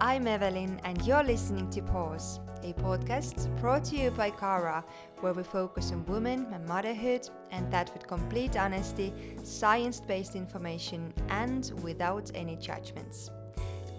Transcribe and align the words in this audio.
I'm 0.00 0.26
Evelyn, 0.26 0.80
and 0.84 1.00
you're 1.06 1.22
listening 1.22 1.70
to 1.70 1.82
Pause, 1.82 2.40
a 2.62 2.72
podcast 2.74 3.48
brought 3.60 3.84
to 3.84 3.96
you 3.96 4.10
by 4.10 4.30
Cara, 4.30 4.84
where 5.20 5.32
we 5.32 5.44
focus 5.44 5.92
on 5.92 6.04
women 6.06 6.46
and 6.52 6.66
motherhood, 6.66 7.28
and 7.52 7.72
that 7.72 7.92
with 7.92 8.06
complete 8.06 8.56
honesty, 8.56 9.12
science 9.44 10.00
based 10.00 10.34
information, 10.34 11.12
and 11.28 11.70
without 11.82 12.30
any 12.34 12.56
judgments. 12.56 13.30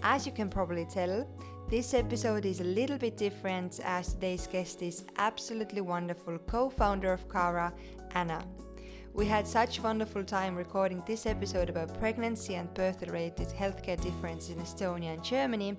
As 0.04 0.26
you 0.26 0.34
can 0.34 0.50
probably 0.50 0.86
tell, 0.86 1.28
this 1.70 1.94
episode 1.94 2.46
is 2.46 2.60
a 2.60 2.66
little 2.66 2.98
bit 2.98 3.16
different 3.16 3.80
as 3.84 4.14
today's 4.14 4.48
guest 4.48 4.82
is 4.82 5.06
absolutely 5.18 5.82
wonderful 5.82 6.38
co 6.40 6.70
founder 6.70 7.14
of 7.14 7.30
Cara, 7.30 7.74
Anna. 8.16 8.44
We 9.16 9.26
had 9.26 9.48
such 9.48 9.82
wonderful 9.82 10.26
time 10.26 10.58
recording 10.58 11.02
this 11.08 11.26
episode 11.26 11.70
about 11.70 11.98
pregnancy 12.02 12.56
and 12.56 12.72
birth-related 12.74 13.48
healthcare 13.48 14.00
differences 14.02 14.50
in 14.50 14.58
Estonia 14.58 15.14
and 15.14 15.24
Germany, 15.24 15.78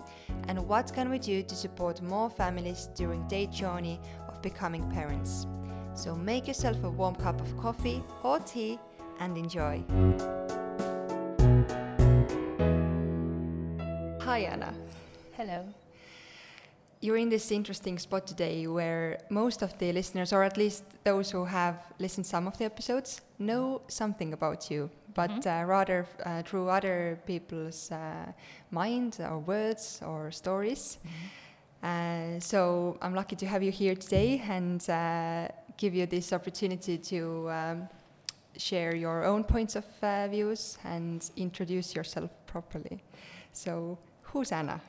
and 0.48 0.66
what 0.66 0.90
can 0.94 1.10
we 1.10 1.18
do 1.18 1.42
to 1.42 1.54
support 1.54 2.00
more 2.00 2.30
families 2.30 2.88
during 2.94 3.28
their 3.28 3.44
journey 3.48 4.00
of 4.26 4.40
becoming 4.40 4.90
parents. 4.90 5.46
So 5.92 6.14
make 6.14 6.48
yourself 6.48 6.82
a 6.82 6.88
warm 6.88 7.14
cup 7.14 7.38
of 7.42 7.54
coffee 7.58 8.02
or 8.22 8.38
tea 8.38 8.78
and 9.20 9.36
enjoy. 9.36 9.84
Hi 14.22 14.38
Anna. 14.38 14.72
Hello 15.36 15.62
you're 17.06 17.16
in 17.16 17.28
this 17.28 17.52
interesting 17.52 17.98
spot 17.98 18.26
today 18.26 18.66
where 18.66 19.20
most 19.30 19.62
of 19.62 19.78
the 19.78 19.92
listeners, 19.92 20.32
or 20.32 20.42
at 20.42 20.56
least 20.56 20.82
those 21.04 21.30
who 21.30 21.44
have 21.44 21.76
listened 22.00 22.26
some 22.26 22.48
of 22.48 22.58
the 22.58 22.64
episodes, 22.64 23.20
know 23.38 23.80
something 23.86 24.32
about 24.32 24.70
you, 24.70 24.90
but 25.14 25.30
mm 25.30 25.38
-hmm. 25.38 25.62
uh, 25.62 25.68
rather 25.68 26.06
uh, 26.26 26.42
through 26.42 26.68
other 26.76 27.18
people's 27.24 27.90
uh, 27.90 27.98
mind 28.70 29.18
or 29.20 29.44
words 29.46 30.02
or 30.02 30.32
stories. 30.32 30.98
Mm 31.02 31.10
-hmm. 31.10 32.40
so 32.40 32.58
I'm 33.02 33.14
lucky 33.14 33.36
to 33.36 33.46
have 33.46 33.64
you 33.64 33.72
here 33.72 33.96
today 33.96 34.42
and 34.50 34.80
uh, 34.88 35.48
give 35.76 35.96
you 35.98 36.06
this 36.06 36.32
opportunity 36.32 36.98
to 36.98 37.16
um, 37.48 37.88
share 38.58 38.96
your 38.96 39.24
own 39.24 39.44
points 39.44 39.76
of 39.76 39.84
uh, 40.02 40.28
views 40.30 40.78
and 40.84 41.30
introduce 41.34 41.94
yourself 41.94 42.30
properly. 42.46 42.98
So, 43.52 43.98
who's 44.32 44.52
Anna? 44.52 44.80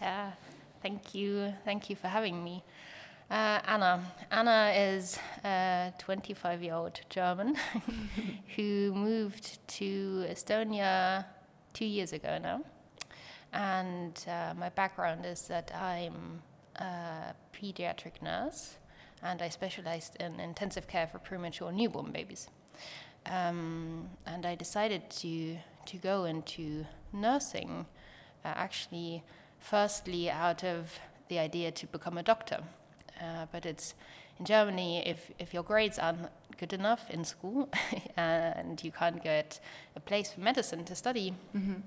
yeah. 0.00 0.32
Thank 0.84 1.14
you. 1.14 1.54
Thank 1.64 1.88
you 1.88 1.96
for 1.96 2.08
having 2.08 2.44
me. 2.44 2.62
Uh, 3.30 3.58
Anna. 3.66 4.04
Anna 4.30 4.70
is 4.76 5.18
a 5.42 5.94
25 5.96 6.62
year 6.62 6.74
old 6.74 7.00
German 7.08 7.56
who 8.56 8.92
moved 8.94 9.66
to 9.66 10.26
Estonia 10.28 11.24
two 11.72 11.86
years 11.86 12.12
ago 12.12 12.36
now. 12.36 12.60
And 13.54 14.22
uh, 14.28 14.52
my 14.58 14.68
background 14.68 15.24
is 15.24 15.48
that 15.48 15.74
I'm 15.74 16.42
a 16.76 17.32
pediatric 17.54 18.20
nurse 18.20 18.76
and 19.22 19.40
I 19.40 19.48
specialized 19.48 20.16
in 20.20 20.38
intensive 20.38 20.86
care 20.86 21.06
for 21.06 21.18
premature 21.18 21.72
newborn 21.72 22.12
babies. 22.12 22.48
Um, 23.24 24.10
and 24.26 24.44
I 24.44 24.54
decided 24.54 25.08
to, 25.22 25.56
to 25.86 25.96
go 25.96 26.24
into 26.24 26.84
nursing 27.10 27.86
uh, 28.44 28.48
actually 28.54 29.24
firstly 29.64 30.30
out 30.30 30.62
of 30.62 30.98
the 31.28 31.38
idea 31.38 31.70
to 31.72 31.86
become 31.86 32.18
a 32.18 32.22
doctor. 32.22 32.62
Uh, 33.20 33.46
but 33.50 33.64
it's 33.64 33.94
in 34.38 34.44
Germany, 34.44 35.02
if, 35.06 35.30
if 35.38 35.54
your 35.54 35.62
grades 35.62 35.98
aren't 35.98 36.28
good 36.58 36.72
enough 36.72 37.08
in 37.08 37.24
school 37.24 37.70
and 38.16 38.82
you 38.84 38.92
can't 38.92 39.22
get 39.24 39.60
a 39.96 40.00
place 40.00 40.32
for 40.32 40.40
medicine 40.40 40.84
to 40.84 40.94
study, 40.94 41.34
mm-hmm. 41.56 41.80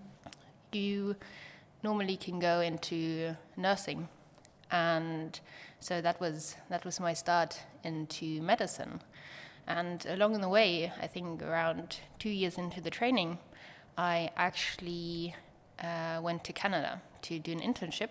you 0.71 1.15
normally 1.83 2.17
can 2.17 2.39
go 2.39 2.61
into 2.61 3.35
nursing. 3.55 4.07
And 4.71 5.39
so 5.79 6.01
that 6.01 6.19
was 6.19 6.55
that 6.69 6.83
was 6.83 6.99
my 6.99 7.13
start 7.13 7.61
into 7.83 8.41
medicine. 8.41 9.01
And 9.67 10.05
along 10.07 10.41
the 10.41 10.49
way, 10.49 10.91
I 11.01 11.07
think 11.07 11.43
around 11.43 11.99
two 12.17 12.29
years 12.29 12.57
into 12.57 12.81
the 12.81 12.89
training, 12.89 13.37
I 13.97 14.31
actually 14.35 15.35
uh, 15.79 16.19
went 16.21 16.43
to 16.45 16.53
Canada 16.53 17.01
to 17.23 17.39
do 17.39 17.51
an 17.51 17.59
internship 17.59 18.09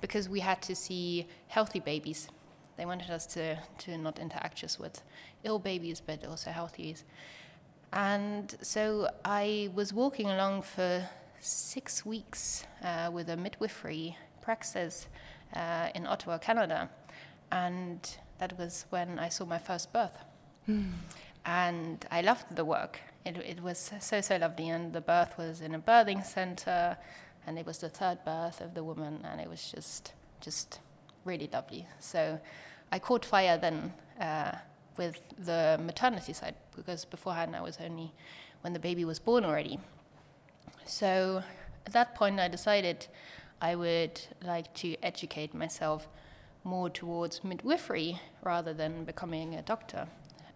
because 0.00 0.28
we 0.28 0.40
had 0.40 0.60
to 0.62 0.74
see 0.74 1.26
healthy 1.48 1.80
babies. 1.80 2.28
They 2.76 2.86
wanted 2.86 3.10
us 3.10 3.26
to, 3.26 3.58
to 3.78 3.98
not 3.98 4.18
interact 4.18 4.58
just 4.58 4.80
with 4.80 5.02
ill 5.44 5.58
babies, 5.58 6.00
but 6.00 6.24
also 6.26 6.50
healthy. 6.50 6.96
And 7.92 8.54
so 8.62 9.08
I 9.24 9.70
was 9.74 9.92
walking 9.92 10.30
along 10.30 10.62
for 10.62 11.06
six 11.40 12.06
weeks 12.06 12.64
uh, 12.82 13.10
with 13.12 13.28
a 13.28 13.36
midwifery 13.36 14.16
praxis 14.40 15.08
uh, 15.54 15.88
in 15.94 16.06
Ottawa, 16.06 16.38
Canada. 16.38 16.88
And 17.50 17.98
that 18.38 18.58
was 18.58 18.86
when 18.90 19.18
I 19.18 19.28
saw 19.28 19.44
my 19.44 19.58
first 19.58 19.92
birth. 19.92 20.18
Mm. 20.68 20.92
And 21.44 22.06
I 22.10 22.22
loved 22.22 22.56
the 22.56 22.64
work. 22.64 23.00
It, 23.26 23.36
it 23.36 23.62
was 23.62 23.92
so, 24.00 24.20
so 24.20 24.36
lovely. 24.36 24.68
And 24.68 24.92
the 24.92 25.00
birth 25.00 25.36
was 25.36 25.60
in 25.60 25.74
a 25.74 25.78
birthing 25.78 26.24
center 26.24 26.96
and 27.46 27.58
it 27.58 27.66
was 27.66 27.78
the 27.78 27.88
third 27.88 28.24
birth 28.24 28.60
of 28.60 28.74
the 28.74 28.84
woman, 28.84 29.24
and 29.24 29.40
it 29.40 29.48
was 29.48 29.70
just 29.70 30.12
just 30.40 30.80
really 31.24 31.48
lovely. 31.52 31.86
So 32.00 32.40
I 32.90 32.98
caught 32.98 33.24
fire 33.24 33.56
then 33.56 33.92
uh, 34.20 34.52
with 34.96 35.20
the 35.38 35.80
maternity 35.82 36.32
side 36.32 36.54
because 36.76 37.04
beforehand 37.04 37.54
I 37.56 37.62
was 37.62 37.78
only 37.82 38.12
when 38.62 38.72
the 38.72 38.78
baby 38.78 39.04
was 39.04 39.18
born 39.18 39.44
already. 39.44 39.78
So 40.84 41.42
at 41.86 41.92
that 41.92 42.14
point 42.14 42.40
I 42.40 42.48
decided 42.48 43.06
I 43.60 43.76
would 43.76 44.20
like 44.42 44.72
to 44.74 44.96
educate 45.02 45.54
myself 45.54 46.08
more 46.64 46.90
towards 46.90 47.42
midwifery 47.44 48.20
rather 48.42 48.72
than 48.72 49.04
becoming 49.04 49.54
a 49.54 49.62
doctor. 49.62 50.06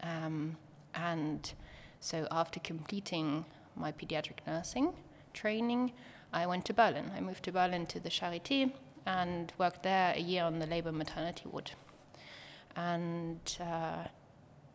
Um, 0.03 0.57
and 0.95 1.53
so 2.01 2.27
after 2.31 2.61
completing 2.61 3.45
my 3.75 3.93
pediatric 3.93 4.39
nursing 4.47 4.93
training, 5.33 5.93
I 6.37 6.47
went 6.47 6.67
to 6.67 6.75
Berlin. 6.75 7.11
I 7.17 7.21
moved 7.21 7.45
to 7.45 7.53
Berlin 7.53 7.87
to 7.87 7.99
the 7.99 8.11
Charité 8.11 8.71
and 9.07 9.53
worked 9.57 9.83
there 9.83 10.13
a 10.15 10.21
year 10.21 10.45
on 10.45 10.59
the 10.59 10.67
labor 10.67 10.93
maternity 10.93 11.45
ward. 11.51 11.71
And 12.77 13.41
uh, 13.59 14.09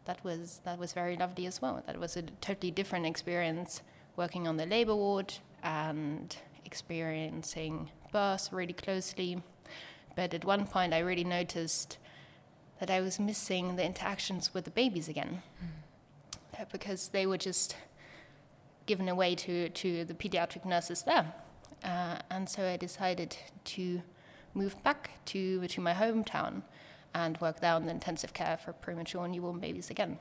that 0.05 0.23
was 0.23 0.61
that 0.63 0.79
was 0.79 0.93
very 0.93 1.15
lovely 1.15 1.45
as 1.45 1.61
well. 1.61 1.83
That 1.85 1.99
was 1.99 2.17
a 2.17 2.23
totally 2.23 2.71
different 2.71 3.05
experience 3.05 3.81
working 4.15 4.47
on 4.47 4.57
the 4.57 4.65
labor 4.65 4.95
ward 4.95 5.35
and 5.61 6.35
experiencing 6.65 7.91
birth 8.11 8.49
really 8.51 8.73
closely. 8.73 9.43
But 10.15 10.33
at 10.33 10.43
one 10.43 10.65
point, 10.65 10.93
I 10.93 10.99
really 10.99 11.23
noticed 11.23 11.99
that 12.79 12.89
I 12.89 13.01
was 13.01 13.19
missing 13.19 13.75
the 13.75 13.85
interactions 13.85 14.51
with 14.53 14.65
the 14.65 14.71
babies 14.71 15.07
again, 15.07 15.43
mm. 15.63 16.71
because 16.71 17.09
they 17.09 17.27
were 17.27 17.37
just 17.37 17.75
given 18.87 19.07
away 19.07 19.35
to, 19.35 19.69
to 19.69 20.03
the 20.03 20.15
pediatric 20.15 20.65
nurses 20.65 21.03
there. 21.03 21.33
Uh, 21.83 22.17
and 22.29 22.47
so 22.47 22.63
I 22.63 22.77
decided 22.77 23.37
to 23.65 24.01
move 24.53 24.81
back 24.83 25.11
to, 25.25 25.67
to 25.67 25.81
my 25.81 25.93
hometown 25.93 26.61
and 27.13 27.39
work 27.41 27.59
there 27.59 27.79
the 27.79 27.89
intensive 27.89 28.33
care 28.33 28.57
for 28.57 28.73
premature 28.73 29.27
newborn 29.27 29.59
babies 29.59 29.89
again. 29.89 30.19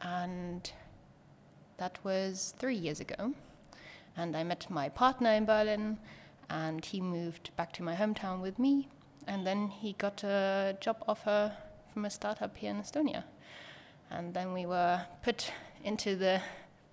And 0.00 0.70
that 1.78 1.98
was 2.04 2.54
three 2.58 2.76
years 2.76 3.00
ago. 3.00 3.34
And 4.16 4.36
I 4.36 4.44
met 4.44 4.68
my 4.68 4.88
partner 4.88 5.30
in 5.30 5.46
Berlin, 5.46 5.98
and 6.50 6.84
he 6.84 7.00
moved 7.00 7.50
back 7.56 7.72
to 7.74 7.82
my 7.82 7.94
hometown 7.94 8.40
with 8.40 8.58
me. 8.58 8.88
And 9.26 9.46
then 9.46 9.68
he 9.68 9.94
got 9.94 10.22
a 10.22 10.76
job 10.80 11.02
offer 11.08 11.52
from 11.92 12.04
a 12.04 12.10
startup 12.10 12.56
here 12.56 12.70
in 12.70 12.82
Estonia. 12.82 13.24
And 14.10 14.34
then 14.34 14.52
we 14.52 14.66
were 14.66 15.02
put 15.22 15.50
into 15.82 16.16
the 16.16 16.42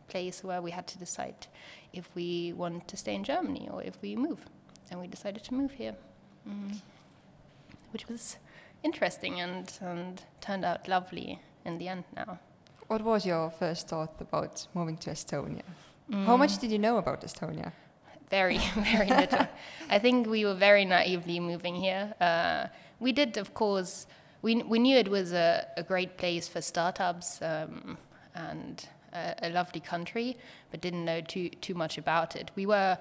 place 0.08 0.44
where 0.44 0.62
we 0.62 0.72
had 0.72 0.88
to 0.88 0.98
decide 0.98 1.48
if 1.94 2.14
we 2.16 2.54
want 2.54 2.88
to 2.88 2.98
stay 2.98 3.16
in 3.16 3.24
Germany 3.24 3.70
or 3.72 3.84
if 3.84 4.02
we 4.02 4.16
move. 4.16 4.46
And 4.92 5.00
we 5.00 5.08
decided 5.08 5.44
to 5.44 5.54
move 5.54 5.72
here, 5.72 5.96
mm. 6.48 6.82
which 7.92 8.08
was 8.08 8.38
interesting 8.84 9.40
and, 9.40 9.72
and 9.82 10.22
turned 10.42 10.66
out 10.66 10.88
lovely 10.88 11.40
in 11.66 11.78
the 11.78 11.88
end 11.88 12.04
now. 12.16 12.40
What 12.88 13.04
was 13.04 13.26
your 13.26 13.52
first 13.52 13.88
thought 13.88 14.16
about 14.20 14.68
moving 14.74 14.98
to 14.98 15.12
Estonia? 15.12 15.62
Mm. 16.10 16.26
How 16.26 16.38
much 16.38 16.58
did 16.58 16.72
you 16.72 16.80
know 16.80 16.98
about 16.98 17.22
Estonia? 17.22 17.72
Very, 18.30 18.58
very 18.76 19.10
little. 19.10 19.48
I 19.90 20.00
think 20.00 20.28
we 20.28 20.46
were 20.46 20.56
very 20.56 20.86
naively 20.86 21.40
moving 21.40 21.76
here. 21.76 22.14
Uh, 22.20 22.68
we 23.00 23.12
did, 23.12 23.38
of 23.38 23.54
course, 23.54 24.08
we, 24.42 24.64
we 24.64 24.80
knew 24.80 24.98
it 24.98 25.10
was 25.10 25.34
a, 25.34 25.68
a 25.78 25.84
great 25.84 26.18
place 26.18 26.48
for 26.48 26.62
startups 26.62 27.42
um, 27.42 27.98
and 28.34 28.88
a, 29.14 29.36
a, 29.44 29.50
lovely 29.50 29.80
country, 29.80 30.38
but 30.72 30.82
didn't 30.82 31.06
know 31.06 31.22
too 31.22 31.50
too 31.62 31.74
much 31.74 31.98
about 31.98 32.36
it. 32.36 32.52
We 32.56 32.66
were 32.66 32.98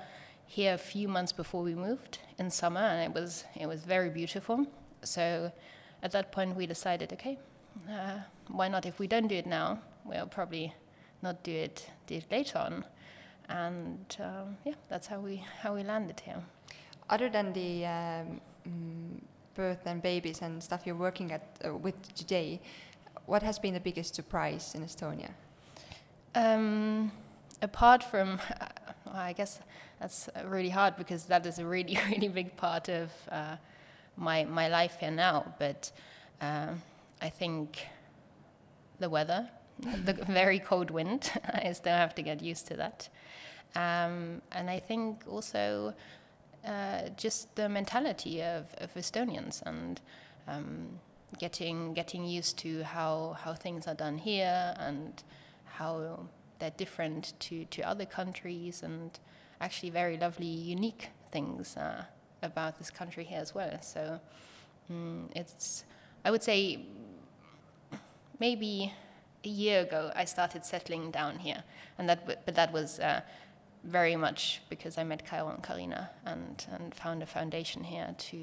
here 0.46 0.74
a 0.74 0.78
few 0.78 1.08
months 1.08 1.32
before 1.32 1.62
we 1.62 1.74
moved 1.74 2.18
in 2.38 2.50
summer, 2.50 2.80
and 2.80 3.00
it 3.02 3.14
was 3.20 3.44
it 3.54 3.66
was 3.66 3.84
very 3.84 4.10
beautiful. 4.10 4.66
So 5.02 5.52
at 6.02 6.12
that 6.12 6.32
point, 6.32 6.56
we 6.56 6.66
decided, 6.66 7.12
okay, 7.12 7.38
uh, 7.90 8.18
why 8.48 8.68
not? 8.68 8.86
If 8.86 8.98
we 8.98 9.06
don't 9.06 9.28
do 9.28 9.36
it 9.36 9.46
now, 9.46 9.80
we'll 10.04 10.26
probably 10.26 10.74
not 11.22 11.42
do 11.42 11.52
it 11.52 11.90
do 12.06 12.16
it 12.16 12.24
later 12.30 12.58
on. 12.58 12.84
And 13.48 14.16
um, 14.20 14.56
yeah, 14.64 14.74
that's 14.88 15.06
how 15.06 15.20
we 15.20 15.44
how 15.62 15.74
we 15.74 15.82
landed 15.82 16.20
here. 16.20 16.42
Other 17.10 17.30
than 17.30 17.52
the 17.52 17.86
um, 17.86 18.40
mm, 18.68 19.20
birth 19.54 19.86
and 19.86 20.02
babies 20.02 20.42
and 20.42 20.62
stuff 20.62 20.82
you're 20.84 20.94
working 20.94 21.32
at 21.32 21.42
uh, 21.64 21.74
with 21.74 22.14
today, 22.14 22.60
what 23.26 23.42
has 23.42 23.58
been 23.58 23.74
the 23.74 23.80
biggest 23.80 24.14
surprise 24.14 24.74
in 24.74 24.82
Estonia? 24.82 25.30
Um, 26.34 27.12
apart 27.62 28.04
from, 28.04 28.40
well, 29.06 29.16
I 29.16 29.32
guess 29.32 29.60
that's 30.00 30.28
really 30.44 30.70
hard 30.70 30.96
because 30.96 31.24
that 31.26 31.46
is 31.46 31.58
a 31.58 31.66
really, 31.66 31.98
really 32.08 32.28
big 32.28 32.56
part 32.56 32.88
of 32.88 33.10
uh, 33.30 33.56
my 34.16 34.44
my 34.44 34.68
life 34.68 34.96
here 35.00 35.10
now. 35.10 35.54
But 35.58 35.90
um, 36.40 36.82
I 37.20 37.28
think 37.28 37.86
the 38.98 39.08
weather, 39.08 39.48
the 39.78 40.12
very 40.28 40.58
cold 40.58 40.90
wind, 40.90 41.32
I 41.44 41.72
still 41.72 41.96
have 41.96 42.14
to 42.16 42.22
get 42.22 42.42
used 42.42 42.66
to 42.68 42.76
that. 42.76 43.08
Um, 43.74 44.42
and 44.52 44.70
I 44.70 44.80
think 44.80 45.22
also 45.28 45.94
uh, 46.66 47.08
just 47.16 47.54
the 47.54 47.68
mentality 47.68 48.42
of, 48.42 48.74
of 48.78 48.92
Estonians 48.94 49.62
and 49.66 50.00
um, 50.46 50.98
getting 51.38 51.92
getting 51.92 52.24
used 52.24 52.58
to 52.58 52.82
how 52.82 53.36
how 53.44 53.52
things 53.52 53.86
are 53.86 53.94
done 53.94 54.18
here 54.18 54.74
and 54.78 55.22
how 55.78 56.18
they're 56.58 56.76
different 56.76 57.34
to, 57.38 57.64
to 57.66 57.82
other 57.82 58.04
countries 58.04 58.82
and 58.82 59.18
actually 59.60 59.90
very 59.90 60.16
lovely, 60.16 60.46
unique 60.46 61.10
things 61.30 61.76
uh, 61.76 62.04
about 62.42 62.78
this 62.78 62.90
country 62.90 63.24
here 63.24 63.40
as 63.40 63.54
well. 63.54 63.80
So 63.80 64.20
um, 64.90 65.28
it's, 65.36 65.84
I 66.24 66.30
would 66.30 66.42
say, 66.42 66.80
maybe 68.40 68.92
a 69.44 69.48
year 69.48 69.80
ago 69.82 70.10
I 70.14 70.24
started 70.24 70.64
settling 70.64 71.10
down 71.10 71.38
here, 71.38 71.62
and 71.98 72.08
that 72.08 72.26
but 72.26 72.54
that 72.54 72.72
was 72.72 72.98
uh, 72.98 73.20
very 73.84 74.16
much 74.16 74.62
because 74.68 74.98
I 74.98 75.04
met 75.04 75.24
Kyle 75.24 75.48
and 75.48 75.62
Karina 75.62 76.10
and 76.24 76.66
and 76.72 76.94
found 76.94 77.22
a 77.22 77.26
foundation 77.26 77.84
here 77.84 78.14
to 78.18 78.38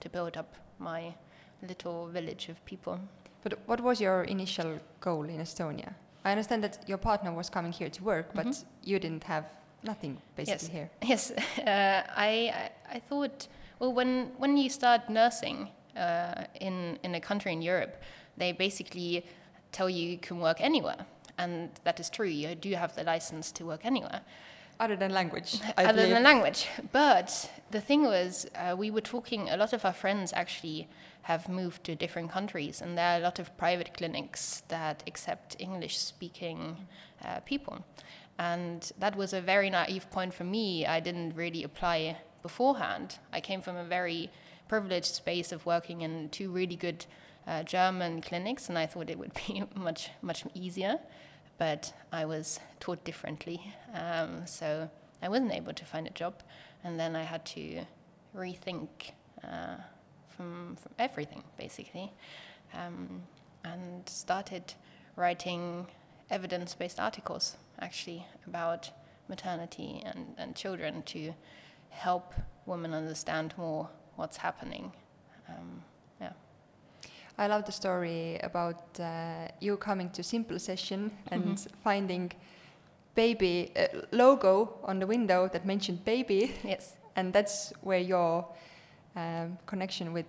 to 0.00 0.08
build 0.08 0.36
up 0.36 0.54
my 0.78 1.14
little 1.68 2.06
village 2.06 2.48
of 2.48 2.64
people. 2.64 2.98
But 3.42 3.58
what 3.66 3.80
was 3.80 4.00
your 4.00 4.22
initial 4.24 4.80
goal 5.00 5.24
in 5.24 5.40
Estonia? 5.40 5.94
I 6.28 6.32
understand 6.32 6.62
that 6.64 6.78
your 6.86 6.98
partner 6.98 7.32
was 7.32 7.48
coming 7.50 7.72
here 7.72 7.88
to 7.90 8.04
work, 8.04 8.26
but 8.34 8.46
Mhm. 8.46 8.64
you 8.84 8.98
didn't 8.98 9.24
have 9.24 9.44
nothing 9.82 10.20
basically 10.36 10.68
Yes. 10.68 10.72
here. 10.76 10.90
Yes, 11.12 11.30
uh, 11.30 12.02
I, 12.16 12.30
I 12.62 12.70
I 12.96 13.00
thought 13.08 13.48
well 13.78 13.92
when 13.94 14.32
when 14.38 14.56
you 14.56 14.68
start 14.70 15.08
nursing 15.08 15.68
uh, 15.96 16.44
in 16.60 16.98
in 17.02 17.14
a 17.14 17.20
country 17.20 17.52
in 17.52 17.62
Europe, 17.62 17.94
they 18.36 18.52
basically 18.52 19.24
tell 19.72 19.88
you 19.90 20.02
you 20.12 20.18
can 20.28 20.40
work 20.40 20.60
anywhere, 20.60 21.06
and 21.38 21.70
that 21.84 22.00
is 22.00 22.10
true. 22.10 22.28
You 22.28 22.54
do 22.54 22.76
have 22.76 22.92
the 22.94 23.04
license 23.14 23.52
to 23.52 23.64
work 23.64 23.84
anywhere, 23.86 24.20
Other 24.80 24.96
than 24.96 25.12
language, 25.12 25.60
I 25.76 25.84
other 25.84 25.94
believe. 25.94 26.14
than 26.14 26.22
language. 26.22 26.68
But 26.92 27.50
the 27.70 27.80
thing 27.80 28.04
was, 28.04 28.46
uh, 28.54 28.76
we 28.76 28.90
were 28.90 29.00
talking. 29.00 29.48
A 29.48 29.56
lot 29.56 29.72
of 29.72 29.84
our 29.84 29.92
friends 29.92 30.32
actually 30.32 30.88
have 31.22 31.48
moved 31.48 31.82
to 31.84 31.94
different 31.96 32.30
countries, 32.30 32.80
and 32.80 32.96
there 32.96 33.14
are 33.14 33.18
a 33.18 33.22
lot 33.22 33.38
of 33.38 33.56
private 33.56 33.92
clinics 33.92 34.62
that 34.68 35.02
accept 35.06 35.56
English-speaking 35.58 36.76
uh, 37.24 37.40
people. 37.40 37.84
And 38.38 38.92
that 38.98 39.16
was 39.16 39.32
a 39.32 39.40
very 39.40 39.68
naive 39.68 40.08
point 40.10 40.32
for 40.32 40.44
me. 40.44 40.86
I 40.86 41.00
didn't 41.00 41.34
really 41.34 41.64
apply 41.64 42.18
beforehand. 42.42 43.18
I 43.32 43.40
came 43.40 43.60
from 43.60 43.76
a 43.76 43.84
very 43.84 44.30
privileged 44.68 45.14
space 45.14 45.50
of 45.50 45.66
working 45.66 46.02
in 46.02 46.28
two 46.28 46.52
really 46.52 46.76
good 46.76 47.04
uh, 47.48 47.62
German 47.64 48.22
clinics, 48.22 48.68
and 48.68 48.78
I 48.78 48.86
thought 48.86 49.10
it 49.10 49.18
would 49.18 49.34
be 49.46 49.64
much 49.74 50.10
much 50.22 50.44
easier. 50.54 51.00
But 51.58 51.92
I 52.12 52.24
was 52.24 52.60
taught 52.80 53.04
differently, 53.04 53.74
um, 53.92 54.46
so 54.46 54.88
I 55.20 55.28
wasn't 55.28 55.52
able 55.52 55.72
to 55.72 55.84
find 55.84 56.06
a 56.06 56.10
job, 56.10 56.34
and 56.84 56.98
then 56.98 57.16
I 57.16 57.24
had 57.24 57.44
to 57.46 57.84
rethink 58.36 58.88
uh, 59.42 59.76
from 60.28 60.76
from 60.76 60.92
everything 60.98 61.42
basically, 61.56 62.12
um, 62.74 63.22
and 63.64 64.08
started 64.08 64.74
writing 65.16 65.88
evidence-based 66.30 67.00
articles 67.00 67.56
actually 67.80 68.24
about 68.46 68.90
maternity 69.28 70.02
and, 70.04 70.34
and 70.38 70.54
children 70.54 71.02
to 71.02 71.34
help 71.90 72.34
women 72.66 72.94
understand 72.94 73.54
more 73.56 73.88
what's 74.16 74.36
happening. 74.36 74.92
Um, 75.48 75.82
yeah. 76.20 76.32
I 77.38 77.46
love 77.46 77.64
the 77.64 77.72
story 77.72 78.38
about 78.42 78.98
uh, 79.00 79.48
you 79.60 79.76
coming 79.76 80.10
to 80.10 80.22
Simple 80.22 80.58
Session 80.58 81.10
and 81.30 81.56
Mhm. 81.56 81.70
finding 81.84 82.32
baby 83.14 83.70
uh, 83.76 83.86
logo 84.12 84.78
on 84.84 84.98
the 84.98 85.06
window 85.06 85.48
that 85.48 85.64
mentioned 85.64 86.04
baby, 86.04 86.52
Yes. 86.64 86.96
and 87.16 87.32
that's 87.32 87.72
where 87.82 88.00
your 88.00 88.44
um, 89.16 89.58
connection 89.66 90.12
with 90.12 90.26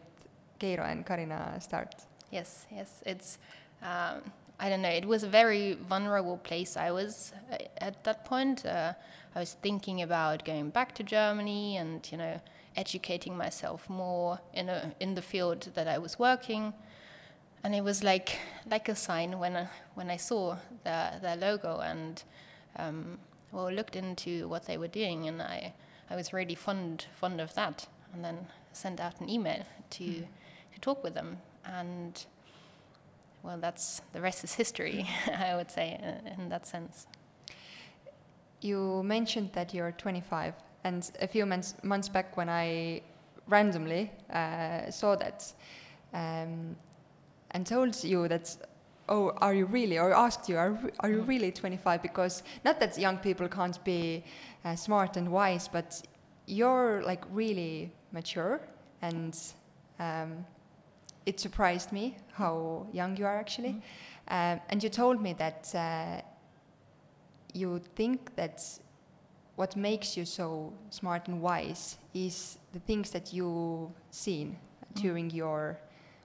Keiro 0.60 0.84
and 0.86 1.06
Karina 1.06 1.60
starts. 1.62 2.06
Yes. 2.32 2.66
Yes. 2.72 3.02
It's. 3.06 3.38
Um, 3.82 4.22
I 4.62 4.70
don't 4.70 4.82
know. 4.82 4.90
It 4.98 5.06
was 5.06 5.24
a 5.24 5.30
very 5.30 5.78
vulnerable 5.90 6.38
place. 6.38 6.76
I 6.76 6.92
was 6.92 7.34
uh, 7.52 7.58
at 7.78 8.04
that 8.04 8.26
point. 8.26 8.66
Uh, 8.66 8.94
I 9.36 9.40
was 9.40 9.56
thinking 9.62 10.02
about 10.02 10.44
going 10.46 10.70
back 10.72 10.94
to 10.96 11.04
Germany 11.04 11.78
and 11.78 12.12
you 12.12 12.18
know 12.18 12.40
educating 12.76 13.38
myself 13.38 13.90
more 13.90 14.40
in 14.54 14.70
a 14.70 14.92
in 15.00 15.16
the 15.16 15.22
field 15.22 15.62
that 15.76 15.88
I 15.88 15.98
was 15.98 16.20
working. 16.20 16.74
And 17.64 17.76
it 17.76 17.84
was 17.84 18.04
like 18.04 18.40
like 18.70 18.90
a 18.90 18.96
sign 18.96 19.40
when 19.40 19.56
I, 19.56 19.68
when 19.96 20.10
I 20.10 20.18
saw 20.18 20.58
their 20.84 21.20
their 21.22 21.36
logo 21.36 21.80
and 21.80 22.24
um, 22.78 23.18
well 23.52 23.72
looked 23.72 23.96
into 23.96 24.48
what 24.48 24.66
they 24.66 24.78
were 24.78 24.88
doing, 24.88 25.28
and 25.28 25.42
I 25.42 25.74
I 26.10 26.16
was 26.16 26.34
really 26.34 26.56
fond 26.56 27.08
fond 27.16 27.42
of 27.42 27.54
that. 27.56 27.88
And 28.14 28.24
then 28.24 28.48
sent 28.72 29.00
out 29.00 29.22
an 29.22 29.30
email 29.30 29.64
to 29.92 30.06
to 30.74 30.80
talk 30.82 31.04
with 31.04 31.14
them 31.14 31.38
and 31.66 32.26
well, 33.44 33.58
that's 33.58 34.02
the 34.14 34.22
rest 34.22 34.44
is 34.44 34.54
history, 34.56 35.08
I 35.28 35.56
would 35.56 35.72
say, 35.72 36.00
uh, 36.04 36.42
in 36.42 36.50
that 36.50 36.68
sense. 36.68 37.08
You 38.62 39.02
mentioned 39.04 39.52
that 39.54 39.74
you're 39.74 39.94
25, 39.94 40.54
and 40.84 41.10
a 41.22 41.28
few 41.28 41.46
months, 41.46 41.76
months 41.82 42.10
back, 42.10 42.36
when 42.36 42.50
I 42.50 43.02
randomly 43.48 44.12
uh, 44.30 44.92
saw 44.92 45.16
that 45.16 45.54
um, 46.14 46.76
and 47.52 47.66
told 47.66 48.04
you 48.04 48.28
that, 48.28 48.56
oh, 49.08 49.32
are 49.38 49.54
you 49.54 49.66
really, 49.66 49.98
or 49.98 50.14
asked 50.14 50.50
you, 50.50 50.58
are, 50.58 50.78
are 51.00 51.10
you 51.10 51.22
really 51.22 51.52
25? 51.52 52.02
Because 52.02 52.44
not 52.64 52.80
that 52.80 52.98
young 52.98 53.18
people 53.18 53.48
can't 53.48 53.84
be 53.84 54.24
uh, 54.66 54.76
smart 54.76 55.18
and 55.18 55.32
wise, 55.32 55.68
but 55.68 56.02
you're 56.46 57.02
like 57.04 57.24
really 57.32 57.92
mature, 58.12 58.62
and 59.02 59.38
um, 60.00 60.46
it 61.26 61.40
surprised 61.40 61.92
me 61.92 62.18
how 62.34 62.88
young 62.92 63.16
you 63.18 63.26
are 63.26 63.38
actually. 63.38 63.82
Um, 64.28 64.60
and 64.70 64.84
you 64.84 64.90
told 64.90 65.22
me 65.22 65.34
that. 65.34 65.74
Uh, 65.74 66.22
you 67.54 67.82
think 67.96 68.36
that 68.36 68.64
what 69.56 69.76
makes 69.76 70.16
you 70.16 70.26
so 70.26 70.74
smart 70.90 71.28
and 71.28 71.42
wise 71.42 71.98
is 72.14 72.58
the 72.74 72.80
things 72.80 73.12
that 73.12 73.34
you've 73.34 73.90
seen 74.12 74.58
during 74.96 75.30
your 75.30 75.80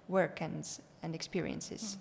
work 0.08 0.40
and, 0.40 0.66
and 1.04 1.14
experiences. 1.14 1.98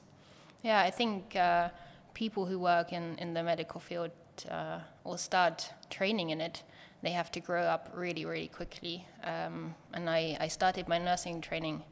Yeah, 0.63 0.79
I 0.79 0.89
think 0.89 1.35
uh, 1.35 1.69
people 2.13 2.45
who 2.45 2.57
work 2.57 2.93
in, 2.93 3.17
in 3.17 3.33
the 3.33 3.43
medical 3.43 3.79
field 3.79 4.11
uh, 4.49 4.79
or 5.03 5.17
start 5.17 5.69
training 5.89 6.29
in 6.29 6.39
it, 6.39 6.63
they 7.01 7.11
have 7.11 7.29
to 7.31 7.41
grow 7.41 7.63
up 7.63 7.91
really, 7.93 8.25
really 8.25 8.47
quickly. 8.47 9.05
Um, 9.23 9.75
and 9.93 10.09
I, 10.09 10.37
I 10.39 10.47
started 10.47 10.87
my 10.87 10.97
nursing 10.97 11.41
training 11.41 11.83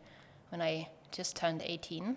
when 0.49 0.61
I 0.61 0.87
just 1.11 1.35
turned 1.35 1.61
18, 1.61 2.15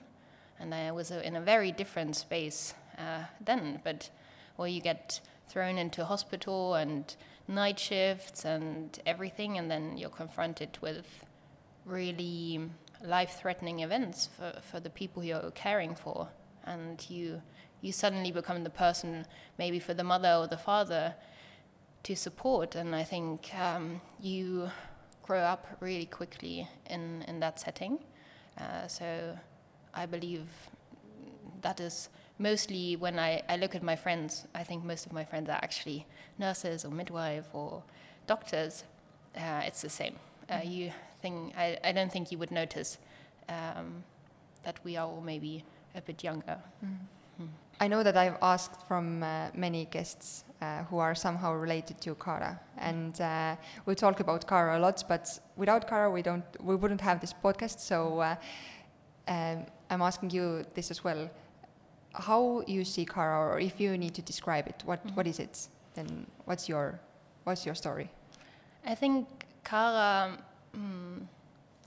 and 0.60 0.74
I 0.74 0.92
was 0.92 1.10
in 1.10 1.34
a 1.34 1.40
very 1.40 1.72
different 1.72 2.14
space 2.14 2.74
uh, 2.96 3.24
then, 3.44 3.80
but 3.82 4.10
where 4.56 4.68
you 4.68 4.80
get 4.80 5.20
thrown 5.48 5.76
into 5.76 6.04
hospital 6.04 6.74
and 6.74 7.16
night 7.48 7.80
shifts 7.80 8.44
and 8.44 8.96
everything, 9.04 9.58
and 9.58 9.68
then 9.68 9.98
you're 9.98 10.08
confronted 10.08 10.78
with 10.80 11.26
really 11.84 12.60
life-threatening 13.04 13.80
events 13.80 14.28
for, 14.36 14.60
for 14.60 14.80
the 14.80 14.90
people 14.90 15.22
you're 15.22 15.50
caring 15.50 15.94
for, 15.94 16.28
and 16.64 17.04
you 17.08 17.42
you 17.80 17.92
suddenly 17.92 18.32
become 18.32 18.64
the 18.64 18.70
person 18.70 19.26
maybe 19.58 19.78
for 19.78 19.94
the 19.94 20.04
mother 20.04 20.34
or 20.40 20.46
the 20.46 20.56
father 20.56 21.14
to 22.02 22.16
support, 22.16 22.74
and 22.74 22.94
I 22.94 23.04
think 23.04 23.54
um, 23.54 24.00
you 24.20 24.70
grow 25.22 25.40
up 25.40 25.66
really 25.80 26.06
quickly 26.06 26.68
in 26.88 27.22
in 27.28 27.40
that 27.40 27.60
setting. 27.60 27.98
Uh, 28.58 28.86
so 28.86 29.38
I 29.92 30.06
believe 30.06 30.46
that 31.62 31.80
is 31.80 32.08
mostly 32.38 32.96
when 32.96 33.18
I, 33.18 33.42
I 33.48 33.56
look 33.56 33.74
at 33.74 33.82
my 33.82 33.96
friends, 33.96 34.46
I 34.54 34.64
think 34.64 34.84
most 34.84 35.06
of 35.06 35.12
my 35.12 35.24
friends 35.24 35.48
are 35.48 35.58
actually 35.62 36.06
nurses 36.38 36.84
or 36.84 36.90
midwife 36.90 37.46
or 37.52 37.82
doctors. 38.26 38.84
Uh, 39.36 39.62
it's 39.66 39.82
the 39.82 39.88
same. 39.88 40.14
Uh, 40.48 40.60
you 40.64 40.92
think 41.24 41.54
I, 41.56 41.78
I 41.88 41.92
don't 41.92 42.12
think 42.12 42.30
you 42.32 42.38
would 42.38 42.50
notice 42.50 42.98
um, 43.48 44.04
that 44.64 44.76
we 44.84 44.96
are 44.98 45.06
all 45.06 45.22
maybe 45.22 45.64
a 45.94 46.00
bit 46.00 46.22
younger. 46.24 46.58
I 47.80 47.88
know 47.88 48.02
that 48.04 48.16
I've 48.16 48.36
asked 48.40 48.86
from 48.88 49.22
uh, 49.22 49.26
many 49.54 49.86
guests 49.90 50.44
uh, 50.62 50.84
who 50.88 50.98
are 51.00 51.14
somehow 51.14 51.52
related 51.54 52.00
to 52.02 52.14
Cara. 52.14 52.60
And 52.78 53.20
uh, 53.20 53.56
we 53.86 53.94
talk 53.94 54.20
about 54.20 54.46
Cara 54.46 54.78
a 54.78 54.80
lot, 54.86 55.02
but 55.08 55.40
without 55.56 55.88
Cara, 55.88 56.08
we 56.10 56.22
don't, 56.22 56.44
we 56.62 56.76
wouldn't 56.76 57.00
have 57.00 57.18
this 57.20 57.34
podcast. 57.44 57.80
So 57.80 58.20
uh, 58.20 58.36
um, 59.26 59.66
I'm 59.90 60.02
asking 60.02 60.30
you 60.30 60.64
this 60.74 60.90
as 60.90 61.02
well: 61.04 61.28
how 62.12 62.62
you 62.68 62.84
see 62.84 63.04
Cara, 63.04 63.38
or 63.54 63.58
if 63.60 63.80
you 63.80 63.98
need 63.98 64.14
to 64.14 64.22
describe 64.22 64.66
it, 64.68 64.82
what, 64.86 65.00
Mhm. 65.04 65.16
what 65.16 65.26
is 65.26 65.38
it? 65.40 65.68
Then 65.94 66.26
what's 66.46 66.68
your 66.68 67.00
what's 67.44 67.66
your 67.66 67.74
story? 67.74 68.08
I 68.86 68.94
think 68.94 69.26
Cara, 69.64 70.38
mm, 70.74 71.26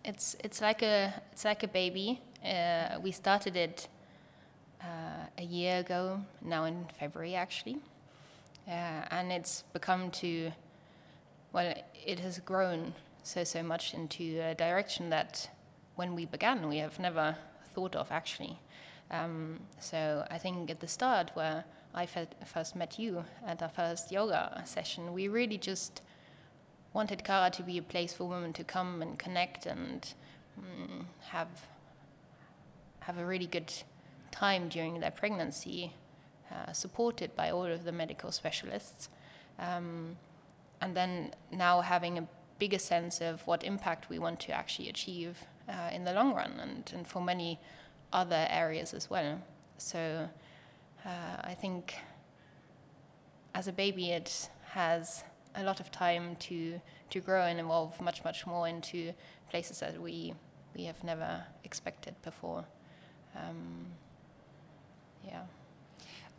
it's 0.06 0.36
it's 0.44 0.62
like 0.62 0.82
a 0.82 1.13
it's 1.32 1.46
like 1.46 1.63
a 1.63 1.67
baby. 1.67 2.22
Uh, 2.44 3.00
we 3.01 3.12
started 3.12 3.56
it 3.56 3.88
uh, 4.82 5.25
a 5.38 5.44
year 5.44 5.79
ago, 5.79 6.22
now 6.41 6.65
in 6.65 6.86
February 7.00 7.36
actually, 7.36 7.77
uh, 8.67 9.01
and 9.12 9.32
it's 9.32 9.63
become 9.74 10.12
to, 10.12 10.51
well, 11.51 11.74
it 12.06 12.20
has 12.20 12.39
grown 12.39 12.94
so 13.24 13.44
so 13.44 13.63
much 13.63 13.94
into 13.94 14.39
a 14.41 14.56
direction 14.56 15.10
that 15.10 15.50
when 15.96 16.15
we 16.15 16.25
began 16.25 16.70
we 16.70 16.77
have 16.77 17.00
never 17.00 17.36
thought 17.74 17.96
of 17.96 18.12
actually. 18.12 18.60
Um, 19.10 19.60
so 19.79 20.25
I 20.29 20.38
think 20.38 20.70
at 20.70 20.79
the 20.79 20.88
start 20.88 21.32
where 21.34 21.63
I 21.94 22.06
first 22.06 22.75
met 22.75 23.00
you 23.00 23.24
at 23.46 23.62
our 23.62 23.70
first 23.70 24.12
yoga 24.12 24.62
session, 24.65 25.13
we 25.13 25.27
really 25.27 25.58
just 25.58 26.01
wanted 26.98 27.24
Cara 27.24 27.51
to 27.51 27.62
be 27.62 27.77
a 27.77 27.82
place 27.84 28.12
for 28.12 28.25
women 28.25 28.51
to 28.54 28.63
come 28.63 29.04
and 29.04 29.20
connect 29.20 29.68
and 29.68 30.16
mm, 30.60 31.06
have 31.30 31.48
have 33.01 33.20
a 33.20 33.25
really 33.25 33.46
good 33.46 33.72
time 34.32 34.68
during 34.68 35.00
their 35.00 35.12
pregnancy, 35.12 35.94
uh, 36.51 36.74
supported 36.74 37.36
by 37.36 37.51
all 37.51 37.68
of 37.77 37.84
the 37.84 37.92
medical 37.92 38.32
specialists, 38.32 39.10
um, 39.60 40.18
and 40.82 40.98
then 40.98 41.32
now 41.51 41.82
having 41.82 42.18
a 42.18 42.27
bigger 42.58 42.80
sense 42.80 43.22
of 43.22 43.46
what 43.46 43.63
impact 43.63 44.10
we 44.10 44.18
want 44.20 44.39
to 44.39 44.51
actually 44.51 44.89
achieve 44.89 45.46
uh, 45.70 45.89
in 45.94 46.04
the 46.04 46.13
long 46.13 46.34
run, 46.34 46.54
and, 46.60 46.92
and 46.96 47.08
for 47.08 47.22
many 47.22 47.60
other 48.12 48.48
areas 48.50 48.94
as 48.94 49.08
well. 49.08 49.39
So 49.77 50.27
uh, 51.06 51.36
I 51.51 51.54
think 51.54 51.94
as 53.54 53.68
a 53.68 53.72
baby, 53.72 54.10
it 54.10 54.50
has 54.72 55.24
a 55.58 55.64
lot 55.64 55.80
of 55.80 55.92
time 55.92 56.36
to 56.36 56.80
to 57.10 57.20
grow 57.20 57.44
and 57.44 57.60
evolve 57.60 58.00
much 58.02 58.24
much 58.24 58.46
more 58.48 58.68
into 58.68 59.14
places 59.50 59.80
that 59.80 60.02
we 60.02 60.34
we 60.76 60.86
have 60.86 61.04
never 61.04 61.44
expected 61.64 62.16
before. 62.24 62.66
Um, 63.36 63.88
yeah. 65.26 65.42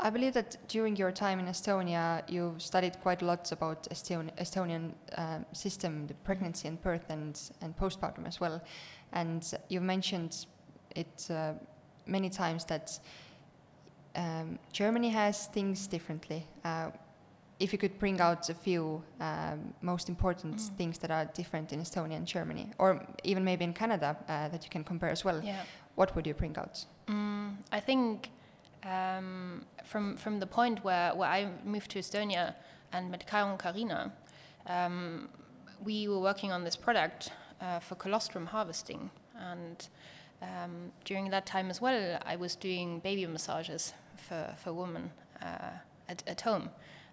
I 0.01 0.11
believe 0.11 0.33
that 0.35 0.57
during 0.69 0.95
your 0.95 1.11
time 1.11 1.41
in 1.41 1.47
Estonia, 1.47 2.23
you 2.29 2.55
studied 2.59 3.01
quite 3.03 3.21
a 3.23 3.25
lot 3.25 3.51
about 3.51 3.89
Estonian, 3.91 4.31
Estonian 4.37 4.93
um, 5.17 5.45
system, 5.53 6.07
the 6.07 6.15
pregnancy 6.15 6.69
and 6.69 6.81
birth 6.81 7.11
and, 7.11 7.41
and 7.63 7.77
postpartum 7.77 8.27
as 8.27 8.41
well. 8.41 8.63
And 9.13 9.43
you've 9.69 9.83
mentioned 9.83 10.47
it 10.95 11.27
uh, 11.31 11.55
many 12.07 12.31
times 12.31 12.65
that 12.67 13.01
um, 14.15 14.61
Germany 14.73 15.09
has 15.09 15.47
things 15.49 15.89
differently. 15.89 16.47
Uh, 16.65 16.91
if 17.61 17.73
you 17.73 17.79
could 17.79 17.99
bring 17.99 18.21
out 18.21 18.49
a 18.51 18.55
few 18.55 19.03
um, 19.21 19.75
most 19.81 20.09
important 20.09 20.57
Mm. 20.57 20.77
things 20.77 20.99
that 20.99 21.11
are 21.11 21.25
different 21.35 21.73
in 21.73 21.81
Estonia 21.81 22.17
and 22.17 22.27
Germany, 22.27 22.71
or 22.79 23.01
even 23.25 23.45
maybe 23.45 23.65
in 23.65 23.73
Canada 23.75 24.17
uh, 24.29 24.49
that 24.49 24.65
you 24.65 24.71
can 24.71 24.85
compare 24.85 25.11
as 25.13 25.25
well, 25.25 25.41
Yeah. 25.45 25.63
what 25.97 26.15
would 26.15 26.27
you 26.27 26.35
bring 26.35 26.57
out? 26.59 26.87
Mm, 27.07 27.57
I 27.73 27.81
think 27.81 28.31
um, 28.85 29.65
from 29.85 30.17
from 30.17 30.39
the 30.41 30.47
point 30.47 30.85
where, 30.85 31.15
where 31.15 31.29
I 31.29 31.49
moved 31.65 31.91
to 31.91 31.99
Estonia 31.99 32.55
and 32.93 33.11
met 33.11 33.27
Kyle 33.27 33.51
and 33.51 33.59
Karina, 33.59 34.13
um, 34.67 35.29
we 35.85 36.09
were 36.09 36.21
working 36.21 36.53
on 36.53 36.65
this 36.65 36.77
product 36.77 37.33
uh, 37.61 37.81
for 37.81 37.97
colostrum 37.97 38.47
harvesting, 38.47 39.11
and 39.37 39.89
um, 40.43 40.93
during 41.05 41.31
that 41.31 41.45
time 41.47 41.71
as 41.71 41.81
well, 41.81 42.19
I 42.33 42.37
was 42.37 42.57
doing 42.57 43.01
baby 43.01 43.27
massages 43.27 43.95
for 44.17 44.55
for 44.63 44.73
women 44.73 45.11
uh, 45.43 45.73
at 46.09 46.23
at 46.29 46.41
home, 46.43 46.69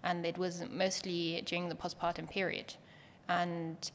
and 0.06 0.26
it 0.26 0.38
was 0.38 0.64
mostly 0.72 1.42
during 1.46 1.68
the 1.68 1.76
postpartum 1.76 2.30
period, 2.30 2.76
and 3.28 3.92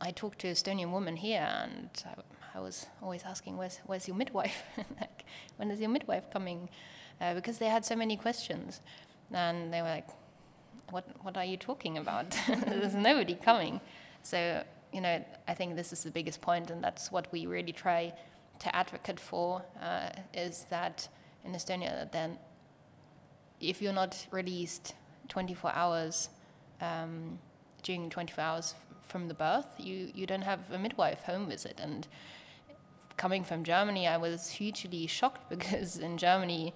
I 0.00 0.12
talked 0.12 0.38
to 0.40 0.46
Estonian 0.46 0.92
woman 0.92 1.16
here, 1.16 1.46
and 1.62 1.90
I, 2.06 2.58
I 2.58 2.60
was 2.60 2.86
always 3.02 3.24
asking, 3.24 3.56
"Where's 3.56 3.80
where's 3.84 4.06
your 4.08 4.16
midwife? 4.16 4.62
like, 5.00 5.24
when 5.56 5.70
is 5.70 5.80
your 5.80 5.90
midwife 5.90 6.30
coming?" 6.30 6.70
Uh, 7.20 7.34
because 7.34 7.58
they 7.58 7.66
had 7.66 7.84
so 7.84 7.96
many 7.96 8.16
questions, 8.16 8.80
and 9.32 9.72
they 9.72 9.82
were 9.82 9.88
like, 9.88 10.08
"What 10.90 11.04
what 11.22 11.36
are 11.36 11.44
you 11.44 11.56
talking 11.56 11.98
about? 11.98 12.38
There's 12.66 12.94
nobody 12.94 13.34
coming." 13.34 13.80
So 14.22 14.62
you 14.92 15.00
know, 15.00 15.24
I 15.48 15.54
think 15.54 15.74
this 15.74 15.92
is 15.92 16.04
the 16.04 16.12
biggest 16.12 16.40
point, 16.40 16.70
and 16.70 16.82
that's 16.82 17.10
what 17.10 17.26
we 17.32 17.46
really 17.46 17.72
try 17.72 18.12
to 18.60 18.76
advocate 18.76 19.18
for: 19.18 19.62
uh, 19.82 20.10
is 20.32 20.66
that 20.70 21.08
in 21.44 21.52
Estonia, 21.52 22.10
then 22.12 22.38
if 23.60 23.82
you're 23.82 23.92
not 23.92 24.26
released 24.30 24.94
24 25.28 25.72
hours 25.74 26.28
um, 26.80 27.38
during 27.82 28.10
24 28.10 28.44
hours 28.44 28.74
from 29.02 29.28
the 29.28 29.34
birth, 29.34 29.66
you, 29.78 30.10
you 30.14 30.26
don't 30.26 30.42
have 30.42 30.70
a 30.72 30.78
midwife 30.78 31.22
home 31.24 31.48
visit. 31.48 31.78
And 31.82 32.06
coming 33.16 33.44
from 33.44 33.62
Germany, 33.62 34.08
I 34.08 34.16
was 34.16 34.50
hugely 34.50 35.06
shocked 35.06 35.48
because 35.54 35.98
in 35.98 36.18
Germany, 36.18 36.74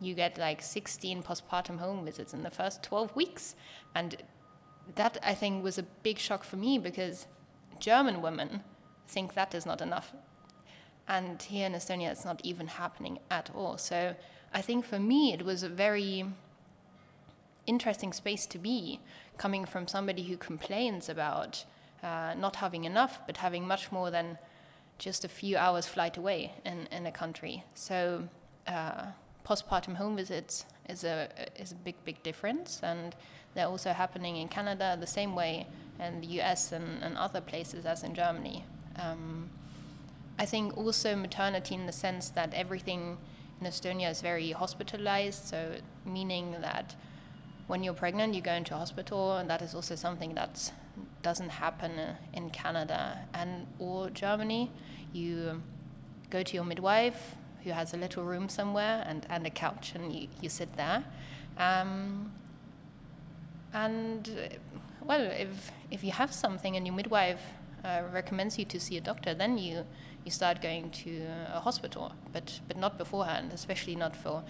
you 0.00 0.14
get 0.14 0.38
like 0.38 0.62
16 0.62 1.22
postpartum 1.22 1.78
home 1.78 2.04
visits 2.04 2.32
in 2.32 2.42
the 2.42 2.50
first 2.50 2.82
12 2.82 3.14
weeks. 3.16 3.54
And 3.94 4.16
that, 4.94 5.18
I 5.22 5.34
think, 5.34 5.64
was 5.64 5.78
a 5.78 5.82
big 5.82 6.18
shock 6.18 6.44
for 6.44 6.56
me 6.56 6.78
because 6.78 7.26
German 7.80 8.22
women 8.22 8.62
think 9.06 9.34
that 9.34 9.54
is 9.54 9.66
not 9.66 9.80
enough. 9.80 10.12
And 11.08 11.40
here 11.40 11.66
in 11.66 11.72
Estonia, 11.72 12.10
it's 12.10 12.24
not 12.24 12.40
even 12.44 12.66
happening 12.66 13.18
at 13.30 13.50
all. 13.54 13.78
So 13.78 14.14
I 14.52 14.60
think 14.60 14.84
for 14.84 14.98
me, 14.98 15.32
it 15.32 15.42
was 15.42 15.62
a 15.62 15.68
very 15.68 16.26
interesting 17.68 18.12
space 18.12 18.46
to 18.46 18.58
be, 18.58 19.00
coming 19.36 19.64
from 19.64 19.86
somebody 19.86 20.22
who 20.24 20.36
complains 20.36 21.08
about 21.08 21.64
uh, 22.02 22.34
not 22.36 22.56
having 22.56 22.84
enough, 22.84 23.20
but 23.26 23.38
having 23.38 23.66
much 23.66 23.92
more 23.92 24.10
than 24.10 24.38
just 24.98 25.24
a 25.24 25.28
few 25.28 25.56
hours 25.56 25.86
flight 25.86 26.16
away 26.16 26.52
in, 26.64 26.88
in 26.90 27.06
a 27.06 27.12
country. 27.12 27.64
So 27.74 28.28
uh, 28.66 29.06
postpartum 29.46 29.96
home 29.96 30.16
visits 30.16 30.64
is 30.88 31.04
a 31.04 31.28
is 31.56 31.72
a 31.72 31.74
big 31.76 31.94
big 32.04 32.22
difference, 32.22 32.80
and 32.82 33.14
they're 33.54 33.66
also 33.66 33.92
happening 33.92 34.36
in 34.36 34.48
Canada 34.48 34.96
the 34.98 35.06
same 35.06 35.34
way, 35.34 35.66
and 35.98 36.22
the 36.22 36.26
U.S. 36.38 36.72
and, 36.72 37.02
and 37.02 37.16
other 37.16 37.40
places 37.40 37.84
as 37.86 38.02
in 38.02 38.14
Germany. 38.14 38.64
Um, 38.96 39.50
I 40.38 40.46
think 40.46 40.76
also 40.76 41.16
maternity 41.16 41.74
in 41.74 41.86
the 41.86 41.92
sense 41.92 42.30
that 42.30 42.54
everything 42.54 43.18
in 43.60 43.66
Estonia 43.66 44.10
is 44.10 44.20
very 44.20 44.52
hospitalized, 44.52 45.46
so 45.46 45.76
meaning 46.04 46.56
that 46.60 46.94
when 47.68 47.84
you're 47.84 47.94
pregnant, 47.94 48.34
you 48.34 48.40
go 48.40 48.52
into 48.52 48.74
hospital, 48.74 49.36
and 49.36 49.48
that 49.48 49.62
is 49.62 49.74
also 49.74 49.94
something 49.94 50.34
that 50.34 50.72
doesn't 51.22 51.50
happen 51.50 51.92
uh, 51.98 52.16
in 52.32 52.50
Canada 52.50 53.20
and 53.34 53.66
or 53.78 54.10
Germany. 54.10 54.72
You 55.12 55.62
go 56.30 56.42
to 56.42 56.54
your 56.54 56.64
midwife, 56.64 57.36
who 57.64 57.70
has 57.70 57.92
a 57.92 57.96
little 57.96 58.24
room 58.24 58.48
somewhere 58.48 59.04
and, 59.06 59.26
and 59.28 59.46
a 59.46 59.50
couch, 59.50 59.92
and 59.94 60.12
you, 60.12 60.28
you 60.40 60.48
sit 60.48 60.76
there. 60.76 61.04
Um, 61.58 62.32
and 63.74 64.30
well, 65.04 65.20
if 65.20 65.70
if 65.90 66.02
you 66.02 66.12
have 66.12 66.32
something 66.32 66.74
and 66.74 66.86
your 66.86 66.96
midwife 66.96 67.42
uh, 67.84 68.02
recommends 68.12 68.58
you 68.58 68.64
to 68.64 68.80
see 68.80 68.96
a 68.96 69.00
doctor, 69.02 69.34
then 69.34 69.58
you 69.58 69.84
you 70.24 70.30
start 70.30 70.62
going 70.62 70.90
to 70.90 71.26
a 71.52 71.60
hospital, 71.60 72.12
but 72.32 72.60
but 72.66 72.78
not 72.78 72.96
beforehand, 72.96 73.52
especially 73.52 73.94
not 73.94 74.16
for 74.16 74.42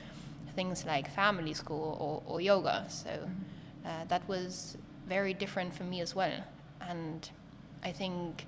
things 0.58 0.84
like 0.84 1.08
family 1.08 1.54
school 1.54 1.88
or, 2.04 2.16
or 2.30 2.40
yoga. 2.40 2.84
So 2.88 3.10
uh, 3.86 4.04
that 4.08 4.28
was 4.28 4.76
very 5.06 5.32
different 5.32 5.72
for 5.72 5.84
me 5.84 6.00
as 6.00 6.16
well. 6.16 6.36
And 6.80 7.30
I 7.84 7.92
think 7.92 8.44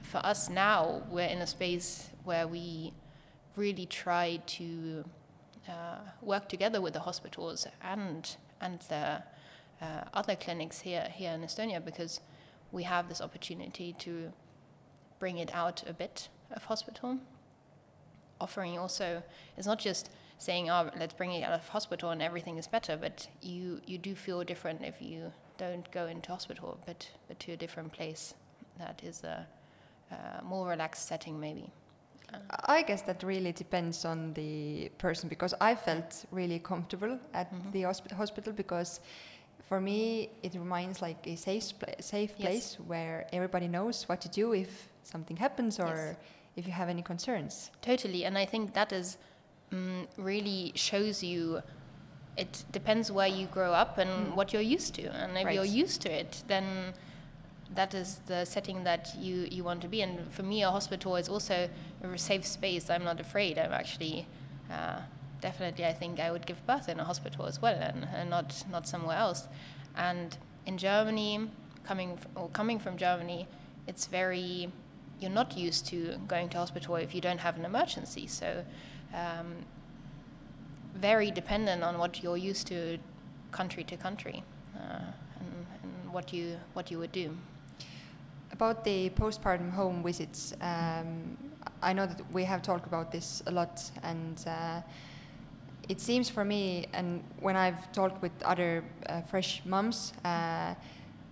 for 0.00 0.18
us 0.18 0.48
now, 0.48 1.02
we're 1.10 1.32
in 1.36 1.38
a 1.38 1.48
space 1.48 2.10
where 2.22 2.46
we 2.46 2.92
really 3.56 3.86
try 3.86 4.40
to 4.58 5.04
uh, 5.68 5.98
work 6.22 6.48
together 6.48 6.80
with 6.80 6.94
the 6.94 7.00
hospitals 7.00 7.66
and 7.82 8.36
and 8.60 8.78
the 8.88 9.04
uh, 9.82 10.02
other 10.14 10.36
clinics 10.36 10.78
here 10.80 11.08
here 11.20 11.32
in 11.32 11.40
Estonia 11.42 11.84
because 11.84 12.20
we 12.70 12.84
have 12.84 13.08
this 13.08 13.20
opportunity 13.20 13.88
to 13.98 14.32
bring 15.18 15.38
it 15.38 15.50
out 15.52 15.82
a 15.88 15.92
bit 15.92 16.28
of 16.56 16.64
hospital. 16.64 17.18
Offering 18.40 18.78
also 18.78 19.22
it's 19.56 19.66
not 19.66 19.80
just 19.80 20.10
saying, 20.38 20.70
"Oh, 20.70 20.90
let's 20.98 21.14
bring 21.14 21.32
it 21.32 21.42
out 21.42 21.52
of 21.52 21.68
hospital 21.68 22.10
and 22.10 22.22
everything 22.22 22.58
is 22.58 22.66
better," 22.68 22.96
but 22.96 23.28
you 23.42 23.80
you 23.86 23.98
do 23.98 24.14
feel 24.14 24.42
different 24.44 24.82
if 24.84 25.00
you 25.02 25.32
don't 25.58 25.90
go 25.90 26.06
into 26.06 26.30
hospital, 26.32 26.78
but 26.86 27.10
but 27.28 27.38
to 27.40 27.52
a 27.52 27.56
different 27.56 27.92
place 27.92 28.34
that 28.78 29.02
is 29.04 29.24
a, 29.24 29.46
a 30.10 30.42
more 30.44 30.68
relaxed 30.68 31.06
setting 31.08 31.40
maybe. 31.40 31.70
I 32.66 32.82
guess 32.82 33.02
that 33.02 33.22
really 33.22 33.52
depends 33.52 34.04
on 34.04 34.34
the 34.34 34.90
person 34.98 35.28
because 35.30 35.54
I 35.60 35.74
felt 35.74 36.26
really 36.30 36.58
comfortable 36.58 37.18
at 37.32 37.50
Mhm. 37.52 37.72
the 37.72 37.82
hosp- 37.84 38.12
hospital 38.12 38.52
because 38.52 39.00
for 39.68 39.80
me, 39.80 40.28
it 40.42 40.54
reminds 40.54 41.00
like 41.02 41.26
a 41.26 41.36
safe, 41.36 41.72
pla- 41.78 42.00
safe 42.00 42.32
Yes. 42.36 42.44
place 42.44 42.76
where 42.86 43.26
everybody 43.32 43.66
knows 43.68 44.06
what 44.08 44.20
to 44.20 44.28
do 44.28 44.52
if 44.54 44.88
something 45.04 45.36
happens 45.38 45.78
or 45.80 45.86
Yes. 45.96 46.16
if 46.56 46.66
you 46.66 46.72
have 46.72 46.90
any 46.90 47.02
concerns. 47.02 47.70
Totally, 47.80 48.24
and 48.26 48.36
I 48.38 48.46
think 48.46 48.72
that 48.74 48.92
is 48.92 49.16
mm, 49.72 50.06
really 50.16 50.72
shows 50.74 51.22
you. 51.22 51.62
It 52.36 52.64
depends 52.70 53.10
where 53.10 53.26
you 53.26 53.46
grow 53.46 53.72
up 53.72 53.98
and 53.98 54.36
what 54.36 54.52
you're 54.52 54.62
used 54.62 54.94
to, 54.94 55.08
and 55.12 55.36
if 55.36 55.44
Right. 55.44 55.54
you're 55.56 55.64
used 55.84 56.02
to 56.02 56.08
it, 56.20 56.44
then 56.46 56.94
that 57.74 57.94
is 57.94 58.20
the 58.26 58.44
setting 58.44 58.84
that 58.84 59.12
you 59.18 59.48
you 59.50 59.64
want 59.64 59.82
to 59.82 59.88
be. 59.88 60.02
And 60.02 60.30
for 60.32 60.42
me, 60.44 60.62
a 60.62 60.70
hospital 60.70 61.16
is 61.16 61.28
also 61.28 61.68
a 62.02 62.18
safe 62.18 62.46
space. 62.46 62.88
I'm 62.90 63.04
not 63.04 63.20
afraid. 63.20 63.58
I'm 63.58 63.72
actually. 63.72 64.26
Uh, 64.70 65.00
Definitely, 65.40 65.84
I 65.86 65.92
think 65.92 66.18
I 66.18 66.32
would 66.32 66.46
give 66.46 66.66
birth 66.66 66.88
in 66.88 66.98
a 66.98 67.04
hospital 67.04 67.46
as 67.46 67.62
well, 67.62 67.76
and, 67.80 68.08
and 68.12 68.28
not 68.28 68.64
not 68.72 68.88
somewhere 68.88 69.16
else. 69.16 69.46
And 69.96 70.36
in 70.66 70.78
Germany, 70.78 71.48
coming 71.84 72.14
f- 72.18 72.26
or 72.34 72.48
coming 72.48 72.80
from 72.80 72.96
Germany, 72.96 73.46
it's 73.86 74.08
very 74.08 74.72
you're 75.20 75.30
not 75.30 75.56
used 75.56 75.86
to 75.90 76.18
going 76.26 76.48
to 76.48 76.58
hospital 76.58 76.96
if 76.96 77.14
you 77.14 77.20
don't 77.20 77.38
have 77.38 77.56
an 77.56 77.64
emergency. 77.64 78.26
So, 78.26 78.64
um, 79.14 79.54
very 80.94 81.30
dependent 81.30 81.82
on 81.82 81.98
what 81.98 82.22
you're 82.22 82.36
used 82.36 82.66
to, 82.68 82.98
country 83.52 83.84
to 83.84 83.96
country, 83.96 84.42
uh, 84.76 85.00
and, 85.40 85.66
and 85.82 86.12
what 86.12 86.32
you 86.32 86.56
what 86.74 86.90
you 86.90 86.98
would 86.98 87.12
do. 87.12 87.36
About 88.52 88.84
the 88.84 89.10
postpartum 89.10 89.70
home 89.70 90.02
visits, 90.02 90.54
um, 90.60 91.36
I 91.82 91.92
know 91.92 92.06
that 92.06 92.20
we 92.32 92.44
have 92.44 92.62
talked 92.62 92.86
about 92.86 93.12
this 93.12 93.42
a 93.46 93.50
lot, 93.50 93.90
and 94.02 94.42
uh, 94.46 94.80
it 95.88 96.00
seems 96.00 96.28
for 96.28 96.44
me, 96.44 96.86
and 96.92 97.22
when 97.40 97.56
I've 97.56 97.90
talked 97.92 98.20
with 98.20 98.32
other 98.44 98.84
uh, 99.06 99.22
fresh 99.22 99.62
mums, 99.64 100.12
uh, 100.24 100.74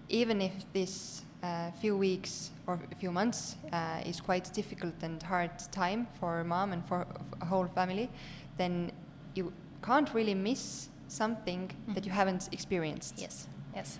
even 0.08 0.40
if 0.40 0.52
this 0.72 1.25
uh, 1.42 1.70
few 1.80 1.96
weeks 1.96 2.50
or 2.66 2.78
a 2.90 2.94
few 2.94 3.12
months 3.12 3.56
uh, 3.72 4.00
is 4.04 4.20
quite 4.20 4.52
difficult 4.52 4.94
and 5.02 5.22
hard 5.22 5.50
time 5.70 6.06
for 6.18 6.44
mom 6.44 6.72
and 6.72 6.84
for 6.86 7.06
a 7.40 7.44
whole 7.44 7.66
family, 7.66 8.08
then 8.56 8.90
you 9.34 9.52
can't 9.82 10.12
really 10.14 10.34
miss 10.34 10.88
something 11.08 11.70
that 11.88 12.04
you 12.04 12.12
haven't 12.12 12.48
experienced. 12.52 13.14
Yes, 13.18 13.46
yes. 13.74 13.98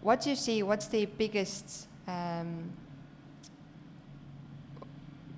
What 0.00 0.20
do 0.20 0.30
you 0.30 0.36
see? 0.36 0.62
What's 0.62 0.86
the 0.86 1.06
biggest 1.06 1.88
um, 2.06 2.70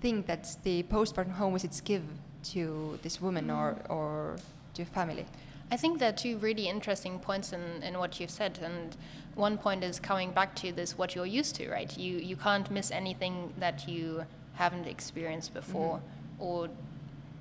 thing 0.01 0.23
that 0.27 0.57
the 0.65 0.83
postpartum 0.85 1.33
home 1.33 1.53
visits 1.53 1.81
give 1.81 2.03
to 2.43 2.99
this 3.03 3.21
woman 3.21 3.51
or, 3.51 3.77
or 3.89 4.37
to 4.75 4.85
family? 4.85 5.27
I 5.71 5.77
think 5.77 6.01
there 6.01 6.09
are 6.09 6.17
two 6.17 6.37
really 6.39 6.69
interesting 6.69 7.21
points 7.21 7.53
in, 7.53 7.83
in 7.83 7.99
what 7.99 8.19
you've 8.19 8.31
said, 8.31 8.59
and 8.63 8.97
one 9.37 9.57
point 9.57 9.85
is 9.85 10.01
coming 10.01 10.33
back 10.33 10.57
to 10.57 10.73
this 10.73 10.99
what 10.99 11.15
you're 11.15 11.27
used 11.27 11.55
to, 11.57 11.71
right? 11.71 11.97
You 11.97 12.19
you 12.19 12.37
can't 12.37 12.69
miss 12.71 12.91
anything 12.91 13.55
that 13.59 13.89
you 13.89 14.25
haven't 14.55 14.87
experienced 14.87 15.55
before, 15.55 16.01
or 16.39 16.69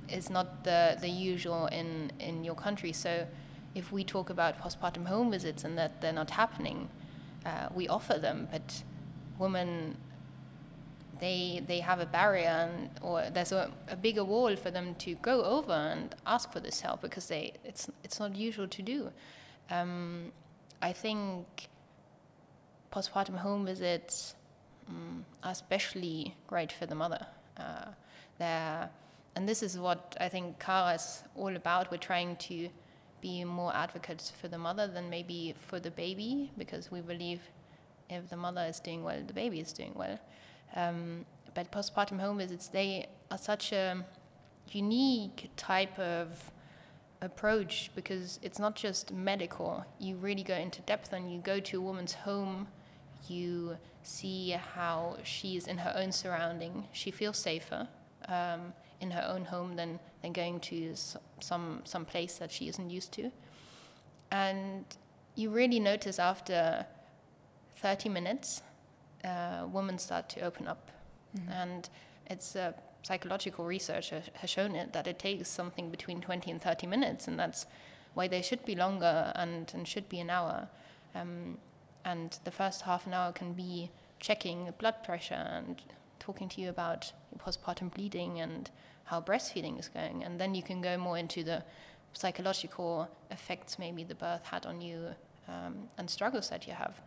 is 0.07 0.29
not 0.29 0.63
the 0.63 0.98
the 1.01 1.09
usual 1.09 1.65
in 1.67 2.12
in 2.19 2.43
your 2.43 2.55
country. 2.55 2.93
So, 2.93 3.25
if 3.74 3.91
we 3.91 4.03
talk 4.03 4.29
about 4.29 4.59
postpartum 4.59 5.07
home 5.07 5.31
visits 5.31 5.63
and 5.63 5.75
that 5.77 6.00
they're 6.00 6.13
not 6.13 6.29
happening, 6.31 6.89
uh, 7.45 7.69
we 7.74 7.88
offer 7.88 8.19
them, 8.19 8.48
but 8.51 8.83
women 9.39 9.98
they 11.19 11.63
they 11.67 11.79
have 11.79 11.99
a 11.99 12.05
barrier 12.05 12.69
and 12.69 12.89
or 13.01 13.29
there's 13.33 13.51
a, 13.51 13.71
a 13.89 13.95
bigger 13.95 14.23
wall 14.23 14.55
for 14.55 14.71
them 14.71 14.95
to 14.95 15.15
go 15.15 15.43
over 15.43 15.73
and 15.73 16.15
ask 16.25 16.51
for 16.51 16.59
this 16.59 16.81
help 16.81 17.01
because 17.01 17.27
they 17.27 17.53
it's 17.63 17.89
it's 18.03 18.19
not 18.19 18.35
usual 18.35 18.67
to 18.67 18.81
do. 18.81 19.11
Um, 19.69 20.31
I 20.81 20.93
think 20.93 21.69
postpartum 22.91 23.38
home 23.38 23.65
visits 23.65 24.36
um, 24.88 25.25
are 25.43 25.51
especially 25.51 26.36
great 26.47 26.71
for 26.71 26.86
the 26.86 26.95
mother. 26.95 27.25
Uh, 27.58 27.86
they're, 28.38 28.89
and 29.36 29.47
this 29.47 29.62
is 29.62 29.77
what 29.77 30.15
I 30.19 30.29
think 30.29 30.60
Cara 30.60 30.95
is 30.95 31.23
all 31.36 31.55
about. 31.55 31.91
We're 31.91 31.97
trying 31.97 32.38
to 32.38 32.69
be 33.21 33.43
more 33.43 33.75
advocates 33.75 34.32
for 34.32 34.47
the 34.47 34.58
mother 34.58 34.88
than 34.88 35.10
maybe 35.10 35.53
for 35.67 35.79
the 35.79 35.91
baby 35.91 36.51
because 36.58 36.89
we 36.89 37.01
believe 37.01 37.41
if 38.10 38.29
the 38.29 38.38
mother 38.38 38.65
is 38.67 38.79
doing 38.79 39.03
well, 39.03 39.21
the 39.25 39.34
baby 39.34 39.60
is 39.60 39.73
doing 39.73 39.91
well. 39.93 40.17
Um, 40.75 41.25
but 41.53 41.71
postpartum 41.71 42.19
home 42.19 42.38
visits, 42.38 42.67
they 42.67 43.08
are 43.32 43.38
such 43.38 43.71
a 43.71 44.05
unique 44.71 45.49
type 45.58 45.97
of 45.99 46.51
approach 47.21 47.91
because 47.95 48.39
it's 48.41 48.60
not 48.60 48.75
just 48.75 49.12
medical. 49.12 49.86
You 49.99 50.15
really 50.15 50.43
go 50.43 50.55
into 50.55 50.82
depth 50.82 51.12
and 51.13 51.32
you 51.32 51.39
go 51.39 51.60
to 51.60 51.77
a 51.77 51.82
woman's 51.82 52.13
home. 52.13 52.67
You 53.27 53.77
see 54.03 54.51
how 54.51 55.17
she's 55.23 55.67
in 55.67 55.79
her 55.79 55.93
own 55.95 56.12
surrounding. 56.12 56.88
She 56.91 57.12
feels 57.12 57.38
safer 57.38 57.88
um, 58.27 58.73
in 59.01 59.12
her 59.12 59.25
own 59.27 59.45
home 59.45 59.75
than, 59.75 59.99
than 60.21 60.34
going 60.34 60.60
to 60.62 60.93
some 61.39 61.82
some 61.84 62.05
place 62.05 62.38
that 62.38 62.51
she 62.51 62.67
isn't 62.69 62.89
used 62.89 63.12
to. 63.13 63.32
And 64.32 64.86
you 65.36 65.49
really 65.49 65.79
notice 65.79 66.19
after 66.19 66.86
30 67.77 68.10
minutes 68.10 68.62
uh, 69.23 69.65
women 69.71 69.97
start 69.97 70.29
to 70.29 70.41
open 70.41 70.67
up. 70.67 70.91
And 71.51 71.89
it's 72.27 72.55
uh, 72.55 72.73
psychological 73.03 73.65
research 73.65 74.10
has 74.10 74.49
shown 74.49 74.75
it 74.75 74.93
that 74.93 75.08
it 75.08 75.19
takes 75.19 75.49
something 75.49 75.89
between 75.89 76.21
20 76.21 76.51
and 76.51 76.62
30 76.62 76.88
minutes, 76.88 77.27
and 77.27 77.39
that's 77.39 77.65
why 78.13 78.27
they 78.27 78.41
should 78.41 78.65
be 78.65 78.75
longer 78.75 79.32
and, 79.36 79.71
and 79.73 79.88
should 79.88 80.10
be 80.10 80.19
an 80.19 80.29
hour. 80.29 80.67
Um, 81.15 81.58
and 82.05 82.38
the 82.43 82.51
first 82.51 82.82
half 82.84 83.05
an 83.05 83.13
hour 83.13 83.32
can 83.32 83.53
be 83.53 83.91
checking 84.19 84.73
blood 84.77 85.03
pressure 85.03 85.34
and 85.34 85.82
talking 86.19 86.49
to 86.49 86.62
you 86.62 86.69
about 86.69 87.12
your 87.32 87.39
postpartum 87.39 87.93
bleeding 87.93 88.39
and 88.39 88.69
how 89.05 89.21
breastfeeding 89.21 89.79
is 89.79 89.88
going. 89.88 90.23
And 90.23 90.39
then 90.39 90.55
you 90.55 90.63
can 90.63 90.82
go 90.82 90.97
more 90.97 91.17
into 91.17 91.43
the 91.43 91.63
psychological 92.13 93.10
effects 93.32 93.77
maybe 93.77 94.03
the 94.03 94.15
birth 94.15 94.45
had 94.45 94.65
on 94.65 94.82
you 94.82 95.10
um, 95.47 95.88
and 95.97 96.10
struggles 96.10 96.49
that 96.49 96.67
you 96.67 96.73
have. 96.73 97.01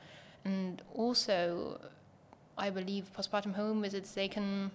And 0.44 0.82
also, 0.94 1.80
I 2.58 2.70
believe 2.70 3.10
postpartum 3.16 3.54
home 3.54 3.82
visits, 3.82 4.12
they 4.12 4.28
can, 4.28 4.70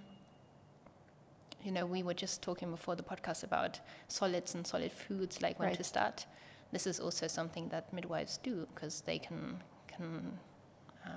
you 1.63 1.71
know, 1.71 1.85
we 1.85 2.03
were 2.03 2.13
just 2.13 2.41
talking 2.41 2.71
before 2.71 2.95
the 2.95 3.03
podcast 3.03 3.43
about 3.43 3.79
solids 4.07 4.55
and 4.55 4.65
solid 4.65 4.91
foods, 4.91 5.41
like 5.41 5.59
when 5.59 5.69
Right. 5.69 5.77
to 5.77 5.83
start. 5.83 6.25
This 6.71 6.85
is 6.87 6.99
also 6.99 7.27
something 7.27 7.69
that 7.69 7.91
midwives 7.93 8.37
do 8.43 8.67
because 8.73 9.01
they 9.01 9.19
can 9.19 9.61
can 9.87 10.37
uh, 11.05 11.09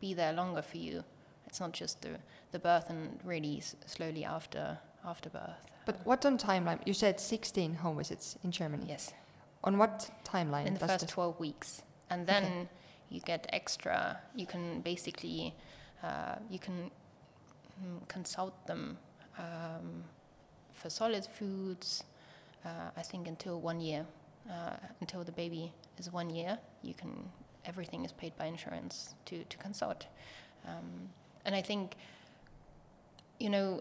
be 0.00 0.14
there 0.14 0.32
longer 0.32 0.62
for 0.62 0.78
you. 0.78 1.04
It's 1.46 1.60
not 1.60 1.72
just 1.72 2.00
the, 2.02 2.18
the 2.52 2.58
birth 2.58 2.88
and 2.90 3.20
really 3.24 3.58
s- 3.58 3.76
slowly 3.86 4.24
after 4.24 4.78
after 5.04 5.28
birth. 5.30 5.66
But 5.84 5.96
what 6.06 6.24
on 6.24 6.38
timeline? 6.38 6.78
You 6.86 6.94
said 6.94 7.20
16 7.20 7.74
home 7.74 7.98
visits 7.98 8.38
in 8.44 8.50
Germany. 8.52 8.86
Yes, 8.88 9.12
On 9.64 9.76
what 9.78 10.10
timeline? 10.24 10.66
in 10.66 10.74
the 10.74 10.86
first 10.86 11.08
12 11.08 11.38
weeks. 11.40 11.82
And 12.08 12.26
then 12.26 12.68
you 13.12 13.20
get 13.20 13.46
extra, 13.52 14.18
you 14.34 14.46
can 14.46 14.80
basically, 14.80 15.54
uh, 16.02 16.36
you 16.50 16.58
can 16.58 16.90
mm, 17.84 18.08
consult 18.08 18.66
them 18.66 18.96
um, 19.38 20.04
for 20.72 20.88
solid 20.90 21.26
foods, 21.26 22.04
uh, 22.64 22.90
I 22.96 23.02
think 23.02 23.28
until 23.28 23.60
one 23.60 23.80
year, 23.80 24.06
uh, 24.50 24.76
until 25.00 25.24
the 25.24 25.32
baby 25.32 25.72
is 25.98 26.12
one 26.12 26.30
year, 26.30 26.58
you 26.82 26.94
can, 26.94 27.10
everything 27.66 28.04
is 28.04 28.12
paid 28.12 28.36
by 28.36 28.46
insurance 28.46 29.14
to, 29.26 29.44
to 29.44 29.56
consult. 29.58 30.06
Um, 30.66 31.10
and 31.44 31.54
I 31.54 31.60
think, 31.62 31.94
you 33.38 33.50
know, 33.50 33.80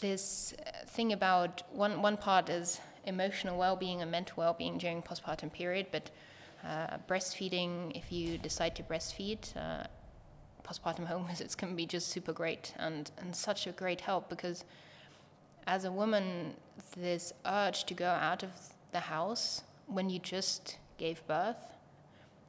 this 0.00 0.54
thing 0.86 1.12
about 1.12 1.62
one, 1.72 2.02
one 2.02 2.16
part 2.16 2.48
is 2.48 2.80
emotional 3.06 3.58
well-being 3.58 4.02
and 4.02 4.10
mental 4.10 4.34
well-being 4.36 4.78
during 4.78 5.02
postpartum 5.02 5.52
period, 5.52 5.86
but 5.90 6.10
uh, 6.64 6.98
breastfeeding, 7.08 7.96
if 7.96 8.12
you 8.12 8.38
decide 8.38 8.76
to 8.76 8.82
breastfeed, 8.82 9.56
uh, 9.56 9.84
postpartum 10.62 11.06
home 11.12 11.26
visits 11.26 11.54
can 11.54 11.74
be 11.74 11.86
just 11.86 12.08
super 12.08 12.32
great 12.32 12.74
and, 12.78 13.10
and 13.18 13.34
such 13.34 13.66
a 13.66 13.72
great 13.72 14.02
help 14.02 14.28
because 14.28 14.64
as 15.66 15.84
a 15.84 15.92
woman, 15.92 16.54
this 16.96 17.32
urge 17.46 17.84
to 17.84 17.94
go 17.94 18.08
out 18.08 18.42
of 18.42 18.50
the 18.92 19.00
house 19.00 19.62
when 19.86 20.10
you 20.10 20.18
just 20.18 20.78
gave 20.98 21.26
birth 21.26 21.74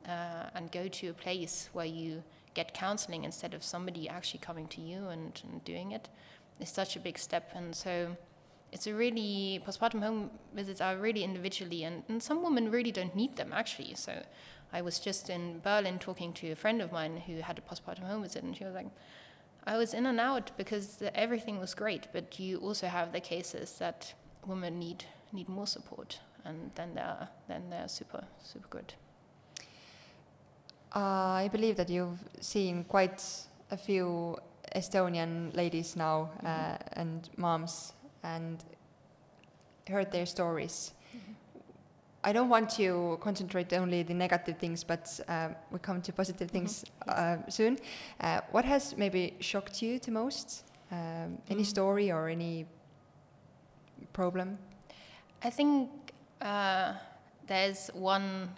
uh, 0.08 0.50
and 0.56 0.72
go 0.72 0.88
to 0.88 1.08
a 1.10 1.14
place 1.14 1.70
where 1.74 1.86
you 1.86 2.24
get 2.54 2.74
counseling 2.74 3.24
instead 3.24 3.54
of 3.54 3.64
somebody 3.64 4.10
actually 4.10 4.40
coming 4.40 4.68
to 4.68 4.82
you 4.82 5.08
and, 5.08 5.42
and 5.50 5.64
doing 5.64 5.92
it 5.92 6.10
is 6.60 6.70
such 6.70 6.96
a 6.96 7.00
big 7.00 7.18
step. 7.18 7.52
And 7.54 7.76
so 7.76 8.16
it's 8.72 8.88
a 8.88 8.94
really, 8.94 9.62
postpartum 9.66 10.02
home 10.02 10.32
visits 10.54 10.82
are 10.82 10.96
really 10.98 11.24
individually, 11.24 11.84
and, 11.84 12.04
and 12.08 12.24
some 12.24 12.44
women 12.44 12.72
really 12.72 12.92
don't 12.92 13.16
need 13.16 13.36
them 13.36 13.52
actually. 13.54 13.94
So 13.96 14.24
I 14.72 14.82
was 14.82 15.00
just 15.00 15.30
in 15.30 15.60
Berlin 15.60 16.00
talking 16.00 16.34
to 16.34 16.52
a 16.52 16.56
friend 16.56 16.82
of 16.82 16.92
mine 16.92 17.18
who 17.28 17.42
had 17.42 17.60
a 17.60 17.62
postpartum 17.62 18.08
home 18.08 18.24
visit, 18.24 18.44
and 18.44 18.56
she 18.56 18.64
was 18.64 18.74
like, 18.74 18.88
I 19.66 19.78
was 19.78 19.94
in 19.94 20.06
and 20.06 20.20
out 20.20 20.52
because 20.58 21.04
everything 21.14 21.60
was 21.60 21.74
great, 21.74 22.08
but 22.14 22.40
you 22.40 22.58
also 22.58 22.88
have 22.88 23.12
the 23.12 23.20
cases 23.20 23.74
that 23.80 24.14
women 24.48 24.80
need 24.80 25.06
need 25.34 25.48
more 25.48 25.68
support, 25.68 26.20
and 26.46 26.72
then 26.76 26.96
they're 26.96 27.30
then 27.48 27.70
they're 27.70 27.88
super 27.88 28.24
super 28.44 28.68
good. 28.70 28.94
Uh, 30.96 31.46
I 31.46 31.50
believe 31.52 31.78
that 31.78 31.90
you've 31.90 32.20
seen 32.40 32.84
quite 32.84 33.24
a 33.70 33.78
few 33.78 34.38
Estonian 34.76 35.56
ladies 35.56 35.96
now 35.96 36.32
mm-hmm. 36.38 36.48
uh, 36.48 36.78
and 36.94 37.30
moms 37.38 37.94
and 38.24 38.64
heard 39.88 40.12
their 40.12 40.26
stories. 40.26 40.94
Mm-hmm. 41.16 41.32
I 42.24 42.34
don't 42.34 42.50
want 42.50 42.70
to 42.72 43.18
concentrate 43.22 43.74
only 43.74 44.04
the 44.04 44.14
negative 44.14 44.58
things, 44.58 44.84
but 44.84 45.20
uh, 45.28 45.50
we 45.72 45.80
come 45.80 46.02
to 46.02 46.14
positive 46.14 46.48
mm-hmm. 46.48 46.58
things 46.58 46.86
mm-hmm. 47.08 47.42
yes. 47.46 47.56
soon. 47.56 47.80
Uh, 48.20 48.42
what 48.52 48.66
has 48.66 48.96
maybe 48.98 49.36
shocked 49.40 49.82
you 49.82 50.00
the 50.00 50.12
most? 50.12 50.64
Um, 50.92 51.38
any 51.50 51.64
mm. 51.64 51.66
story 51.66 52.12
or 52.12 52.28
any 52.28 52.66
problem? 54.12 54.58
I 55.42 55.50
think 55.50 55.90
uh, 56.42 56.94
there's 57.48 57.90
one, 57.94 58.50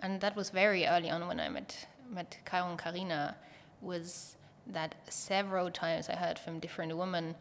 and 0.00 0.20
that 0.20 0.36
was 0.36 0.50
very 0.50 0.86
early 0.86 1.08
on 1.08 1.26
when 1.26 1.40
I 1.40 1.48
met 1.48 1.86
met 2.10 2.36
Kairo 2.44 2.68
and 2.68 2.78
Karina, 2.78 3.36
was 3.80 4.36
that 4.66 4.94
several 5.08 5.70
times 5.70 6.08
I 6.08 6.16
heard 6.16 6.38
from 6.38 6.60
different 6.60 6.96
women 6.96 7.34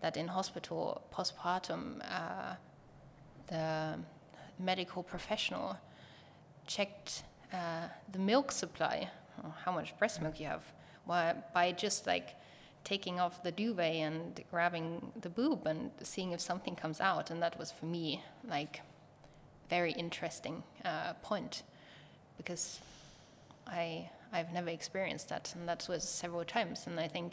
that 0.00 0.16
in 0.16 0.28
hospital 0.28 1.02
postpartum, 1.12 2.00
uh, 2.10 2.54
the 3.48 3.98
medical 4.58 5.02
professional 5.02 5.76
checked 6.66 7.24
uh, 7.52 7.88
the 8.12 8.18
milk 8.18 8.52
supply, 8.52 9.10
how 9.64 9.72
much 9.72 9.98
breast 9.98 10.22
milk 10.22 10.38
you 10.38 10.46
have, 10.46 10.64
by 11.06 11.72
just 11.76 12.06
like 12.06 12.36
taking 12.84 13.20
off 13.20 13.42
the 13.42 13.52
duvet 13.52 13.96
and 13.96 14.42
grabbing 14.50 15.12
the 15.20 15.28
boob 15.28 15.66
and 15.66 15.90
seeing 16.02 16.32
if 16.32 16.40
something 16.40 16.74
comes 16.74 17.00
out. 17.00 17.30
And 17.30 17.42
that 17.42 17.58
was 17.58 17.70
for 17.70 17.86
me 17.86 18.22
like 18.48 18.80
very 19.68 19.92
interesting 19.92 20.62
uh, 20.84 21.14
point 21.22 21.62
because 22.36 22.80
I 23.66 24.10
I've 24.32 24.52
never 24.52 24.70
experienced 24.70 25.28
that, 25.30 25.52
and 25.56 25.68
that 25.68 25.86
was 25.88 26.08
several 26.08 26.44
times. 26.44 26.86
And 26.86 27.00
I 27.00 27.08
think 27.08 27.32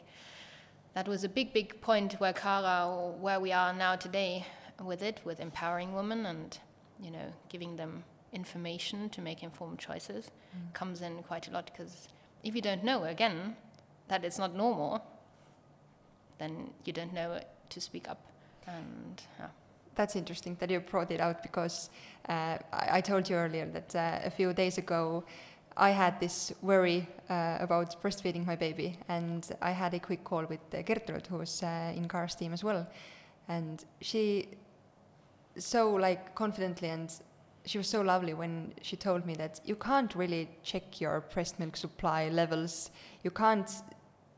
that 0.98 1.08
was 1.08 1.24
a 1.24 1.30
big, 1.30 1.54
big 1.54 1.80
point 1.80 2.14
where 2.14 2.34
Cara, 2.34 2.88
where 3.22 3.40
we 3.40 3.52
are 3.52 3.72
now 3.72 3.96
today, 3.96 4.48
with 4.84 5.04
it, 5.04 5.22
with 5.24 5.40
empowering 5.40 5.94
women 5.94 6.26
and 6.26 6.58
you 7.00 7.12
know 7.12 7.28
giving 7.50 7.76
them 7.76 8.04
information 8.34 9.08
to 9.10 9.22
make 9.22 9.44
informed 9.44 9.78
choices, 9.78 10.32
mm. 10.56 10.74
comes 10.74 11.04
in 11.04 11.22
quite 11.22 11.48
a 11.48 11.52
lot. 11.52 11.68
Because 11.68 12.08
if 12.44 12.56
you 12.56 12.64
don't 12.64 12.84
know, 12.84 13.04
again, 13.04 13.56
that 14.08 14.26
it's 14.26 14.40
not 14.40 14.56
normal, 14.56 15.06
then 16.40 16.72
you 16.84 16.94
don't 16.94 17.14
know 17.14 17.42
to 17.70 17.80
speak 17.80 18.10
up. 18.10 18.22
And 18.66 19.22
yeah. 19.40 19.50
That's 19.94 20.16
interesting 20.16 20.58
that 20.60 20.72
you 20.72 20.80
brought 20.80 21.12
it 21.12 21.20
out 21.20 21.44
because 21.44 21.92
uh, 22.28 22.58
I, 22.74 22.98
I, 22.98 23.02
told 23.02 23.30
you 23.30 23.36
earlier 23.36 23.68
that 23.68 23.96
uh, 23.96 24.20
a 24.24 24.32
few 24.32 24.52
days 24.52 24.80
ago 24.80 25.24
I 25.78 25.92
had 25.92 26.20
this 26.20 26.52
worry 26.62 27.08
uh, 27.30 27.58
about 27.60 28.02
breastfeeding 28.02 28.46
my 28.46 28.56
baby, 28.56 28.98
and 29.08 29.48
I 29.62 29.72
had 29.72 29.94
a 29.94 30.00
quick 30.00 30.24
call 30.24 30.46
with 30.46 30.60
uh, 30.74 30.78
Gertrud, 30.78 31.28
who's 31.28 31.64
uh, 31.64 31.94
in 31.96 32.08
Cara's 32.08 32.36
team 32.36 32.52
as 32.54 32.64
well, 32.64 32.88
and 33.48 33.86
she 34.02 34.50
so 35.58 35.92
like 35.92 36.36
confidently 36.36 36.90
and 36.90 37.12
she 37.66 37.78
was 37.78 37.88
so 37.88 38.02
lovely 38.02 38.34
when 38.34 38.74
she 38.82 38.96
told 38.96 39.26
me 39.26 39.34
that 39.36 39.60
you 39.66 39.76
can't 39.76 40.16
really 40.16 40.50
check 40.64 41.02
your 41.02 41.22
breast 41.34 41.60
milk 41.60 41.76
supply 41.76 42.30
levels. 42.30 42.92
You 43.24 43.32
can't 43.32 43.70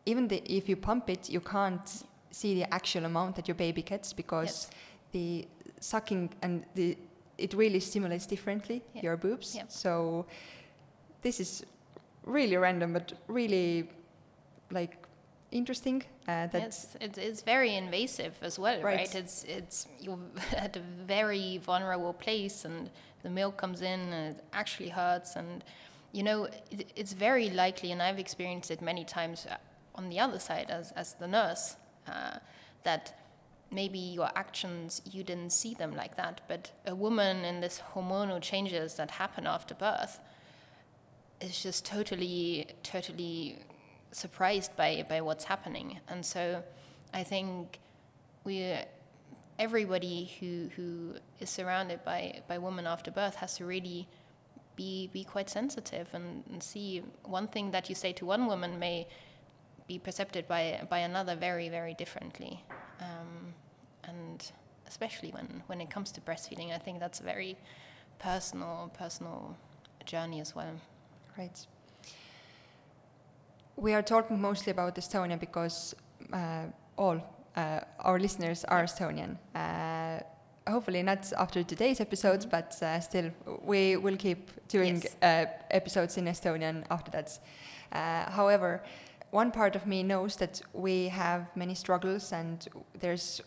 even 0.05 0.27
the, 0.27 0.41
if 0.51 0.67
you 0.67 0.75
pump 0.75 1.09
it, 1.09 1.29
you 1.29 1.39
can't 1.39 2.03
see 2.31 2.55
the 2.55 2.73
actual 2.73 3.05
amount 3.05 3.35
that 3.35 3.47
your 3.47 3.55
baby 3.55 3.81
gets 3.81 4.13
because 4.13 4.47
yes. 4.47 4.69
the 5.11 5.47
sucking 5.79 6.31
and 6.41 6.65
the 6.75 6.97
it 7.37 7.53
really 7.53 7.79
stimulates 7.79 8.25
differently 8.25 8.81
yep. 8.93 9.03
your 9.03 9.15
boobs. 9.15 9.55
Yep. 9.55 9.71
So 9.71 10.25
this 11.21 11.39
is 11.39 11.65
really 12.25 12.55
random, 12.57 12.93
but 12.93 13.13
really 13.27 13.89
like 14.71 14.97
interesting. 15.51 16.03
Uh, 16.27 16.47
yes, 16.53 16.95
it's, 17.01 17.17
it's 17.17 17.41
very 17.41 17.75
invasive 17.75 18.35
as 18.41 18.59
well, 18.59 18.81
right? 18.81 18.97
right? 18.97 19.15
It's 19.15 19.43
it's 19.43 19.87
you're 19.99 20.19
at 20.55 20.77
a 20.77 20.81
very 21.05 21.57
vulnerable 21.57 22.13
place, 22.13 22.65
and 22.65 22.89
the 23.23 23.29
milk 23.29 23.57
comes 23.57 23.81
in, 23.81 23.99
and 23.99 24.35
it 24.35 24.43
actually 24.53 24.89
hurts, 24.89 25.35
and 25.35 25.63
you 26.11 26.23
know 26.23 26.45
it, 26.71 26.91
it's 26.95 27.13
very 27.13 27.49
likely, 27.49 27.91
and 27.91 28.01
I've 28.01 28.19
experienced 28.19 28.71
it 28.71 28.81
many 28.81 29.03
times 29.03 29.47
uh, 29.49 29.57
on 29.95 30.09
the 30.09 30.19
other 30.19 30.39
side 30.39 30.69
as 30.69 30.91
as 30.93 31.13
the 31.15 31.27
nurse, 31.27 31.75
uh, 32.07 32.37
that 32.83 33.15
maybe 33.71 33.99
your 33.99 34.31
actions 34.35 35.01
you 35.11 35.23
didn't 35.23 35.51
see 35.51 35.75
them 35.75 35.95
like 35.95 36.15
that, 36.15 36.41
but 36.47 36.71
a 36.87 36.95
woman 36.95 37.45
in 37.45 37.61
this 37.61 37.81
hormonal 37.93 38.41
changes 38.41 38.95
that 38.95 39.11
happen 39.11 39.45
after 39.45 39.75
birth 39.75 40.19
is 41.41 41.61
just 41.61 41.85
totally, 41.85 42.67
totally 42.83 43.59
surprised 44.11 44.75
by, 44.75 45.05
by 45.07 45.21
what's 45.21 45.45
happening. 45.45 45.99
And 46.07 46.25
so 46.25 46.63
I 47.13 47.23
think 47.23 47.79
we, 48.43 48.75
everybody 49.57 50.31
who, 50.39 50.69
who 50.75 51.15
is 51.39 51.49
surrounded 51.49 52.03
by, 52.03 52.41
by 52.47 52.57
women 52.57 52.87
after 52.87 53.11
birth 53.11 53.35
has 53.35 53.57
to 53.57 53.65
really 53.65 54.07
be, 54.75 55.09
be 55.13 55.23
quite 55.23 55.49
sensitive 55.49 56.07
and, 56.13 56.43
and 56.51 56.63
see 56.63 57.03
one 57.23 57.47
thing 57.47 57.71
that 57.71 57.89
you 57.89 57.95
say 57.95 58.13
to 58.13 58.25
one 58.25 58.47
woman 58.47 58.79
may 58.79 59.07
be 59.87 59.99
perceived 59.99 60.47
by, 60.47 60.81
by 60.89 60.99
another 60.99 61.35
very, 61.35 61.67
very 61.69 61.93
differently. 61.93 62.63
Um, 63.01 63.53
and 64.03 64.51
especially 64.87 65.31
when, 65.31 65.63
when 65.67 65.81
it 65.81 65.89
comes 65.89 66.11
to 66.13 66.21
breastfeeding, 66.21 66.73
I 66.73 66.77
think 66.77 66.99
that's 66.99 67.19
a 67.19 67.23
very 67.23 67.57
personal, 68.19 68.91
personal 68.97 69.57
journey 70.05 70.39
as 70.41 70.55
well. 70.55 70.73
Right. 71.39 71.67
We 73.77 73.93
are 73.93 74.01
talking 74.01 74.41
mostly 74.41 74.71
about 74.71 74.95
Estonia 74.95 75.39
because 75.39 75.95
uh, 76.33 76.65
all 76.97 77.21
uh, 77.55 77.79
our 77.99 78.19
listeners 78.19 78.65
are 78.65 78.83
Estonian. 78.83 79.37
Uh, 79.55 80.19
hopefully 80.69 81.01
not 81.01 81.31
after 81.37 81.63
today's 81.63 82.01
episodes, 82.01 82.45
mm-hmm. 82.45 82.57
but 82.57 82.83
uh, 82.83 82.99
still, 82.99 83.31
we 83.63 83.95
will 83.95 84.17
keep 84.17 84.51
doing 84.67 84.95
yes. 84.95 85.15
Uh, 85.21 85.45
episodes 85.71 86.17
in 86.17 86.25
Estonian 86.25 86.83
after 86.91 87.09
that. 87.11 87.39
Uh, 87.93 88.29
however, 88.29 88.83
one 89.31 89.49
part 89.49 89.77
of 89.77 89.87
me 89.87 90.03
knows 90.03 90.35
that 90.35 90.61
we 90.73 91.07
have 91.07 91.55
many 91.55 91.73
struggles 91.73 92.33
and 92.33 92.67
there's 92.99 93.39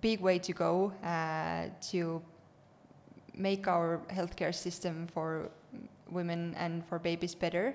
big 0.00 0.20
way 0.20 0.38
to 0.38 0.52
go 0.52 0.92
to 1.90 2.22
make 3.34 3.66
our 3.66 4.00
healthcare 4.10 4.54
system 4.54 5.08
for 5.08 5.50
women 6.10 6.54
and 6.58 6.84
for 6.86 6.98
babies 6.98 7.34
better. 7.34 7.74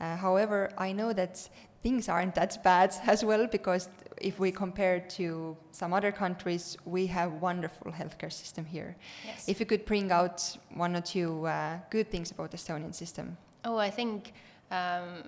Uh, 0.00 0.16
however, 0.16 0.70
I 0.76 0.92
know 0.92 1.12
that 1.12 1.48
things 1.82 2.08
aren't 2.08 2.34
that 2.34 2.62
bad 2.62 2.94
as 3.06 3.24
well 3.24 3.46
because 3.46 3.88
if 4.20 4.38
we 4.38 4.52
compare 4.52 5.00
to 5.00 5.56
some 5.72 5.92
other 5.92 6.12
countries, 6.12 6.76
we 6.84 7.06
have 7.06 7.32
wonderful 7.34 7.92
healthcare 7.92 8.32
system 8.32 8.64
here. 8.64 8.96
Yes. 9.24 9.48
If 9.48 9.60
you 9.60 9.66
could 9.66 9.84
bring 9.84 10.12
out 10.12 10.56
one 10.74 10.96
or 10.96 11.00
two 11.00 11.46
uh, 11.46 11.78
good 11.90 12.10
things 12.10 12.30
about 12.30 12.50
the 12.50 12.56
Estonian 12.56 12.94
system. 12.94 13.36
Oh, 13.64 13.78
I 13.78 13.90
think 13.90 14.32
um, 14.70 15.24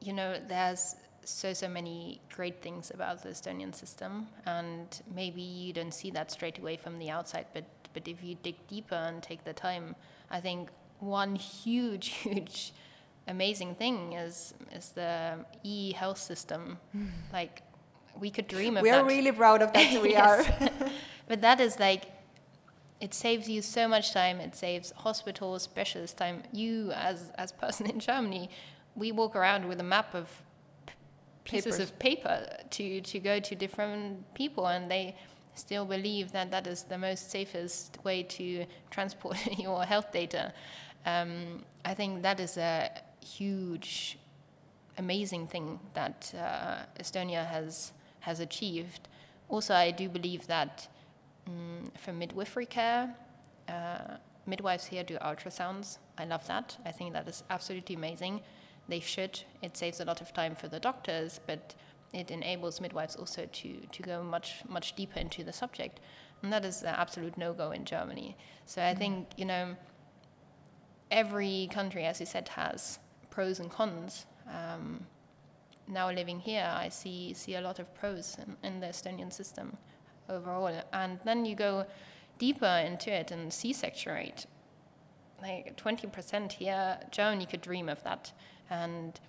you 0.00 0.12
know 0.12 0.36
there's 0.48 0.96
so 1.24 1.52
so 1.52 1.68
many 1.68 2.20
great 2.34 2.60
things 2.60 2.90
about 2.90 3.22
the 3.22 3.30
Estonian 3.30 3.74
system, 3.74 4.26
and 4.46 5.02
maybe 5.14 5.42
you 5.42 5.72
don't 5.72 5.94
see 5.94 6.10
that 6.10 6.30
straight 6.30 6.58
away 6.58 6.76
from 6.76 6.98
the 6.98 7.10
outside, 7.10 7.46
but 7.54 7.64
but 7.94 8.08
if 8.08 8.22
you 8.22 8.36
dig 8.42 8.56
deeper 8.68 8.94
and 8.94 9.22
take 9.22 9.44
the 9.44 9.52
time, 9.52 9.94
I 10.30 10.40
think 10.40 10.70
one 11.02 11.34
huge, 11.34 12.08
huge, 12.24 12.72
amazing 13.28 13.74
thing 13.74 14.14
is 14.14 14.54
is 14.72 14.90
the 14.90 15.44
e 15.62 15.92
health 15.92 16.18
system. 16.18 16.78
Like 17.32 17.62
we 18.20 18.30
could 18.30 18.46
dream 18.46 18.76
of 18.76 18.82
we 18.82 18.90
that. 18.90 19.02
Are 19.02 19.06
really 19.06 19.32
proud 19.32 19.62
of 19.62 19.72
that. 19.72 20.02
we 20.08 20.14
are. 20.16 20.44
but 21.28 21.40
that 21.40 21.60
is 21.60 21.78
like 21.80 22.04
it 23.00 23.14
saves 23.14 23.48
you 23.48 23.62
so 23.62 23.88
much 23.88 24.12
time. 24.12 24.38
It 24.38 24.54
saves 24.54 24.92
hospitals, 24.96 25.62
specialist 25.62 26.16
time. 26.18 26.42
You 26.52 26.92
as 26.92 27.32
as 27.36 27.52
person 27.52 27.86
in 27.90 27.98
Germany, 27.98 28.48
we 28.94 29.12
walk 29.12 29.34
around 29.34 29.66
with 29.68 29.80
a 29.80 29.88
map 29.96 30.14
of 30.14 30.28
pieces 31.44 31.76
Papers. 31.76 31.90
of 31.90 31.98
paper 31.98 32.46
to 32.70 33.00
to 33.00 33.18
go 33.18 33.40
to 33.40 33.54
different 33.54 34.34
people, 34.34 34.66
and 34.66 34.90
they 34.90 35.16
still 35.54 35.84
believe 35.84 36.32
that 36.32 36.50
that 36.50 36.66
is 36.66 36.84
the 36.84 36.98
most 36.98 37.30
safest 37.30 37.98
way 38.04 38.22
to 38.22 38.64
transport 38.90 39.36
your 39.58 39.84
health 39.84 40.12
data. 40.12 40.52
Um, 41.04 41.64
I 41.84 41.94
think 41.94 42.22
that 42.22 42.40
is 42.40 42.56
a 42.56 42.90
huge, 43.20 44.18
amazing 44.98 45.46
thing 45.46 45.80
that 45.94 46.32
uh, 46.36 46.84
Estonia 47.00 47.46
has 47.46 47.92
has 48.20 48.40
achieved. 48.40 49.08
Also, 49.48 49.74
I 49.74 49.90
do 49.90 50.08
believe 50.08 50.46
that 50.46 50.88
um, 51.46 51.90
for 51.98 52.12
midwifery 52.12 52.66
care, 52.66 53.14
uh, 53.68 54.16
midwives 54.46 54.86
here 54.86 55.02
do 55.02 55.16
ultrasounds. 55.18 55.98
I 56.16 56.24
love 56.24 56.46
that. 56.46 56.78
I 56.86 56.92
think 56.92 57.12
that 57.14 57.28
is 57.28 57.42
absolutely 57.50 57.96
amazing. 57.96 58.40
They 58.88 59.00
should. 59.00 59.40
It 59.60 59.76
saves 59.76 60.00
a 60.00 60.04
lot 60.04 60.20
of 60.20 60.32
time 60.32 60.54
for 60.54 60.68
the 60.68 60.78
doctors, 60.78 61.40
but 61.46 61.74
it 62.12 62.30
enables 62.30 62.80
midwives 62.80 63.16
also 63.16 63.48
to, 63.52 63.76
to 63.90 64.02
go 64.02 64.22
much 64.22 64.62
much 64.68 64.94
deeper 64.94 65.18
into 65.18 65.42
the 65.42 65.52
subject. 65.52 65.98
and 66.42 66.52
that 66.52 66.64
is 66.64 66.82
an 66.82 66.94
absolute 66.96 67.38
no 67.38 67.52
go 67.52 67.70
in 67.70 67.84
Germany. 67.84 68.36
So 68.66 68.82
I 68.82 68.94
think 68.94 69.28
you 69.36 69.44
know 69.44 69.76
every 71.12 71.68
country, 71.70 72.04
as 72.04 72.18
you 72.18 72.26
said, 72.26 72.48
has 72.48 72.98
pros 73.30 73.60
and 73.60 73.70
cons. 73.70 74.26
Um, 74.48 75.06
now 75.86 76.10
living 76.10 76.40
here, 76.40 76.68
I 76.74 76.88
see 76.88 77.34
see 77.34 77.54
a 77.54 77.60
lot 77.60 77.78
of 77.78 77.94
pros 77.94 78.36
in, 78.38 78.56
in 78.66 78.80
the 78.80 78.86
Estonian 78.86 79.32
system 79.32 79.76
overall, 80.28 80.82
and 80.92 81.20
then 81.24 81.44
you 81.44 81.54
go 81.54 81.86
deeper 82.38 82.82
into 82.84 83.12
it 83.12 83.30
and 83.30 83.52
C-section 83.52 84.12
rate, 84.12 84.46
like 85.40 85.76
20% 85.76 86.52
here, 86.52 86.98
Germany 87.10 87.46
could 87.46 87.60
dream 87.60 87.88
of 87.88 88.02
that, 88.04 88.32
and 88.70 89.20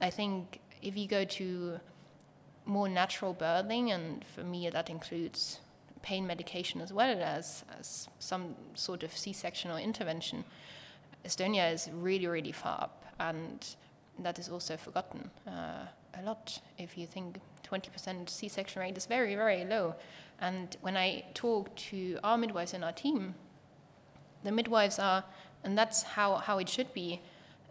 I 0.00 0.10
think 0.10 0.60
if 0.82 0.96
you 0.96 1.06
go 1.06 1.24
to 1.24 1.80
more 2.64 2.88
natural 2.88 3.34
birthing, 3.34 3.94
and 3.94 4.24
for 4.24 4.42
me 4.42 4.68
that 4.70 4.90
includes 4.90 5.60
pain 6.02 6.26
medication 6.26 6.80
as 6.80 6.92
well 6.92 7.22
as, 7.22 7.64
as 7.78 8.08
some 8.18 8.54
sort 8.74 9.02
of 9.02 9.16
C-section 9.16 9.70
or 9.70 9.78
intervention, 9.78 10.44
Estonia 11.24 11.72
is 11.72 11.88
really, 11.92 12.26
really 12.26 12.52
far 12.52 12.82
up, 12.82 13.04
and 13.18 13.76
that 14.18 14.38
is 14.38 14.48
also 14.48 14.76
forgotten 14.76 15.30
uh, 15.46 15.86
a 16.18 16.22
lot. 16.24 16.60
If 16.78 16.96
you 16.96 17.06
think 17.06 17.40
20% 17.68 18.28
C-section 18.28 18.80
rate 18.80 18.96
is 18.96 19.06
very, 19.06 19.34
very 19.34 19.64
low, 19.64 19.94
and 20.40 20.76
when 20.80 20.96
I 20.96 21.24
talk 21.34 21.74
to 21.90 22.18
our 22.22 22.38
midwives 22.38 22.74
in 22.74 22.84
our 22.84 22.92
team, 22.92 23.34
the 24.44 24.52
midwives 24.52 24.98
are, 24.98 25.24
and 25.64 25.76
that's 25.76 26.02
how, 26.02 26.36
how 26.36 26.58
it 26.58 26.68
should 26.68 26.92
be, 26.94 27.20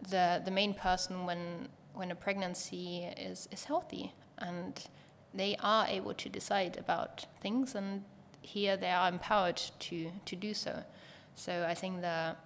the, 0.09 0.41
the 0.43 0.51
main 0.51 0.73
person 0.73 1.25
when 1.25 1.69
when 1.97 2.11
a 2.11 2.15
pregnancy 2.15 3.09
is, 3.17 3.49
is 3.51 3.65
healthy 3.65 4.13
and 4.37 4.85
they 5.33 5.57
are 5.59 5.87
able 5.87 6.13
to 6.13 6.29
decide 6.29 6.77
about 6.77 7.25
things 7.41 7.75
and 7.75 8.03
here 8.41 8.77
they 8.77 8.89
are 8.89 9.09
empowered 9.09 9.61
to, 9.79 10.11
to 10.25 10.35
do 10.35 10.53
so. 10.53 10.83
So 11.35 11.65
I 11.67 11.73
think 11.73 12.01
that 12.01 12.37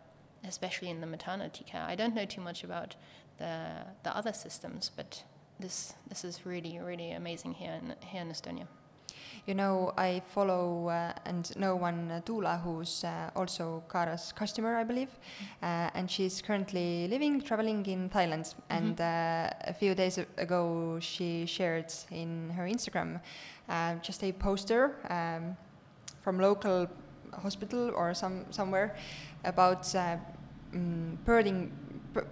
especially 0.48 0.90
in 0.90 1.02
the 1.02 1.08
maternity 1.08 1.64
care, 1.64 1.84
I 1.84 1.96
don't 1.96 2.16
know 2.16 2.26
too 2.26 2.42
much 2.42 2.64
about 2.64 2.96
the, 3.38 3.68
the 4.04 4.16
other 4.16 4.34
systems, 4.34 4.92
but 4.96 5.24
this, 5.60 5.94
this 6.10 6.24
is 6.24 6.46
really, 6.46 6.80
really 6.80 7.12
amazing 7.12 7.54
here 7.54 7.74
in, 7.74 7.96
here 8.08 8.22
in 8.22 8.30
Estonia. 8.30 8.68
You 9.46 9.56
know, 9.56 9.92
I 9.98 10.22
follow 10.34 10.90
uh, 10.90 11.14
and 11.26 11.56
know 11.58 11.76
one 11.76 12.12
uh, 12.12 12.22
doula 12.26 12.62
who's 12.62 13.04
uh, 13.04 13.32
also 13.36 13.84
Cara's 13.92 14.32
customer, 14.32 14.76
I 14.76 14.84
believe, 14.84 15.10
uh, 15.64 15.90
and 15.96 16.10
she's 16.10 16.42
currently 16.42 17.08
living, 17.08 17.42
traveling 17.42 17.86
in 17.88 18.10
Thailand. 18.10 18.42
Mm-hmm. 18.44 18.78
And 18.78 19.02
uh, 19.02 19.50
a 19.62 19.74
few 19.74 19.96
days 19.96 20.20
ago, 20.38 21.00
she 21.00 21.46
shared 21.46 21.92
in 22.12 22.52
her 22.52 22.66
Instagram 22.66 23.20
uh, 23.68 23.96
just 23.96 24.24
a 24.24 24.32
poster 24.32 24.96
um, 25.10 25.58
from 26.22 26.40
local 26.40 26.88
hospital 27.34 27.92
or 27.96 28.14
some 28.14 28.46
somewhere 28.52 28.96
about 29.44 29.84
mm, 29.84 31.18
birthing, 31.26 31.70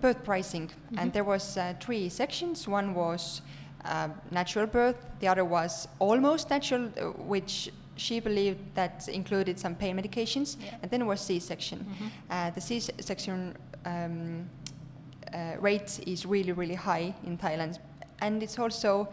birth 0.01 0.23
pricing, 0.23 0.67
mm-hmm. 0.67 0.99
and 0.99 1.13
there 1.13 1.23
was 1.23 1.57
three 1.79 2.09
sections. 2.09 2.67
One 2.67 2.93
was 2.93 3.41
uh, 3.85 4.09
natural 4.31 4.67
birth. 4.67 5.05
The 5.19 5.27
other 5.27 5.45
was 5.45 5.87
almost 5.99 6.49
natural, 6.49 6.89
uh, 6.97 7.05
which 7.27 7.71
she 7.95 8.19
believed 8.19 8.59
that 8.75 9.07
included 9.07 9.59
some 9.59 9.75
pain 9.75 9.95
medications, 9.97 10.57
yeah. 10.59 10.75
and 10.81 10.91
then 10.91 11.05
was 11.05 11.21
C-section. 11.21 11.79
Mm-hmm. 11.79 12.07
Uh, 12.29 12.49
the 12.51 12.61
C-section 12.61 13.55
um, 13.85 14.49
uh, 15.33 15.53
rate 15.59 15.99
is 16.07 16.25
really, 16.25 16.51
really 16.51 16.75
high 16.75 17.13
in 17.25 17.37
Thailand, 17.37 17.79
and 18.21 18.41
it's 18.41 18.57
also 18.57 19.07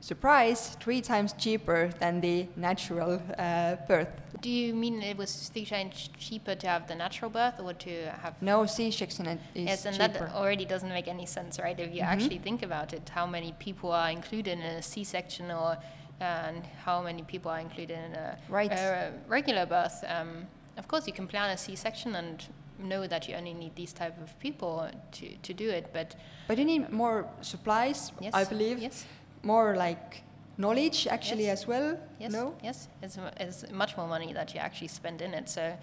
surprise, 0.00 0.76
three 0.80 1.00
times 1.00 1.32
cheaper 1.32 1.90
than 1.98 2.20
the 2.20 2.46
natural 2.56 3.20
uh, 3.38 3.76
birth. 3.86 4.08
Do 4.40 4.50
you 4.50 4.74
mean 4.74 5.02
it 5.02 5.16
was 5.16 5.50
three 5.52 5.64
times 5.64 6.10
cheaper 6.18 6.54
to 6.54 6.66
have 6.68 6.86
the 6.86 6.94
natural 6.94 7.30
birth 7.30 7.60
or 7.60 7.72
to 7.74 8.10
have? 8.22 8.40
No, 8.40 8.66
C-section 8.66 9.26
is 9.26 9.38
Yes, 9.54 9.84
and 9.84 9.96
cheaper. 9.96 10.26
that 10.26 10.34
already 10.34 10.64
doesn't 10.64 10.88
make 10.90 11.08
any 11.08 11.26
sense, 11.26 11.58
right? 11.58 11.78
If 11.78 11.92
you 11.94 12.02
mm-hmm. 12.02 12.12
actually 12.12 12.38
think 12.38 12.62
about 12.62 12.92
it, 12.92 13.08
how 13.08 13.26
many 13.26 13.52
people 13.58 13.90
are 13.90 14.10
included 14.10 14.58
in 14.58 14.64
a 14.64 14.82
C-section 14.82 15.50
or 15.50 15.76
and 16.20 16.66
how 16.84 17.00
many 17.00 17.22
people 17.22 17.48
are 17.48 17.60
included 17.60 17.96
in 17.96 18.12
a, 18.14 18.38
right. 18.48 18.72
a 18.72 19.12
regular 19.28 19.66
birth? 19.66 20.04
Um, 20.08 20.46
of 20.76 20.88
course, 20.88 21.06
you 21.06 21.12
can 21.12 21.26
plan 21.26 21.50
a 21.50 21.56
C-section 21.56 22.14
and 22.16 22.44
know 22.78 23.06
that 23.08 23.28
you 23.28 23.34
only 23.34 23.54
need 23.54 23.74
these 23.74 23.92
type 23.92 24.20
of 24.22 24.38
people 24.38 24.88
to, 25.10 25.36
to 25.42 25.52
do 25.52 25.68
it, 25.68 25.90
but 25.92 26.14
but 26.46 26.58
you 26.58 26.64
need 26.64 26.90
more 26.90 27.28
supplies, 27.40 28.12
yes, 28.20 28.32
I 28.32 28.44
believe. 28.44 28.78
Yes 28.78 29.04
more 29.42 29.76
like 29.76 30.22
knowledge 30.56 31.06
actually 31.06 31.44
yes. 31.44 31.62
as 31.62 31.66
well. 31.68 31.98
Yes. 32.18 32.32
No. 32.32 32.54
Yes. 32.62 32.88
It's, 33.02 33.18
it's 33.38 33.70
much 33.70 33.96
more 33.96 34.08
money 34.08 34.32
that 34.32 34.54
you 34.54 34.60
actually 34.60 34.88
spend 34.88 35.22
in 35.22 35.34
it. 35.34 35.48
So, 35.48 35.76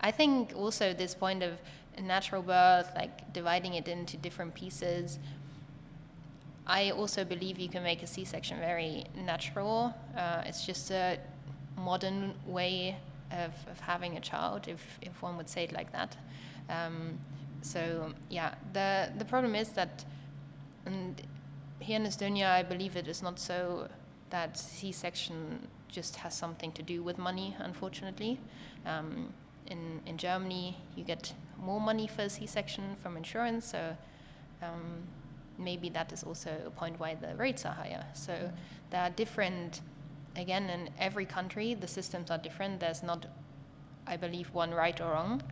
I 0.00 0.10
think 0.10 0.52
also 0.56 0.94
this 0.94 1.14
point 1.14 1.42
of 1.42 1.52
natural 2.00 2.42
birth, 2.42 2.90
like 2.94 3.32
dividing 3.32 3.74
it 3.74 3.88
into 3.88 4.16
different 4.16 4.54
pieces. 4.54 5.18
I 6.66 6.90
also 6.90 7.24
believe 7.24 7.58
you 7.58 7.68
can 7.68 7.82
make 7.82 8.02
a 8.02 8.06
C-section 8.06 8.58
very 8.60 9.04
natural. 9.14 9.94
Uh, 10.16 10.42
it's 10.46 10.64
just 10.64 10.90
a 10.90 11.18
modern 11.76 12.34
way 12.46 12.96
of, 13.30 13.52
of 13.70 13.80
having 13.80 14.16
a 14.16 14.20
child, 14.20 14.68
if, 14.68 14.98
if 15.02 15.20
one 15.20 15.36
would 15.36 15.48
say 15.48 15.64
it 15.64 15.72
like 15.72 15.92
that. 15.92 16.16
Um, 16.68 17.18
so 17.62 18.14
yeah, 18.30 18.54
the 18.72 19.10
the 19.18 19.24
problem 19.24 19.54
is 19.54 19.70
that, 19.70 20.04
and 20.86 21.20
here 21.80 21.96
in 21.96 22.04
Estonia, 22.06 22.50
I 22.50 22.62
believe 22.62 22.96
it 22.96 23.08
is 23.08 23.22
not 23.22 23.38
so 23.38 23.88
that 24.30 24.56
C-section 24.56 25.66
just 25.88 26.16
has 26.16 26.34
something 26.34 26.72
to 26.72 26.82
do 26.82 27.02
with 27.02 27.18
money, 27.18 27.56
unfortunately. 27.58 28.38
Um, 28.86 29.32
in, 29.66 30.00
in 30.06 30.16
Germany, 30.16 30.76
you 30.94 31.04
get 31.04 31.32
more 31.58 31.80
money 31.80 32.06
for 32.06 32.28
C-section 32.28 32.96
from 33.02 33.16
insurance, 33.16 33.66
so 33.66 33.96
um, 34.62 35.02
maybe 35.58 35.88
that 35.90 36.12
is 36.12 36.22
also 36.22 36.50
a 36.66 36.70
point 36.70 37.00
why 37.00 37.14
the 37.14 37.34
rates 37.34 37.64
are 37.64 37.72
higher. 37.74 38.04
So 38.14 38.32
mm. 38.32 38.52
there 38.90 39.02
are 39.02 39.10
different, 39.10 39.80
again, 40.36 40.70
in 40.70 40.90
every 40.98 41.26
country, 41.26 41.74
the 41.74 41.88
systems 41.88 42.30
are 42.30 42.38
different. 42.38 42.80
There's 42.80 43.02
not, 43.02 43.26
I 44.06 44.16
believe, 44.16 44.52
one 44.52 44.72
right 44.72 45.00
or 45.00 45.12
wrong, 45.12 45.42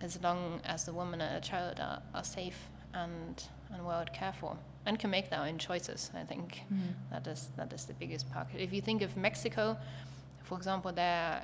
as 0.00 0.22
long 0.22 0.60
as 0.64 0.84
the 0.84 0.92
woman 0.92 1.20
and 1.20 1.42
the 1.42 1.46
child 1.46 1.80
are, 1.80 2.02
are 2.14 2.24
safe 2.24 2.68
and, 2.94 3.42
and 3.72 3.84
well 3.84 4.04
cared 4.12 4.34
for 4.34 4.56
and 4.86 4.98
can 4.98 5.10
make 5.10 5.30
their 5.30 5.40
own 5.40 5.58
choices. 5.58 6.10
I 6.14 6.24
think 6.24 6.62
mm. 6.72 6.78
that 7.10 7.26
is 7.26 7.50
that 7.56 7.72
is 7.72 7.84
the 7.84 7.94
biggest 7.94 8.30
part. 8.32 8.48
If 8.56 8.72
you 8.72 8.80
think 8.80 9.02
of 9.02 9.16
Mexico, 9.16 9.76
for 10.42 10.56
example, 10.56 10.92
there 10.92 11.42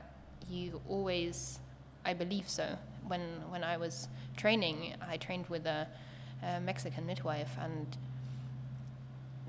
you 0.49 0.81
always, 0.88 1.59
I 2.05 2.14
believe 2.14 2.49
so. 2.49 2.79
When 3.07 3.20
when 3.49 3.62
I 3.62 3.77
was 3.77 4.09
training, 4.37 4.94
I 5.09 5.16
trained 5.16 5.46
with 5.49 5.66
a, 5.66 5.87
a 6.42 6.61
Mexican 6.61 7.07
midwife, 7.07 7.57
and 7.61 7.96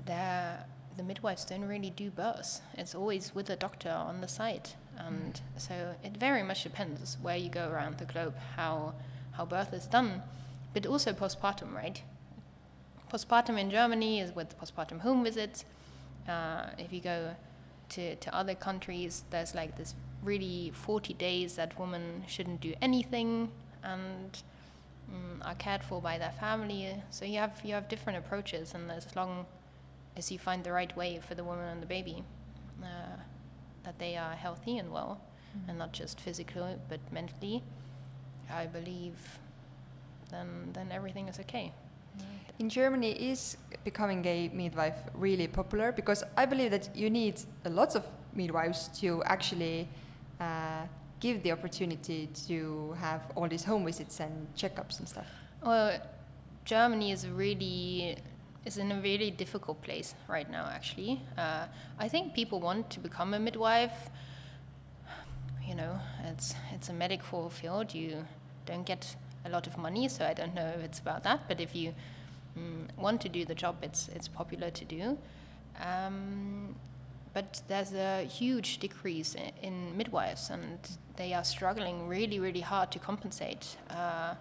there 0.04 0.64
the 0.96 1.02
midwives 1.02 1.44
don't 1.44 1.64
really 1.64 1.90
do 1.90 2.10
births. 2.10 2.60
It's 2.74 2.94
always 2.94 3.34
with 3.34 3.48
a 3.50 3.56
doctor 3.56 3.90
on 3.90 4.20
the 4.20 4.28
site, 4.28 4.76
and 4.96 5.34
mm. 5.34 5.60
so 5.60 5.94
it 6.04 6.16
very 6.16 6.42
much 6.42 6.62
depends 6.62 7.16
where 7.22 7.36
you 7.36 7.48
go 7.48 7.68
around 7.68 7.98
the 7.98 8.04
globe 8.04 8.34
how 8.56 8.94
how 9.32 9.44
birth 9.46 9.72
is 9.72 9.86
done, 9.86 10.22
but 10.74 10.84
also 10.84 11.12
postpartum, 11.12 11.72
right? 11.72 12.02
Postpartum 13.10 13.58
in 13.58 13.70
Germany 13.70 14.20
is 14.20 14.34
with 14.34 14.58
postpartum 14.58 15.00
home 15.00 15.24
visits. 15.24 15.64
Uh, 16.28 16.66
if 16.78 16.92
you 16.92 17.00
go 17.00 17.34
to, 17.90 18.16
to 18.16 18.34
other 18.34 18.54
countries, 18.54 19.24
there's 19.30 19.54
like 19.54 19.76
this 19.76 19.94
really 20.22 20.70
40 20.74 21.14
days 21.14 21.56
that 21.56 21.78
women 21.78 22.24
shouldn't 22.26 22.60
do 22.60 22.74
anything 22.82 23.50
and 23.82 24.42
um, 25.10 25.42
are 25.42 25.54
cared 25.54 25.82
for 25.82 26.00
by 26.00 26.18
their 26.18 26.32
family. 26.32 26.94
So 27.10 27.24
you 27.24 27.38
have 27.38 27.60
you 27.64 27.74
have 27.74 27.88
different 27.88 28.18
approaches, 28.18 28.74
and 28.74 28.90
as 28.90 29.14
long 29.16 29.46
as 30.16 30.30
you 30.30 30.38
find 30.38 30.64
the 30.64 30.72
right 30.72 30.94
way 30.96 31.20
for 31.20 31.34
the 31.34 31.44
woman 31.44 31.66
and 31.68 31.82
the 31.82 31.86
baby, 31.86 32.24
uh, 32.82 33.16
that 33.84 33.98
they 33.98 34.16
are 34.16 34.34
healthy 34.34 34.76
and 34.78 34.92
well, 34.92 35.20
mm-hmm. 35.56 35.70
and 35.70 35.78
not 35.78 35.92
just 35.92 36.20
physically 36.20 36.74
but 36.88 37.00
mentally, 37.10 37.62
I 38.52 38.66
believe, 38.66 39.38
then 40.30 40.70
then 40.74 40.92
everything 40.92 41.28
is 41.28 41.38
okay 41.40 41.72
in 42.58 42.68
Germany 42.68 43.12
is 43.12 43.56
becoming 43.84 44.24
a 44.26 44.48
midwife 44.52 44.98
really 45.14 45.46
popular 45.46 45.92
because 45.92 46.24
I 46.36 46.44
believe 46.46 46.70
that 46.72 46.88
you 46.94 47.08
need 47.10 47.40
lots 47.64 47.94
of 47.94 48.04
midwives 48.34 48.88
to 49.00 49.22
actually 49.24 49.88
uh, 50.40 50.82
give 51.20 51.42
the 51.42 51.52
opportunity 51.52 52.28
to 52.48 52.94
have 53.00 53.22
all 53.34 53.48
these 53.48 53.64
home 53.64 53.84
visits 53.84 54.20
and 54.20 54.32
checkups 54.56 54.98
and 54.98 55.08
stuff. 55.08 55.26
Well, 55.64 56.00
Germany 56.64 57.12
is 57.12 57.28
really 57.28 58.16
is 58.64 58.76
in 58.76 58.92
a 58.92 59.00
really 59.00 59.30
difficult 59.30 59.80
place 59.82 60.14
right 60.28 60.50
now. 60.50 60.66
Actually, 60.66 61.22
uh, 61.38 61.66
I 61.98 62.08
think 62.08 62.34
people 62.34 62.60
want 62.60 62.90
to 62.90 63.00
become 63.00 63.34
a 63.34 63.38
midwife. 63.38 64.10
You 65.66 65.74
know, 65.74 65.98
it's 66.24 66.54
it's 66.72 66.88
a 66.88 66.92
medical 66.92 67.50
field. 67.50 67.94
You 67.94 68.24
don't 68.66 68.84
get 68.84 69.16
a 69.44 69.48
lot 69.48 69.66
of 69.66 69.78
money, 69.78 70.08
so 70.08 70.24
I 70.26 70.34
don't 70.34 70.54
know 70.54 70.66
if 70.76 70.84
it's 70.84 70.98
about 70.98 71.22
that. 71.22 71.48
But 71.48 71.60
if 71.60 71.74
you 71.74 71.94
mm, 72.56 72.86
want 72.96 73.20
to 73.22 73.28
do 73.28 73.44
the 73.44 73.54
job, 73.54 73.76
it's 73.82 74.08
it's 74.08 74.28
popular 74.28 74.70
to 74.70 74.84
do. 74.84 75.18
Um, 75.80 76.74
but 77.34 77.62
there's 77.68 77.92
a 77.92 78.24
huge 78.24 78.78
decrease 78.78 79.34
in, 79.34 79.52
in, 79.62 79.96
midwives, 79.96 80.50
and 80.50 80.78
they 81.16 81.34
are 81.34 81.44
struggling 81.44 82.08
really, 82.08 82.40
really 82.40 82.62
hard 82.62 82.90
to 82.92 82.98
compensate 82.98 83.76
uh, 83.90 84.34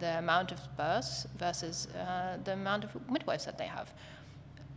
the 0.00 0.18
amount 0.18 0.50
of 0.50 0.58
births 0.76 1.26
versus 1.38 1.86
uh, 1.94 2.38
the 2.42 2.54
amount 2.54 2.84
of 2.84 3.10
midwives 3.10 3.44
that 3.44 3.58
they 3.58 3.66
have. 3.66 3.92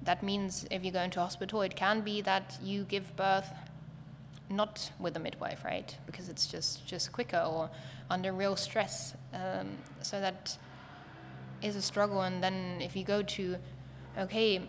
That 0.03 0.21
means 0.21 0.67
if 0.69 0.85
you 0.85 0.91
go 0.91 1.01
into 1.01 1.19
hospital, 1.19 1.61
it 1.61 1.75
can 1.75 2.01
be 2.01 2.21
that 2.21 2.57
you 2.61 2.83
give 2.83 3.15
birth 3.15 3.49
not 4.49 4.91
with 4.99 5.15
a 5.17 5.19
midwife, 5.19 5.63
right? 5.65 5.97
Because 6.05 6.29
it's 6.29 6.47
just 6.47 6.85
just 6.85 7.11
quicker 7.11 7.39
or 7.39 7.69
under 8.09 8.31
real 8.31 8.55
stress. 8.55 9.13
Um, 9.33 9.77
so 10.01 10.19
that 10.21 10.57
is 11.61 11.75
a 11.75 11.81
struggle. 11.81 12.21
And 12.21 12.43
then 12.43 12.79
if 12.81 12.95
you 12.95 13.03
go 13.03 13.21
to, 13.21 13.57
okay, 14.17 14.61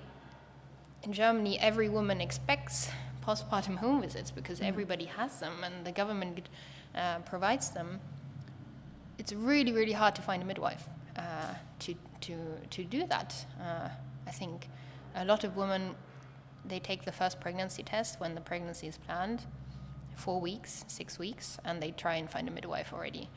in 1.03 1.13
Germany, 1.13 1.59
every 1.59 1.89
woman 1.89 2.21
expects 2.21 2.91
postpartum 3.25 3.77
home 3.77 4.01
visits 4.01 4.31
because 4.31 4.61
mm. 4.61 4.67
everybody 4.67 5.05
has 5.05 5.41
them 5.41 5.63
and 5.63 5.85
the 5.85 5.93
government 5.93 6.49
uh, 6.95 7.19
provides 7.21 7.71
them. 7.71 8.01
It's 9.19 9.33
really, 9.33 9.73
really 9.73 9.93
hard 9.93 10.15
to 10.17 10.23
find 10.23 10.43
a 10.43 10.47
midwife 10.47 10.85
uh, 11.17 11.55
to, 11.81 11.95
to, 12.23 12.37
to 12.71 12.85
do 12.85 13.07
that. 13.07 13.35
Uh, 13.61 13.89
I 14.27 14.31
think 14.31 14.69
a 15.15 15.25
lot 15.25 15.45
of 15.45 15.57
women, 15.57 15.95
they 16.65 16.79
take 16.79 17.05
the 17.05 17.13
first 17.13 17.41
pregnancy 17.41 17.83
test 17.83 18.21
when 18.21 18.35
the 18.35 18.41
pregnancy 18.41 18.87
is 18.87 18.99
planned, 18.99 19.43
four 20.15 20.41
weeks, 20.41 20.85
six 20.89 21.19
weeks, 21.19 21.59
and 21.65 21.83
they 21.83 21.91
try 21.91 22.15
and 22.15 22.31
find 22.31 22.49
a 22.49 22.51
midwife 22.51 22.93
already. 22.93 23.29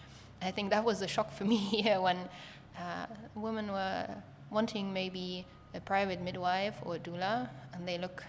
I 0.42 0.52
think 0.52 0.70
that 0.72 0.84
was 0.84 1.02
a 1.02 1.08
shock 1.08 1.32
for 1.32 1.46
me 1.54 1.58
here 1.58 2.02
when 2.02 2.30
uh, 2.78 3.08
women 3.36 3.72
were 3.72 4.08
wanting 4.50 4.94
maybe 4.94 5.46
a 5.74 5.80
private 5.80 6.22
midwife 6.22 6.76
or 6.84 6.96
a 6.96 7.00
doula, 7.00 7.50
and 7.74 7.88
they 7.88 7.98
look 7.98 8.24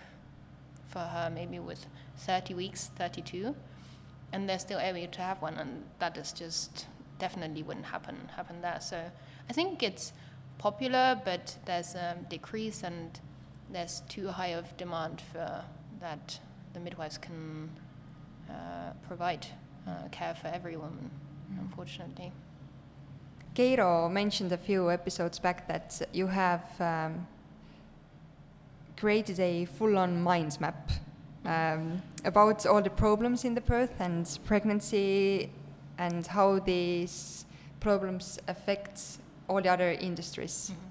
for 0.89 1.01
her 1.01 1.31
maybe 1.35 1.59
with 1.59 1.87
30 2.19 2.55
weeks, 2.55 2.91
32, 2.97 3.55
and 4.33 4.49
they're 4.49 4.59
still 4.59 4.79
able 4.79 5.07
to 5.11 5.21
have 5.21 5.43
one, 5.43 5.55
and 5.55 5.85
that 5.99 6.17
is 6.17 6.33
just 6.33 6.87
definitely 7.19 7.63
wouldn't 7.63 7.87
happen 7.87 8.17
happen 8.37 8.61
there. 8.63 8.81
So 8.81 9.11
I 9.49 9.53
think 9.53 9.83
it's 9.83 10.13
popular, 10.59 11.21
but 11.25 11.57
there's 11.67 11.95
a 11.95 12.17
decrease, 12.29 12.83
and 12.83 13.19
there's 13.71 14.03
too 14.09 14.29
high 14.29 14.55
of 14.55 14.77
demand 14.77 15.21
for 15.21 15.65
that 16.01 16.39
the 16.73 16.81
midwives 16.81 17.19
can 17.19 17.71
uh, 18.51 18.93
provide 19.07 19.47
uh, 19.87 20.09
care 20.11 20.35
for 20.35 20.49
every 20.49 20.77
woman, 20.77 21.11
mm. 21.53 21.61
unfortunately. 21.61 22.33
Keiro 23.55 24.11
mentioned 24.11 24.51
a 24.53 24.57
few 24.57 24.91
episodes 24.91 25.39
back 25.39 25.69
that 25.69 26.01
you 26.13 26.27
have 26.27 26.65
um, 26.81 27.27
created 28.97 29.39
a 29.41 29.67
full-on 29.67 30.23
mind 30.23 30.59
map 30.59 30.91
um, 31.45 32.01
about 32.25 32.65
all 32.65 32.81
the 32.81 32.89
problems 32.89 33.45
in 33.45 33.55
the 33.55 33.61
birth 33.61 34.01
and 34.01 34.39
pregnancy 34.47 35.51
and 35.99 36.27
how 36.27 36.61
these 36.61 37.45
problems 37.81 38.39
affect 38.49 39.03
all 39.49 39.61
the 39.61 39.69
other 39.69 39.91
industries. 39.91 40.71
Mm-hmm. 40.73 40.89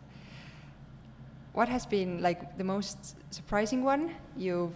What 1.54 1.68
has 1.68 1.88
been 1.88 2.22
like 2.22 2.58
the 2.58 2.64
most 2.64 3.16
surprising 3.32 3.84
one 3.84 4.14
you've 4.38 4.76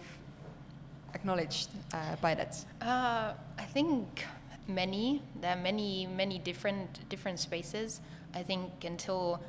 acknowledged 1.14 1.68
uh, 1.94 2.16
by 2.20 2.34
that? 2.34 2.64
Uh, 2.82 3.32
I 3.58 3.64
think 3.72 4.24
many. 4.68 5.22
There 5.40 5.52
are 5.52 5.60
many, 5.60 6.06
many 6.06 6.38
different 6.38 7.08
different 7.08 7.38
spaces. 7.40 8.00
I 8.34 8.42
think 8.42 8.84
until 8.84 9.40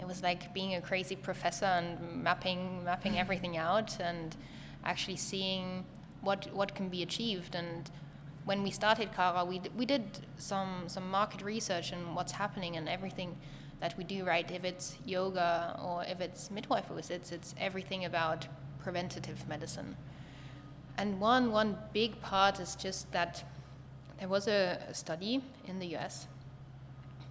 it 0.00 0.06
was 0.06 0.22
like 0.22 0.52
being 0.52 0.74
a 0.74 0.80
crazy 0.80 1.16
professor 1.16 1.66
and 1.66 2.22
mapping 2.22 2.84
mapping 2.84 3.14
mm. 3.14 3.20
everything 3.20 3.56
out 3.56 3.98
and 4.00 4.36
actually 4.84 5.16
seeing 5.16 5.84
what 6.20 6.52
what 6.52 6.74
can 6.74 6.88
be 6.88 7.02
achieved 7.02 7.54
and 7.54 7.90
when 8.44 8.62
we 8.62 8.70
started 8.70 9.12
Cara 9.12 9.44
we, 9.44 9.58
d- 9.58 9.70
we 9.76 9.86
did 9.86 10.04
some 10.36 10.84
some 10.88 11.10
market 11.10 11.42
research 11.42 11.92
and 11.92 12.14
what's 12.14 12.32
happening 12.32 12.76
and 12.76 12.88
everything 12.88 13.36
that 13.80 13.96
we 13.96 14.04
do 14.04 14.24
right 14.24 14.50
if 14.50 14.64
it's 14.64 14.96
yoga 15.06 15.78
or 15.82 16.04
if 16.04 16.20
it's 16.20 16.50
midwife 16.50 16.88
visits 16.88 17.32
it's 17.32 17.54
everything 17.58 18.04
about 18.04 18.46
preventative 18.78 19.48
medicine 19.48 19.96
and 20.98 21.20
one 21.20 21.50
one 21.50 21.78
big 21.92 22.20
part 22.20 22.60
is 22.60 22.76
just 22.76 23.10
that 23.12 23.44
there 24.18 24.28
was 24.28 24.48
a, 24.48 24.78
study 24.92 25.42
in 25.66 25.78
the 25.78 25.96
US 25.96 26.26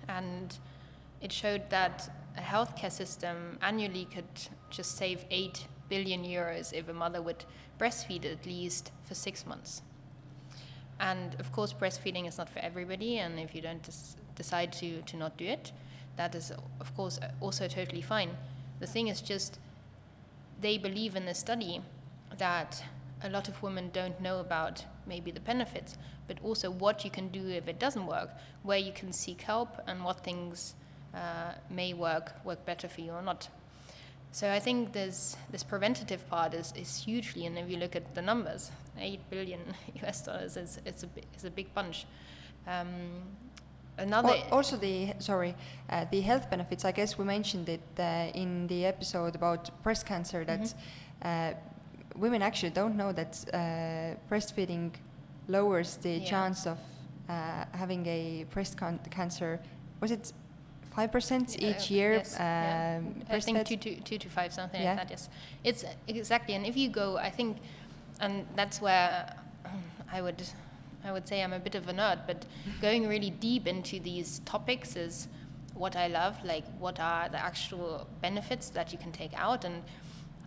and 0.08 0.58
it 1.22 1.32
showed 1.32 1.70
that 1.70 2.10
a 2.38 2.42
healthcare 2.42 2.92
system 2.92 3.58
annually 3.62 4.06
could 4.06 4.26
just 4.70 4.98
save 4.98 5.26
8 5.30 5.68
billion 5.90 6.24
euros 6.24 6.74
if 6.74 6.90
a 6.90 6.94
mother 6.94 7.22
would 7.22 7.46
breastfeed 7.80 8.26
at 8.26 8.46
least 8.46 8.92
for 9.04 9.16
six 9.16 9.46
months. 9.46 9.82
And 11.00 11.36
of 11.40 11.52
course, 11.52 11.74
breastfeeding 11.74 12.28
is 12.28 12.38
not 12.38 12.50
for 12.50 12.60
everybody, 12.60 13.20
and 13.20 13.40
if 13.40 13.54
you 13.56 13.62
don't 13.62 13.84
des- 13.84 14.16
decide 14.36 14.72
to, 14.74 15.02
to 15.02 15.18
not 15.18 15.38
do 15.38 15.46
it, 15.46 15.72
that 16.16 16.36
is, 16.36 16.52
of 16.80 16.96
course, 16.96 17.20
also 17.42 17.68
totally 17.68 18.02
fine. 18.02 18.32
The 18.80 18.88
thing 18.88 19.08
is 19.08 19.22
just, 19.22 19.60
they 20.62 20.78
believe 20.78 21.16
in 21.16 21.26
the 21.26 21.34
study 21.34 21.82
that 22.38 22.84
a 23.24 23.30
lot 23.30 23.48
of 23.48 23.62
women 23.64 23.90
don't 23.92 24.20
know 24.22 24.40
about 24.40 24.86
maybe 25.08 25.32
the 25.32 25.40
benefits, 25.40 25.98
but 26.28 26.38
also 26.44 26.70
what 26.70 27.04
you 27.04 27.12
can 27.12 27.30
do 27.30 27.48
if 27.50 27.68
it 27.68 27.80
doesn't 27.80 28.06
work, 28.06 28.30
where 28.64 28.78
you 28.78 28.92
can 28.92 29.12
seek 29.14 29.42
help, 29.42 29.70
and 29.88 30.04
what 30.04 30.24
things 30.24 30.76
uh, 31.14 31.54
may 31.70 31.94
work 31.94 32.34
work 32.44 32.66
better 32.66 32.88
for 32.88 33.02
you 33.02 33.12
or 33.12 33.22
not. 33.22 33.50
So 34.32 34.52
I 34.52 34.60
think 34.60 34.94
this 34.94 35.38
this 35.52 35.64
preventative 35.64 36.28
part 36.28 36.54
is, 36.54 36.74
is 36.76 37.04
hugely, 37.06 37.46
and 37.46 37.58
if 37.58 37.70
you 37.70 37.78
look 37.78 37.96
at 37.96 38.16
the 38.16 38.22
numbers, 38.22 38.72
eight 39.00 39.22
billion 39.30 39.62
US 40.04 40.24
dollars 40.26 40.58
is 40.58 40.80
it's 40.86 41.04
a 41.04 41.10
is 41.38 41.46
a 41.46 41.52
big 41.52 41.74
bunch. 41.74 42.06
Um, 42.68 43.22
another 43.98 44.34
also 44.52 44.76
the 44.76 45.14
sorry 45.20 45.54
uh, 45.90 46.06
the 46.10 46.22
health 46.22 46.50
benefits. 46.50 46.84
I 46.84 46.92
guess 46.92 47.18
we 47.18 47.26
mentioned 47.26 47.70
it 47.70 48.00
uh, 48.00 48.32
in 48.34 48.66
the 48.68 48.86
episode 48.86 49.36
about 49.36 49.70
breast 49.84 50.08
cancer 50.08 50.44
that 50.46 50.62
mm-hmm. 50.62 51.28
Uh, 52.16 52.20
women 52.20 52.42
actually 52.42 52.72
don't 52.72 52.96
know 52.96 53.12
that 53.12 53.46
uh, 53.54 54.16
breastfeeding 54.30 54.92
lowers 55.48 55.98
the 55.98 56.18
yeah. 56.18 56.26
chance 56.26 56.66
of 56.66 56.78
uh, 57.30 57.66
having 57.72 58.06
a 58.06 58.46
breast 58.52 58.78
con- 58.78 59.00
cancer. 59.10 59.60
Was 60.00 60.12
it 60.12 60.34
five 60.96 61.12
percent 61.12 61.62
each 61.62 61.90
year. 61.90 62.14
Yes, 62.14 62.36
yeah. 62.40 63.00
Um, 63.00 63.16
I 63.30 63.40
think 63.40 63.66
two 63.66 63.78
to 63.78 63.96
two 64.02 64.18
to 64.18 64.30
five, 64.30 64.54
something 64.54 64.82
yeah. 64.82 64.90
like 64.90 64.98
that. 64.98 65.10
Yes, 65.10 65.30
it's 65.64 65.86
exactly. 66.08 66.56
And 66.56 66.66
if 66.66 66.78
you 66.78 66.90
go, 66.90 67.18
I 67.18 67.30
think, 67.30 67.58
and 68.20 68.46
that's 68.56 68.82
where 68.82 69.36
I 70.12 70.22
would, 70.22 70.44
I 71.04 71.12
would 71.12 71.28
say 71.28 71.44
I'm 71.44 71.54
a 71.54 71.60
bit 71.60 71.76
of 71.76 71.88
a 71.88 71.94
nerd, 71.94 72.20
but 72.28 72.46
going 72.82 73.08
really 73.08 73.32
deep 73.32 73.68
into 73.68 74.00
these 74.00 74.40
topics 74.46 74.96
is 74.96 75.28
what 75.74 75.96
I 75.96 76.08
love. 76.08 76.36
Like, 76.44 76.66
what 76.80 77.00
are 77.00 77.30
the 77.30 77.44
actual 77.44 78.08
benefits 78.22 78.70
that 78.70 78.92
you 78.92 79.00
can 79.00 79.12
take 79.12 79.34
out? 79.36 79.66
And 79.66 79.84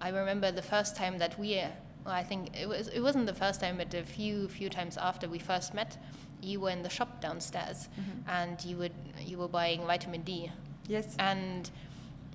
I 0.00 0.10
remember 0.10 0.50
the 0.50 0.62
first 0.62 0.96
time 0.96 1.18
that 1.18 1.38
we. 1.38 1.62
Well, 2.04 2.14
I 2.14 2.22
think 2.22 2.56
it 2.56 2.68
was 2.68 2.88
it 2.88 3.00
wasn't 3.00 3.26
the 3.26 3.34
first 3.34 3.60
time, 3.60 3.78
but 3.78 3.92
a 3.94 4.02
few 4.02 4.48
few 4.48 4.68
times 4.68 4.96
after 4.96 5.28
we 5.28 5.38
first 5.38 5.74
met, 5.74 5.96
you 6.40 6.60
were 6.60 6.70
in 6.70 6.82
the 6.82 6.88
shop 6.88 7.20
downstairs 7.20 7.88
mm-hmm. 7.98 8.28
and 8.28 8.64
you 8.64 8.76
would 8.76 8.92
you 9.20 9.38
were 9.38 9.48
buying 9.48 9.86
vitamin 9.86 10.22
D. 10.22 10.50
Yes. 10.88 11.16
And 11.18 11.70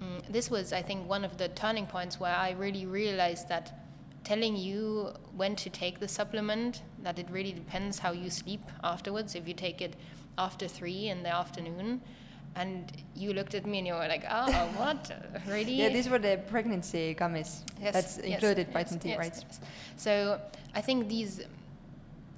mm, 0.01 0.21
this 0.29 0.49
was, 0.49 0.73
I 0.73 0.81
think, 0.81 1.07
one 1.07 1.23
of 1.23 1.37
the 1.37 1.47
turning 1.49 1.85
points 1.85 2.19
where 2.19 2.35
I 2.35 2.51
really 2.51 2.85
realized 2.85 3.47
that 3.49 3.73
telling 4.23 4.55
you 4.55 5.13
when 5.35 5.55
to 5.55 5.69
take 5.69 5.99
the 5.99 6.07
supplement, 6.07 6.83
that 7.01 7.17
it 7.17 7.27
really 7.31 7.53
depends 7.53 7.99
how 7.99 8.11
you 8.11 8.29
sleep 8.29 8.61
afterwards. 8.83 9.35
If 9.35 9.47
you 9.47 9.53
take 9.53 9.81
it 9.81 9.95
after 10.37 10.67
three 10.67 11.07
in 11.07 11.23
the 11.23 11.33
afternoon, 11.33 12.01
and 12.55 12.91
you 13.15 13.33
looked 13.33 13.55
at 13.55 13.65
me 13.65 13.77
and 13.79 13.87
you 13.87 13.93
were 13.93 14.07
like, 14.07 14.25
"Oh, 14.29 14.51
what? 14.77 15.11
really?" 15.47 15.73
Yeah, 15.73 15.89
these 15.89 16.09
were 16.09 16.19
the 16.19 16.39
pregnancy 16.49 17.15
gummies. 17.15 17.61
Yes, 17.81 17.93
That's 17.93 18.17
included 18.17 18.67
yes, 18.67 18.91
vitamin 18.91 19.07
yes? 19.07 19.43
Yes. 19.47 19.59
So 19.97 20.41
I 20.75 20.81
think 20.81 21.07
these 21.07 21.41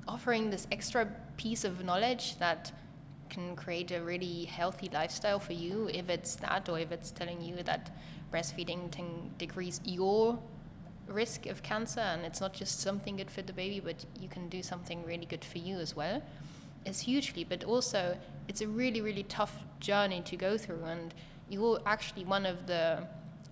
offering 0.08 0.50
this 0.50 0.68
extra 0.72 1.08
piece 1.38 1.64
of 1.64 1.84
knowledge 1.84 2.38
that 2.38 2.72
can 3.30 3.56
create 3.56 3.92
a 3.92 4.02
really 4.02 4.46
healthy 4.46 4.90
lifestyle 4.94 5.40
for 5.40 5.54
you 5.54 5.90
if 5.92 6.10
it's 6.10 6.36
that 6.36 6.70
or 6.70 6.78
if 6.78 6.92
it's 6.92 7.10
telling 7.10 7.42
you 7.42 7.64
that 7.64 7.90
breastfeeding 8.32 8.92
can 8.92 9.32
decrease 9.38 9.80
your 9.84 10.38
risk 11.08 11.48
of 11.48 11.64
cancer 11.64 12.00
and 12.00 12.26
it's 12.26 12.40
not 12.40 12.54
just 12.54 12.80
something 12.80 13.18
good 13.18 13.32
for 13.32 13.42
the 13.42 13.54
baby 13.54 13.80
but 13.80 14.06
you 14.20 14.28
can 14.28 14.48
do 14.50 14.62
something 14.62 15.04
really 15.04 15.26
good 15.26 15.44
for 15.44 15.58
you 15.58 15.78
as 15.78 15.96
well 15.96 16.22
is 16.86 17.02
hugely 17.02 17.44
but 17.44 17.64
also 17.64 18.18
it's 18.48 18.62
a 18.62 18.68
really 18.68 19.02
really 19.02 19.24
tough 19.24 19.64
journey 19.80 20.22
to 20.22 20.36
go 20.36 20.58
through 20.58 20.84
and 20.86 21.14
you're 21.50 21.80
actually 21.86 22.26
one 22.26 22.46
of 22.46 22.68
the 22.68 23.06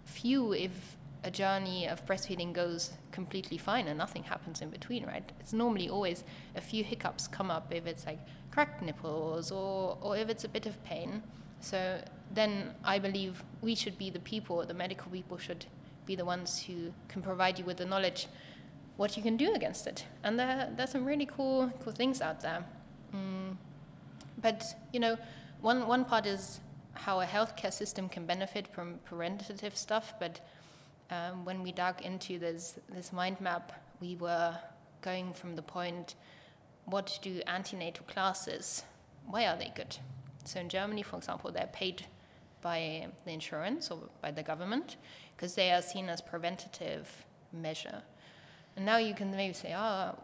few 0.05 0.53
if 0.53 0.97
a 1.23 1.31
journey 1.31 1.87
of 1.87 2.05
breastfeeding 2.05 2.51
goes 2.51 2.91
completely 3.11 3.57
fine 3.57 3.87
and 3.87 3.97
nothing 3.97 4.23
happens 4.23 4.61
in 4.61 4.69
between, 4.69 5.05
right? 5.05 5.31
It's 5.39 5.53
normally 5.53 5.89
always 5.89 6.23
a 6.55 6.61
few 6.61 6.83
hiccups 6.83 7.27
come 7.27 7.51
up 7.51 7.71
if 7.71 7.85
it's 7.85 8.05
like 8.05 8.19
cracked 8.51 8.81
nipples 8.81 9.51
or, 9.51 9.97
or 10.01 10.17
if 10.17 10.29
it's 10.29 10.43
a 10.43 10.49
bit 10.49 10.65
of 10.65 10.83
pain. 10.83 11.21
So 11.59 12.01
then 12.33 12.73
I 12.83 12.97
believe 12.97 13.43
we 13.61 13.75
should 13.75 13.97
be 13.97 14.09
the 14.09 14.19
people, 14.19 14.65
the 14.65 14.73
medical 14.73 15.11
people 15.11 15.37
should 15.37 15.65
be 16.07 16.15
the 16.15 16.25
ones 16.25 16.63
who 16.63 16.91
can 17.07 17.21
provide 17.21 17.59
you 17.59 17.65
with 17.65 17.77
the 17.77 17.85
knowledge 17.85 18.27
what 18.97 19.15
you 19.15 19.21
can 19.21 19.37
do 19.37 19.53
against 19.53 19.85
it. 19.85 20.05
And 20.23 20.39
there, 20.39 20.69
there's 20.75 20.91
some 20.91 21.05
really 21.05 21.27
cool, 21.27 21.71
cool 21.83 21.93
things 21.93 22.21
out 22.21 22.41
there. 22.41 22.65
Mm. 23.15 23.57
But 24.41 24.63
you 24.93 24.99
know, 24.99 25.17
one 25.61 25.87
one 25.87 26.05
part 26.05 26.25
is 26.25 26.59
how 26.93 27.21
a 27.21 27.25
healthcare 27.25 27.73
system 27.73 28.09
can 28.09 28.25
benefit 28.25 28.67
from 28.67 28.99
preventative 29.05 29.77
stuff. 29.77 30.13
But 30.19 30.41
um, 31.09 31.45
when 31.45 31.63
we 31.63 31.71
dug 31.71 32.01
into 32.01 32.39
this 32.39 32.79
this 32.89 33.13
mind 33.13 33.39
map, 33.39 33.71
we 33.99 34.15
were 34.15 34.55
going 35.01 35.33
from 35.33 35.55
the 35.55 35.61
point: 35.61 36.15
what 36.85 37.19
do 37.21 37.41
antenatal 37.47 38.05
classes? 38.05 38.83
Why 39.25 39.45
are 39.45 39.57
they 39.57 39.71
good? 39.75 39.97
So 40.43 40.59
in 40.59 40.69
Germany, 40.69 41.03
for 41.03 41.17
example, 41.17 41.51
they're 41.51 41.69
paid 41.71 42.05
by 42.61 43.07
the 43.25 43.31
insurance 43.31 43.91
or 43.91 43.99
by 44.21 44.31
the 44.31 44.43
government 44.43 44.97
because 45.35 45.55
they 45.55 45.71
are 45.71 45.81
seen 45.81 46.09
as 46.09 46.21
preventative 46.21 47.25
measure. 47.51 48.01
And 48.75 48.85
now 48.85 48.97
you 48.97 49.13
can 49.13 49.31
maybe 49.31 49.53
say, 49.53 49.73
oh, 49.75 50.15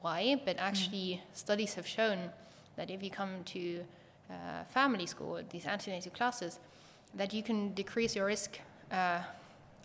why? 0.00 0.40
But 0.44 0.56
actually, 0.58 1.22
mm. 1.22 1.36
studies 1.36 1.74
have 1.74 1.86
shown 1.86 2.30
that 2.76 2.90
if 2.90 3.02
you 3.02 3.10
come 3.10 3.42
to 3.46 3.84
uh, 4.30 4.64
family 4.68 5.06
school, 5.06 5.40
these 5.50 5.66
antenatal 5.66 6.12
classes, 6.12 6.58
that 7.14 7.32
you 7.32 7.42
can 7.42 7.72
decrease 7.74 8.14
your 8.14 8.26
risk. 8.26 8.58
Uh, 8.90 9.20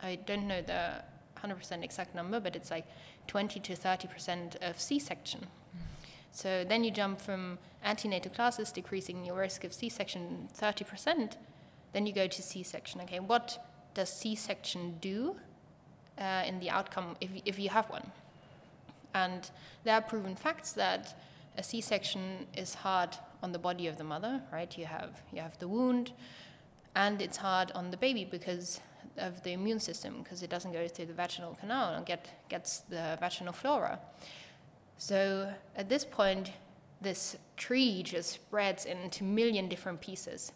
I 0.03 0.15
don't 0.25 0.47
know 0.47 0.61
the 0.61 1.03
100% 1.41 1.83
exact 1.83 2.15
number, 2.15 2.39
but 2.39 2.55
it's 2.55 2.71
like 2.71 2.85
20 3.27 3.59
to 3.59 3.73
30% 3.73 4.69
of 4.69 4.79
C-section. 4.79 5.41
Mm. 5.41 5.79
So 6.31 6.63
then 6.63 6.83
you 6.83 6.91
jump 6.91 7.21
from 7.21 7.57
antenatal 7.83 8.31
classes, 8.31 8.71
decreasing 8.71 9.25
your 9.25 9.37
risk 9.37 9.63
of 9.63 9.73
C-section 9.73 10.49
30%, 10.57 11.33
then 11.93 12.05
you 12.05 12.13
go 12.13 12.27
to 12.27 12.41
C-section. 12.41 13.01
Okay, 13.01 13.19
what 13.19 13.63
does 13.93 14.11
C-section 14.11 14.97
do 15.01 15.35
uh, 16.19 16.43
in 16.45 16.59
the 16.59 16.69
outcome 16.69 17.15
if, 17.19 17.29
if 17.45 17.59
you 17.59 17.69
have 17.69 17.89
one? 17.89 18.11
And 19.13 19.49
there 19.83 19.95
are 19.95 20.01
proven 20.01 20.35
facts 20.35 20.73
that 20.73 21.19
a 21.57 21.63
C-section 21.63 22.47
is 22.55 22.73
hard 22.73 23.17
on 23.43 23.51
the 23.51 23.59
body 23.59 23.87
of 23.87 23.97
the 23.97 24.03
mother, 24.03 24.41
right? 24.51 24.77
You 24.77 24.85
have 24.85 25.21
you 25.33 25.41
have 25.41 25.57
the 25.59 25.67
wound, 25.67 26.13
and 26.95 27.21
it's 27.21 27.37
hard 27.37 27.71
on 27.73 27.91
the 27.91 27.97
baby 27.97 28.25
because 28.25 28.79
of 29.17 29.43
the 29.43 29.51
immune 29.51 29.79
system, 29.79 30.21
because 30.23 30.43
it 30.43 30.49
doesn't 30.49 30.71
go 30.71 30.87
through 30.87 31.07
the 31.07 31.13
vaginal 31.13 31.55
canal 31.59 31.93
and 31.95 32.05
get 32.05 32.29
gets 32.49 32.79
the 32.89 33.17
vaginal 33.19 33.53
flora. 33.53 33.99
So 34.97 35.51
at 35.75 35.89
this 35.89 36.05
point, 36.05 36.51
this 37.01 37.35
tree 37.57 38.03
just 38.03 38.29
spreads 38.31 38.85
into 38.85 39.23
million 39.23 39.67
different 39.67 39.99
pieces. 39.99 40.51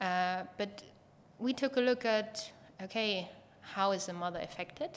Uh, 0.00 0.44
but 0.56 0.82
we 1.38 1.52
took 1.52 1.76
a 1.76 1.80
look 1.80 2.04
at 2.04 2.50
okay, 2.82 3.28
how 3.60 3.92
is 3.92 4.06
the 4.06 4.12
mother 4.12 4.40
affected? 4.40 4.90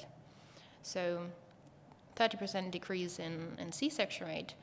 So 0.83 1.21
30% 2.17 2.71
decrease 2.71 3.19
in, 3.19 3.55
in 3.59 3.71
C-section 3.71 4.27
rate 4.27 4.53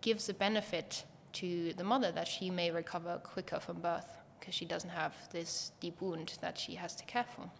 gives 0.00 0.28
a 0.28 0.34
benefit 0.34 1.04
to 1.32 1.72
the 1.74 1.84
mother 1.84 2.10
that 2.12 2.26
she 2.26 2.50
may 2.50 2.70
recover 2.70 3.20
quicker 3.22 3.60
from 3.60 3.80
birth 3.80 4.16
because 4.38 4.54
she 4.54 4.64
doesn't 4.64 4.90
have 4.90 5.14
this 5.32 5.72
deep 5.80 6.00
wound 6.00 6.34
that 6.40 6.58
she 6.58 6.74
has 6.74 6.94
to 6.94 7.04
care 7.04 7.26
for. 7.34 7.50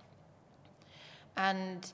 And 1.37 1.91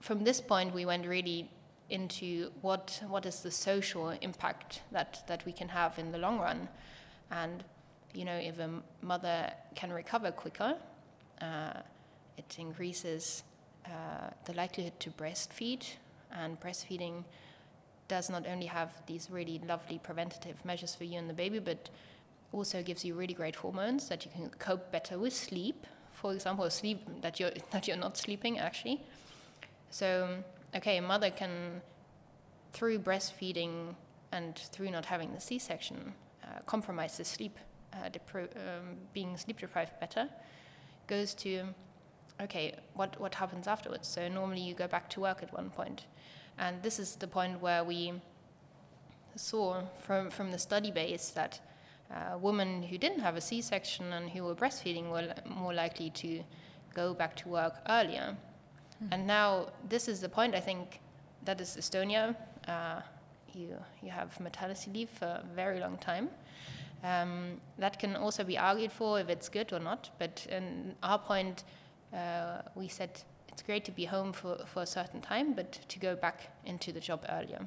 from 0.00 0.24
this 0.24 0.40
point, 0.40 0.74
we 0.74 0.84
went 0.84 1.06
really 1.06 1.50
into 1.90 2.50
what 2.62 3.02
what 3.08 3.26
is 3.26 3.40
the 3.40 3.50
social 3.50 4.10
impact 4.20 4.82
that 4.92 5.22
that 5.26 5.44
we 5.46 5.52
can 5.52 5.68
have 5.68 5.98
in 5.98 6.12
the 6.12 6.18
long 6.18 6.38
run, 6.38 6.68
and 7.30 7.64
you 8.14 8.24
know 8.24 8.36
if 8.36 8.58
a 8.58 8.70
mother 9.02 9.52
can 9.74 9.92
recover 9.92 10.30
quicker, 10.30 10.76
uh, 11.40 11.80
it 12.36 12.56
increases 12.58 13.44
uh, 13.86 14.30
the 14.44 14.54
likelihood 14.54 14.98
to 15.00 15.10
breastfeed, 15.10 15.84
and 16.32 16.60
breastfeeding 16.60 17.24
does 18.08 18.28
not 18.30 18.46
only 18.46 18.66
have 18.66 18.92
these 19.06 19.30
really 19.30 19.60
lovely 19.66 19.98
preventative 19.98 20.64
measures 20.64 20.94
for 20.94 21.04
you 21.04 21.18
and 21.18 21.28
the 21.28 21.34
baby, 21.34 21.58
but 21.58 21.90
also 22.52 22.82
gives 22.82 23.04
you 23.04 23.14
really 23.14 23.34
great 23.34 23.56
hormones 23.56 24.08
that 24.08 24.24
you 24.24 24.30
can 24.30 24.48
cope 24.58 24.90
better 24.92 25.18
with 25.18 25.34
sleep. 25.34 25.86
For 26.12 26.32
example, 26.32 26.68
sleep 26.70 27.00
that 27.22 27.40
you're 27.40 27.50
that 27.70 27.88
you're 27.88 27.96
not 27.96 28.16
sleeping 28.16 28.58
actually. 28.58 29.00
So 29.90 30.42
okay, 30.74 30.98
a 30.98 31.02
mother 31.02 31.30
can 31.30 31.82
through 32.72 32.98
breastfeeding 32.98 33.94
and 34.32 34.56
through 34.56 34.90
not 34.90 35.04
having 35.04 35.32
the 35.32 35.40
C-section 35.40 36.12
uh, 36.42 36.60
compromise 36.66 37.16
the 37.16 37.24
sleep, 37.24 37.56
uh, 37.92 38.08
um, 38.34 38.96
being 39.12 39.36
sleep 39.36 39.60
deprived 39.60 39.98
better, 40.00 40.28
goes 41.06 41.34
to 41.34 41.68
okay, 42.40 42.74
what, 42.94 43.18
what 43.20 43.34
happens 43.34 43.66
afterwards? 43.66 44.08
So 44.08 44.28
normally 44.28 44.60
you 44.60 44.74
go 44.74 44.86
back 44.86 45.08
to 45.10 45.20
work 45.20 45.42
at 45.42 45.52
one 45.52 45.70
point. 45.70 46.04
And 46.58 46.82
this 46.82 46.98
is 46.98 47.16
the 47.16 47.26
point 47.26 47.60
where 47.60 47.84
we 47.84 48.12
saw 49.36 49.82
from, 50.02 50.30
from 50.30 50.50
the 50.50 50.58
study 50.58 50.90
base 50.90 51.30
that 51.30 51.60
uh, 52.10 52.38
women 52.38 52.82
who 52.82 52.98
didn't 52.98 53.20
have 53.20 53.36
a 53.36 53.40
C 53.40 53.60
section 53.60 54.12
and 54.12 54.30
who 54.30 54.44
were 54.44 54.54
breastfeeding 54.54 55.10
were 55.10 55.34
more 55.46 55.74
likely 55.74 56.10
to 56.10 56.42
go 56.94 57.14
back 57.14 57.34
to 57.36 57.48
work 57.48 57.74
earlier. 57.88 58.36
Mm. 59.02 59.08
And 59.12 59.26
now 59.26 59.68
this 59.88 60.06
is 60.06 60.20
the 60.20 60.28
point 60.28 60.54
I 60.54 60.60
think 60.60 61.00
that 61.44 61.60
is 61.60 61.76
Estonia. 61.76 62.36
Uh, 62.68 63.00
you, 63.52 63.76
you 64.02 64.10
have 64.10 64.38
maternity 64.40 64.90
leave 64.92 65.10
for 65.10 65.26
a 65.26 65.44
very 65.54 65.80
long 65.80 65.98
time. 65.98 66.28
Um, 67.02 67.60
that 67.78 67.98
can 67.98 68.16
also 68.16 68.44
be 68.44 68.56
argued 68.56 68.92
for 68.92 69.20
if 69.20 69.28
it's 69.28 69.48
good 69.48 69.72
or 69.72 69.78
not, 69.78 70.10
but 70.18 70.46
in 70.50 70.94
our 71.02 71.18
point, 71.18 71.64
uh, 72.14 72.62
we 72.74 72.88
said 72.88 73.10
it's 73.48 73.62
great 73.62 73.84
to 73.84 73.92
be 73.92 74.04
home 74.04 74.32
for, 74.32 74.58
for 74.66 74.82
a 74.82 74.86
certain 74.86 75.20
time, 75.20 75.52
but 75.52 75.72
to 75.88 75.98
go 75.98 76.16
back 76.16 76.50
into 76.64 76.92
the 76.92 77.00
job 77.00 77.24
earlier. 77.28 77.66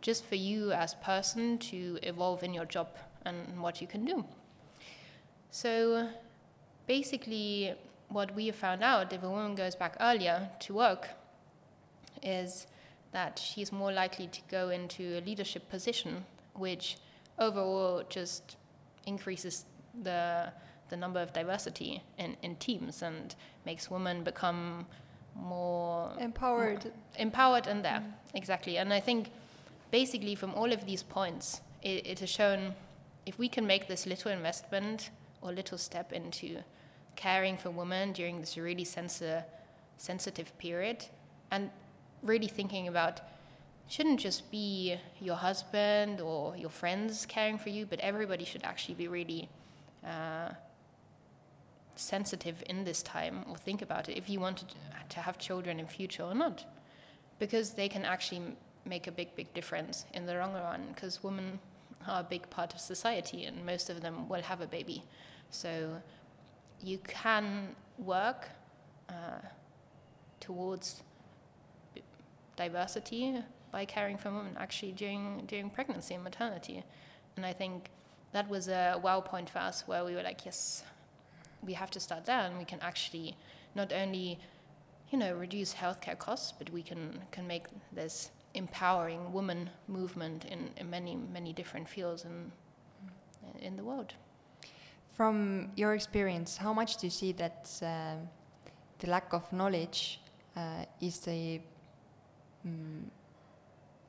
Just 0.00 0.24
for 0.24 0.36
you 0.36 0.72
as 0.72 0.94
a 0.94 1.04
person 1.04 1.58
to 1.58 1.98
evolve 2.02 2.42
in 2.42 2.54
your 2.54 2.64
job 2.64 2.88
and 3.24 3.60
what 3.60 3.80
you 3.80 3.86
can 3.86 4.04
do. 4.04 4.24
So 5.50 6.08
basically, 6.86 7.74
what 8.08 8.34
we 8.34 8.46
have 8.46 8.56
found 8.56 8.82
out 8.82 9.12
if 9.12 9.22
a 9.22 9.28
woman 9.28 9.54
goes 9.54 9.74
back 9.74 9.96
earlier 10.00 10.48
to 10.60 10.74
work 10.74 11.08
is 12.22 12.66
that 13.12 13.38
she's 13.38 13.72
more 13.72 13.92
likely 13.92 14.28
to 14.28 14.40
go 14.50 14.70
into 14.70 15.18
a 15.18 15.20
leadership 15.20 15.68
position, 15.68 16.24
which 16.54 16.98
overall 17.38 18.02
just 18.08 18.56
increases 19.06 19.64
the 20.02 20.52
the 20.90 20.96
number 20.96 21.20
of 21.20 21.32
diversity 21.32 22.02
in, 22.18 22.36
in 22.42 22.56
teams 22.56 23.02
and 23.02 23.34
makes 23.64 23.90
women 23.90 24.22
become 24.22 24.86
more 25.36 26.12
empowered 26.20 26.84
more 26.84 26.92
empowered 27.18 27.66
and 27.66 27.84
there 27.84 28.02
mm. 28.02 28.12
exactly 28.34 28.76
and 28.76 28.92
i 28.92 29.00
think 29.00 29.30
basically 29.90 30.34
from 30.34 30.54
all 30.54 30.72
of 30.72 30.84
these 30.86 31.02
points 31.02 31.60
it, 31.82 32.06
it 32.06 32.20
has 32.20 32.28
shown 32.28 32.74
if 33.26 33.38
we 33.38 33.48
can 33.48 33.66
make 33.66 33.86
this 33.88 34.06
little 34.06 34.30
investment 34.30 35.10
or 35.40 35.52
little 35.52 35.78
step 35.78 36.12
into 36.12 36.58
caring 37.16 37.56
for 37.56 37.70
women 37.70 38.12
during 38.12 38.40
this 38.40 38.56
really 38.56 38.84
sensi- 38.84 39.44
sensitive 39.96 40.56
period 40.58 41.04
and 41.50 41.70
really 42.22 42.48
thinking 42.48 42.88
about 42.88 43.20
shouldn't 43.88 44.20
just 44.20 44.50
be 44.50 44.96
your 45.20 45.34
husband 45.34 46.20
or 46.20 46.56
your 46.56 46.70
friends 46.70 47.26
caring 47.26 47.58
for 47.58 47.70
you, 47.70 47.84
but 47.84 47.98
everybody 48.00 48.44
should 48.44 48.62
actually 48.62 48.94
be 48.94 49.08
really 49.08 49.48
uh, 50.06 50.39
sensitive 52.00 52.62
in 52.68 52.84
this 52.84 53.02
time 53.02 53.44
or 53.48 53.56
think 53.56 53.82
about 53.82 54.08
it 54.08 54.16
if 54.16 54.28
you 54.28 54.40
wanted 54.40 54.68
to 55.08 55.20
have 55.20 55.38
children 55.38 55.78
in 55.78 55.86
future 55.86 56.22
or 56.22 56.34
not. 56.34 56.64
Because 57.38 57.72
they 57.72 57.88
can 57.88 58.04
actually 58.04 58.42
make 58.84 59.06
a 59.06 59.12
big 59.12 59.34
big 59.36 59.52
difference 59.54 60.06
in 60.14 60.26
the 60.26 60.34
long 60.34 60.54
run 60.54 60.82
because 60.94 61.22
women 61.22 61.58
are 62.08 62.20
a 62.20 62.24
big 62.24 62.48
part 62.50 62.72
of 62.72 62.80
society 62.80 63.44
and 63.44 63.64
most 63.64 63.90
of 63.90 64.00
them 64.00 64.28
will 64.28 64.42
have 64.42 64.60
a 64.60 64.66
baby. 64.66 65.02
So 65.50 66.00
you 66.82 66.98
can 66.98 67.76
work 67.98 68.48
uh, 69.08 69.42
towards 70.40 71.02
diversity 72.56 73.36
by 73.70 73.84
caring 73.84 74.16
for 74.16 74.30
women 74.30 74.56
actually 74.58 74.92
during 74.92 75.44
during 75.46 75.70
pregnancy 75.70 76.14
and 76.14 76.24
maternity. 76.24 76.82
And 77.36 77.46
i 77.46 77.52
think 77.52 77.90
that 78.32 78.48
was 78.48 78.68
a 78.68 78.98
wow 79.02 79.20
point 79.20 79.50
for 79.50 79.58
us 79.58 79.86
where 79.86 80.04
we 80.04 80.14
were 80.14 80.22
like 80.22 80.44
yes 80.44 80.84
we 81.64 81.74
have 81.74 81.90
to 81.90 82.00
start 82.00 82.24
there 82.24 82.40
and 82.40 82.58
we 82.58 82.64
can 82.64 82.78
actually 82.80 83.36
not 83.74 83.92
only 83.92 84.38
you 85.10 85.18
know 85.18 85.34
reduce 85.34 85.74
healthcare 85.74 86.18
costs 86.18 86.52
but 86.52 86.70
we 86.70 86.82
can 86.82 87.20
can 87.30 87.46
make 87.46 87.66
this 87.92 88.30
empowering 88.54 89.32
woman 89.32 89.70
movement 89.86 90.44
in, 90.44 90.70
in 90.76 90.90
many 90.90 91.16
many 91.32 91.52
different 91.52 91.88
fields 91.88 92.24
in 92.24 92.52
in 93.60 93.76
the 93.76 93.84
world. 93.84 94.14
From 95.16 95.70
your 95.76 95.94
experience 95.94 96.56
how 96.56 96.72
much 96.72 96.96
do 96.96 97.06
you 97.06 97.10
see 97.10 97.32
that 97.32 97.70
uh, 97.82 98.14
the 98.98 99.06
lack 99.10 99.32
of 99.32 99.52
knowledge 99.52 100.20
uh, 100.56 100.84
is 101.00 101.20
the 101.20 101.60
um, 102.64 103.10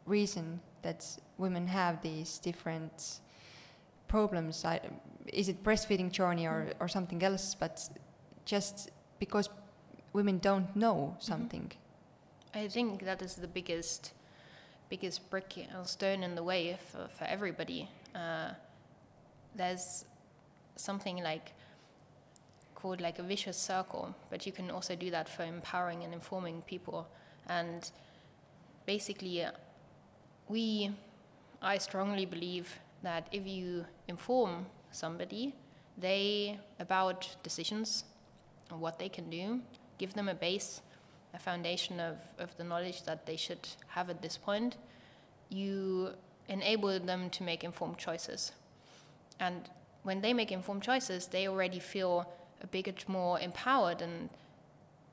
reason 0.06 0.60
that 0.82 1.06
women 1.38 1.68
have 1.68 2.02
these 2.02 2.40
different 2.40 3.20
problems 4.16 4.66
I, 4.66 4.76
is 5.42 5.48
it 5.50 5.58
breastfeeding 5.68 6.12
journey 6.20 6.46
or, 6.54 6.60
mm. 6.62 6.74
or 6.82 6.88
something 6.88 7.22
else 7.30 7.56
but 7.64 7.74
just 8.54 8.76
because 9.24 9.50
women 10.14 10.38
don't 10.40 10.70
know 10.76 10.98
mm-hmm. 10.98 11.32
something 11.32 11.68
i 12.62 12.68
think 12.68 13.06
that 13.10 13.22
is 13.22 13.34
the 13.36 13.52
biggest 13.60 14.14
biggest 14.92 15.30
brick 15.30 15.56
or 15.78 15.86
stone 15.86 16.22
in 16.22 16.36
the 16.36 16.44
way 16.44 16.78
for, 16.92 17.08
for 17.18 17.24
everybody. 17.24 17.88
Uh, 18.14 18.50
there's 19.56 20.04
something 20.76 21.24
like 21.24 21.54
called 22.76 23.00
like 23.00 23.18
a 23.18 23.24
vicious 23.24 23.58
circle, 23.58 24.14
but 24.30 24.46
you 24.46 24.52
can 24.52 24.70
also 24.70 24.94
do 24.96 25.10
that 25.10 25.30
for 25.30 25.44
empowering 25.44 26.04
and 26.04 26.14
informing 26.14 26.62
people. 26.64 27.08
And 27.48 27.90
basically, 28.86 29.46
uh, 29.46 29.52
we, 30.50 30.92
I 31.62 31.78
strongly 31.78 32.26
believe 32.26 32.68
that 33.04 33.28
if 33.32 33.46
you 33.46 33.86
inform 34.08 34.66
somebody, 34.92 35.54
they 35.98 36.60
about 36.80 37.36
decisions 37.44 38.04
and 38.70 38.80
what 38.80 39.00
they 39.00 39.10
can 39.10 39.30
do, 39.30 39.62
give 39.98 40.14
them 40.14 40.30
a 40.30 40.34
base, 40.34 40.82
a 41.34 41.40
foundation 41.40 42.00
of, 42.00 42.18
of 42.40 42.56
the 42.58 42.64
knowledge 42.64 43.04
that 43.04 43.26
they 43.26 43.36
should 43.36 43.68
have 43.88 44.10
at 44.10 44.22
this 44.22 44.38
point, 44.38 44.78
you 45.50 46.12
enable 46.48 47.00
them 47.00 47.30
to 47.30 47.44
make 47.44 47.64
informed 47.64 47.98
choices. 47.98 48.52
And 49.40 49.70
when 50.04 50.22
they 50.22 50.34
make 50.34 50.52
informed 50.52 50.84
choices, 50.84 51.28
they 51.28 51.48
already 51.48 51.80
feel 51.80 52.32
a 52.62 52.68
bit 52.68 53.08
more 53.08 53.40
empowered 53.40 54.02
and 54.02 54.30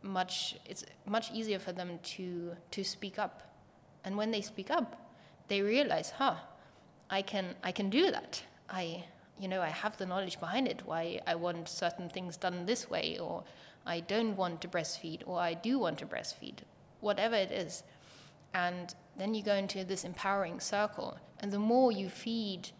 much 0.02 0.56
it's 0.64 0.84
much 1.06 1.32
easier 1.32 1.58
for 1.58 1.72
them 1.72 1.98
to 2.02 2.54
to 2.70 2.84
speak 2.84 3.18
up. 3.18 3.42
And 4.04 4.16
when 4.16 4.30
they 4.30 4.40
speak 4.40 4.70
up, 4.70 5.10
they 5.48 5.60
realize, 5.60 6.10
huh, 6.10 6.36
I 7.10 7.22
can 7.22 7.54
I 7.62 7.72
can 7.72 7.90
do 7.90 8.10
that. 8.10 8.42
I 8.68 9.04
you 9.38 9.48
know 9.48 9.60
I 9.62 9.68
have 9.68 9.96
the 9.96 10.06
knowledge 10.06 10.40
behind 10.40 10.68
it. 10.68 10.82
Why 10.84 11.20
I 11.26 11.34
want 11.34 11.68
certain 11.68 12.08
things 12.08 12.36
done 12.36 12.66
this 12.66 12.90
way, 12.90 13.18
or 13.18 13.44
I 13.86 14.00
don't 14.00 14.36
want 14.36 14.60
to 14.62 14.68
breastfeed, 14.68 15.22
or 15.26 15.38
I 15.40 15.54
do 15.54 15.78
want 15.78 15.98
to 15.98 16.06
breastfeed, 16.06 16.58
whatever 17.00 17.34
it 17.34 17.50
is. 17.50 17.82
And 18.54 18.94
then 19.16 19.34
you 19.34 19.42
go 19.42 19.54
into 19.54 19.84
this 19.84 20.04
empowering 20.04 20.60
circle, 20.60 21.18
and 21.40 21.52
the 21.52 21.58
more 21.58 21.92
you 21.92 22.08
feed 22.08 22.70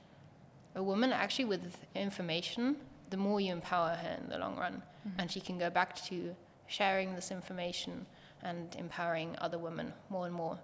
a 0.75 0.83
woman 0.83 1.13
actually 1.13 1.45
with 1.45 1.87
information, 1.95 2.77
the 3.11 3.17
more 3.17 3.41
you 3.41 3.53
empower 3.53 3.91
her 3.91 4.19
in 4.23 4.29
the 4.29 4.39
long 4.39 4.57
run, 4.57 4.83
mm-hmm. 5.07 5.21
and 5.21 5.31
she 5.31 5.41
can 5.41 5.59
go 5.59 5.71
back 5.71 5.95
to 6.07 6.35
sharing 6.67 7.15
this 7.15 7.31
information 7.31 8.07
and 8.43 8.77
empowering 8.79 9.35
other 9.39 9.59
women 9.59 9.93
more 10.11 10.27
and 10.27 10.35
more. 10.35 10.59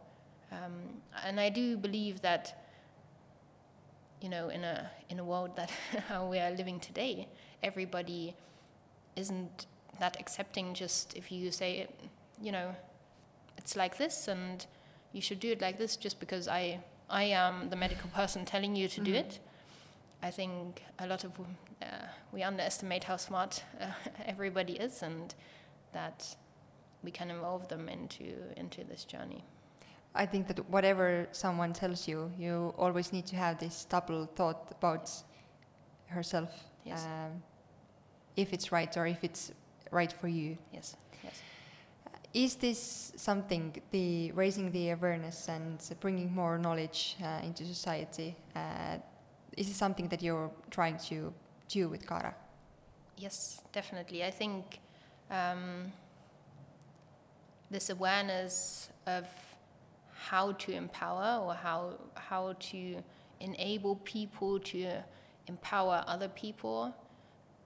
Um, 0.53 1.03
and 1.25 1.41
I 1.41 1.49
do 1.49 1.77
believe 1.77 2.21
that 2.21 2.64
you 4.21 4.29
know, 4.29 4.49
in 4.49 4.65
a 4.65 4.91
in 5.09 5.19
a 5.19 5.25
world 5.25 5.57
that 5.57 5.71
how 6.09 6.27
we 6.27 6.39
are 6.39 6.51
living 6.51 6.81
today, 6.81 7.29
everybody 7.62 8.35
isn't 9.17 9.67
that 10.01 10.19
accepting. 10.21 10.75
Just 10.75 11.15
if 11.17 11.31
you 11.31 11.51
say, 11.51 11.89
you 12.41 12.53
know, 12.53 12.75
it's 13.59 13.77
like 13.77 13.99
this, 13.99 14.29
and 14.29 14.67
you 15.12 15.21
should 15.21 15.41
do 15.41 15.53
it 15.53 15.61
like 15.61 15.79
this, 15.79 15.97
just 15.97 16.21
because 16.21 16.49
I 16.49 16.81
I 17.11 17.25
am 17.25 17.71
the 17.71 17.77
medical 17.77 18.11
person 18.11 18.45
telling 18.45 18.77
you 18.77 18.89
to 18.89 19.01
mm-hmm. 19.01 19.12
do 19.12 19.19
it. 19.19 19.39
I 20.23 20.31
think 20.31 20.83
a 20.99 21.07
lot 21.07 21.25
of 21.25 21.33
uh, 21.83 21.87
we 22.33 22.43
underestimate 22.43 23.05
how 23.05 23.17
smart 23.17 23.62
uh, 23.81 23.87
everybody 24.25 24.75
is, 24.75 25.03
and 25.03 25.35
that 25.93 26.37
we 27.03 27.11
can 27.11 27.31
involve 27.31 27.69
them 27.69 27.89
into 27.89 28.35
into 28.57 28.85
this 28.85 29.05
journey. 29.05 29.45
I 30.15 30.27
think 30.27 30.47
that 30.47 30.71
whatever 30.71 31.27
someone 31.33 31.73
tells 31.73 32.07
you, 32.07 32.31
you 32.39 32.73
always 32.79 33.12
need 33.12 33.27
to 33.27 33.37
have 33.37 33.59
this 33.59 33.85
double 33.85 34.27
thought 34.27 34.71
about 34.71 35.11
herself. 36.07 36.51
Yes. 36.85 37.05
Um, 37.05 37.43
if 38.37 38.53
it's 38.53 38.71
right 38.71 38.97
or 38.97 39.07
if 39.07 39.25
it's 39.25 39.53
right 39.91 40.12
for 40.12 40.29
you. 40.29 40.57
Yes. 40.73 40.97
Yes. 41.23 41.41
Is 42.33 42.55
this 42.57 43.12
something, 43.17 43.81
the 43.91 44.33
raising 44.33 44.71
the 44.71 44.91
awareness 44.91 45.49
and 45.49 45.79
bringing 46.01 46.33
more 46.35 46.59
knowledge 46.59 47.17
uh, 47.23 47.41
into 47.45 47.65
society, 47.65 48.37
uh, 48.55 48.99
is 49.57 49.69
it 49.69 49.75
something 49.75 50.09
that 50.09 50.23
you're 50.23 50.51
trying 50.71 50.99
to 50.99 51.33
do 51.69 51.89
with 51.89 52.07
Cara? 52.07 52.35
Yes, 53.17 53.62
definitely. 53.73 54.25
I 54.25 54.31
think 54.31 54.81
um, 55.31 55.93
this 57.71 57.91
awareness 57.91 58.89
of 59.07 59.27
how 60.31 60.53
to 60.53 60.72
empower 60.72 61.31
or 61.45 61.55
how 61.55 61.81
how 62.14 62.55
to 62.59 63.03
enable 63.41 63.97
people 63.97 64.59
to 64.59 64.87
empower 65.47 66.03
other 66.07 66.29
people 66.29 66.95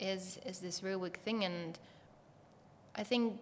is 0.01 0.39
is 0.45 0.59
this 0.59 0.83
real 0.83 1.01
big 1.01 1.19
thing. 1.21 1.45
And 1.45 1.79
I 2.95 3.05
think 3.05 3.41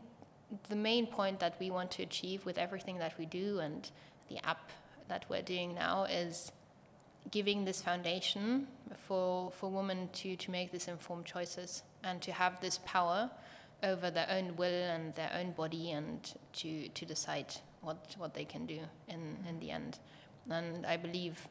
the 0.68 0.76
main 0.76 1.06
point 1.06 1.40
that 1.40 1.54
we 1.58 1.70
want 1.70 1.90
to 1.92 2.02
achieve 2.02 2.44
with 2.44 2.58
everything 2.58 2.98
that 2.98 3.18
we 3.18 3.26
do 3.26 3.60
and 3.60 3.90
the 4.28 4.38
app 4.46 4.70
that 5.08 5.24
we're 5.28 5.42
doing 5.42 5.74
now 5.74 6.04
is 6.04 6.52
giving 7.30 7.64
this 7.64 7.80
foundation 7.82 8.66
for 9.06 9.50
for 9.50 9.70
women 9.70 10.08
to 10.12 10.36
to 10.36 10.50
make 10.50 10.70
these 10.70 10.88
informed 10.88 11.24
choices 11.24 11.82
and 12.04 12.20
to 12.22 12.32
have 12.32 12.60
this 12.60 12.78
power 12.84 13.30
over 13.82 14.10
their 14.10 14.28
own 14.30 14.56
will 14.56 14.82
and 14.94 15.14
their 15.14 15.32
own 15.38 15.52
body 15.52 15.90
and 15.92 16.34
to 16.52 16.88
to 16.88 17.04
decide 17.04 17.54
what 17.82 18.14
what 18.18 18.34
they 18.34 18.44
can 18.44 18.66
do 18.66 18.80
in 19.08 19.36
in 19.48 19.58
the 19.60 19.70
end. 19.70 19.98
And 20.50 20.86
I 20.86 20.96
believe 20.96 21.48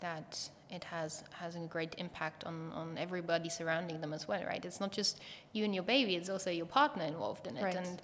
that 0.00 0.50
it 0.70 0.84
has 0.84 1.24
has 1.30 1.56
a 1.56 1.60
great 1.60 1.94
impact 1.98 2.44
on 2.44 2.72
on 2.72 2.98
everybody 2.98 3.48
surrounding 3.48 4.00
them 4.00 4.12
as 4.12 4.28
well, 4.28 4.44
right? 4.44 4.64
It's 4.64 4.80
not 4.80 4.92
just 4.92 5.20
you 5.52 5.64
and 5.64 5.74
your 5.74 5.84
baby; 5.84 6.14
it's 6.16 6.28
also 6.28 6.50
your 6.50 6.66
partner 6.66 7.04
involved 7.04 7.46
in 7.46 7.56
it. 7.56 7.62
Right. 7.62 7.74
And 7.74 8.00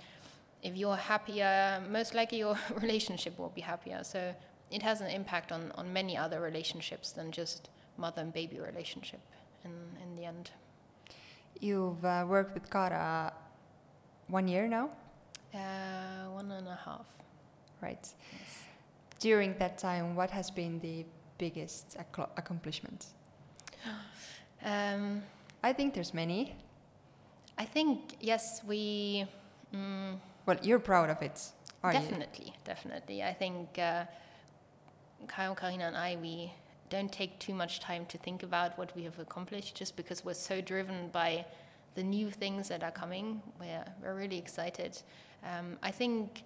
if 0.62 0.76
you're 0.76 0.96
happier, 0.96 1.82
most 1.90 2.14
likely 2.14 2.38
your 2.38 2.58
relationship 2.80 3.38
will 3.38 3.50
be 3.50 3.60
happier. 3.60 4.02
So 4.02 4.34
it 4.70 4.82
has 4.82 5.00
an 5.00 5.08
impact 5.08 5.52
on 5.52 5.72
on 5.74 5.92
many 5.92 6.16
other 6.16 6.40
relationships 6.40 7.12
than 7.12 7.30
just 7.32 7.70
mother 7.96 8.22
and 8.22 8.32
baby 8.32 8.58
relationship. 8.58 9.20
In 9.64 9.72
in 10.02 10.16
the 10.16 10.24
end, 10.24 10.50
you've 11.60 12.04
uh, 12.04 12.24
worked 12.26 12.54
with 12.54 12.70
Cara 12.70 13.32
one 14.28 14.48
year 14.48 14.66
now. 14.68 14.90
Uh, 15.54 16.30
one 16.32 16.50
and 16.50 16.66
a 16.66 16.78
half 16.84 17.06
right? 17.84 18.08
Yes. 18.32 18.64
During 19.20 19.54
that 19.58 19.78
time, 19.78 20.14
what 20.14 20.30
has 20.30 20.50
been 20.50 20.80
the 20.80 21.04
biggest 21.38 21.96
accomplishment? 22.36 23.06
Um, 24.66 25.22
I 25.62 25.74
think 25.74 25.92
there's 25.92 26.14
many. 26.14 26.56
I 27.58 27.66
think 27.66 28.16
yes, 28.18 28.62
we. 28.66 29.26
Mm, 29.74 30.16
well, 30.46 30.56
you're 30.62 30.78
proud 30.78 31.10
of 31.10 31.20
it, 31.20 31.38
are 31.82 31.92
definitely, 31.92 32.46
you? 32.46 32.52
Definitely, 32.64 33.22
I 33.22 33.34
think 33.34 33.78
uh, 33.78 34.04
Kyle, 35.28 35.54
Karina, 35.54 35.84
and 35.88 35.96
I 35.98 36.16
we 36.16 36.50
don't 36.88 37.12
take 37.12 37.38
too 37.40 37.52
much 37.52 37.80
time 37.80 38.06
to 38.06 38.16
think 38.16 38.42
about 38.42 38.78
what 38.78 38.96
we 38.96 39.02
have 39.04 39.18
accomplished, 39.18 39.76
just 39.76 39.96
because 39.96 40.24
we're 40.24 40.32
so 40.50 40.62
driven 40.62 41.08
by 41.08 41.44
the 41.94 42.02
new 42.02 42.30
things 42.30 42.68
that 42.68 42.82
are 42.82 42.90
coming. 42.90 43.42
We're 43.60 43.84
we're 44.02 44.14
really 44.14 44.38
excited. 44.38 45.00
Um, 45.44 45.78
I 45.82 45.90
think 45.90 46.42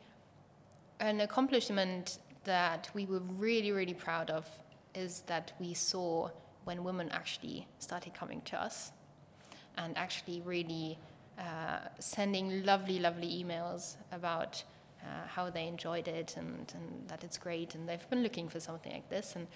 an 1.00 1.20
accomplishment 1.20 2.18
that 2.44 2.90
we 2.94 3.06
were 3.06 3.20
really, 3.20 3.72
really 3.72 3.94
proud 3.94 4.30
of 4.30 4.48
is 4.94 5.22
that 5.26 5.52
we 5.60 5.74
saw 5.74 6.30
when 6.64 6.82
women 6.84 7.08
actually 7.10 7.66
started 7.78 8.14
coming 8.14 8.40
to 8.42 8.60
us 8.60 8.92
and 9.76 9.96
actually 9.96 10.40
really 10.44 10.98
uh, 11.38 11.78
sending 11.98 12.64
lovely, 12.64 12.98
lovely 12.98 13.42
emails 13.42 13.96
about 14.12 14.62
uh, 15.02 15.26
how 15.28 15.48
they 15.48 15.68
enjoyed 15.68 16.08
it 16.08 16.34
and, 16.36 16.72
and 16.74 17.08
that 17.08 17.22
it's 17.22 17.38
great 17.38 17.74
and 17.74 17.88
they've 17.88 18.10
been 18.10 18.22
looking 18.22 18.48
for 18.48 18.60
something 18.60 18.92
like 18.92 19.08
this. 19.08 19.36
And 19.36 19.46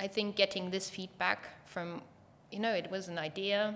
I 0.00 0.08
think 0.08 0.34
getting 0.34 0.70
this 0.70 0.90
feedback 0.90 1.48
from, 1.66 2.02
you 2.50 2.58
know, 2.58 2.72
it 2.72 2.90
was 2.90 3.08
an 3.08 3.18
idea 3.18 3.74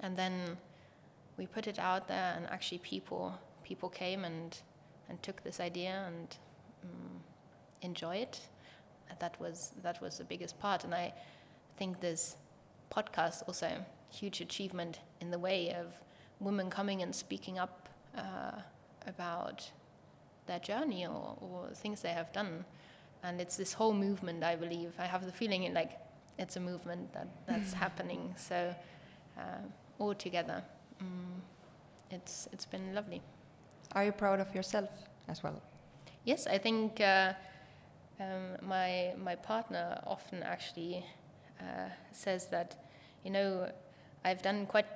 and 0.00 0.16
then 0.16 0.56
we 1.36 1.46
put 1.46 1.66
it 1.66 1.78
out 1.78 2.08
there 2.08 2.34
and 2.36 2.46
actually 2.46 2.78
people 2.78 3.38
people 3.62 3.88
came 3.88 4.24
and 4.24 4.58
and 5.08 5.22
took 5.22 5.42
this 5.42 5.60
idea 5.60 6.04
and 6.06 6.36
um, 6.84 7.20
enjoy 7.82 8.16
it. 8.16 8.40
That 9.18 9.40
was 9.40 9.72
that 9.82 10.00
was 10.02 10.18
the 10.18 10.24
biggest 10.24 10.58
part, 10.58 10.84
and 10.84 10.94
I 10.94 11.14
think 11.76 12.00
this 12.00 12.36
podcast 12.90 13.42
also 13.46 13.84
huge 14.10 14.40
achievement 14.40 15.00
in 15.20 15.30
the 15.30 15.38
way 15.38 15.72
of 15.72 15.86
women 16.40 16.70
coming 16.70 17.02
and 17.02 17.14
speaking 17.14 17.58
up 17.58 17.88
uh, 18.16 18.60
about 19.06 19.70
their 20.46 20.58
journey 20.58 21.06
or, 21.06 21.36
or 21.40 21.68
things 21.74 22.02
they 22.02 22.10
have 22.10 22.32
done. 22.32 22.64
And 23.22 23.40
it's 23.40 23.56
this 23.56 23.72
whole 23.72 23.94
movement, 23.94 24.44
I 24.44 24.56
believe. 24.56 24.92
I 24.98 25.06
have 25.06 25.24
the 25.24 25.32
feeling 25.32 25.64
it, 25.64 25.74
like 25.74 25.98
it's 26.38 26.56
a 26.56 26.60
movement 26.60 27.12
that, 27.14 27.28
that's 27.46 27.72
happening. 27.84 28.34
So 28.36 28.74
uh, 29.38 29.42
all 29.98 30.14
together, 30.14 30.62
um, 31.00 31.42
it's 32.10 32.48
it's 32.52 32.66
been 32.66 32.94
lovely. 32.94 33.22
Are 33.92 34.04
you 34.04 34.12
proud 34.12 34.40
of 34.40 34.54
yourself 34.54 34.90
as 35.28 35.42
well? 35.42 35.62
Yes, 36.24 36.46
I 36.46 36.58
think 36.58 37.00
uh, 37.00 37.32
um, 38.20 38.56
my 38.62 39.14
my 39.16 39.36
partner 39.36 40.00
often 40.06 40.42
actually 40.42 41.04
uh, 41.60 41.88
says 42.12 42.46
that, 42.48 42.76
you 43.24 43.30
know, 43.30 43.70
I've 44.24 44.42
done 44.42 44.66
quite 44.66 44.86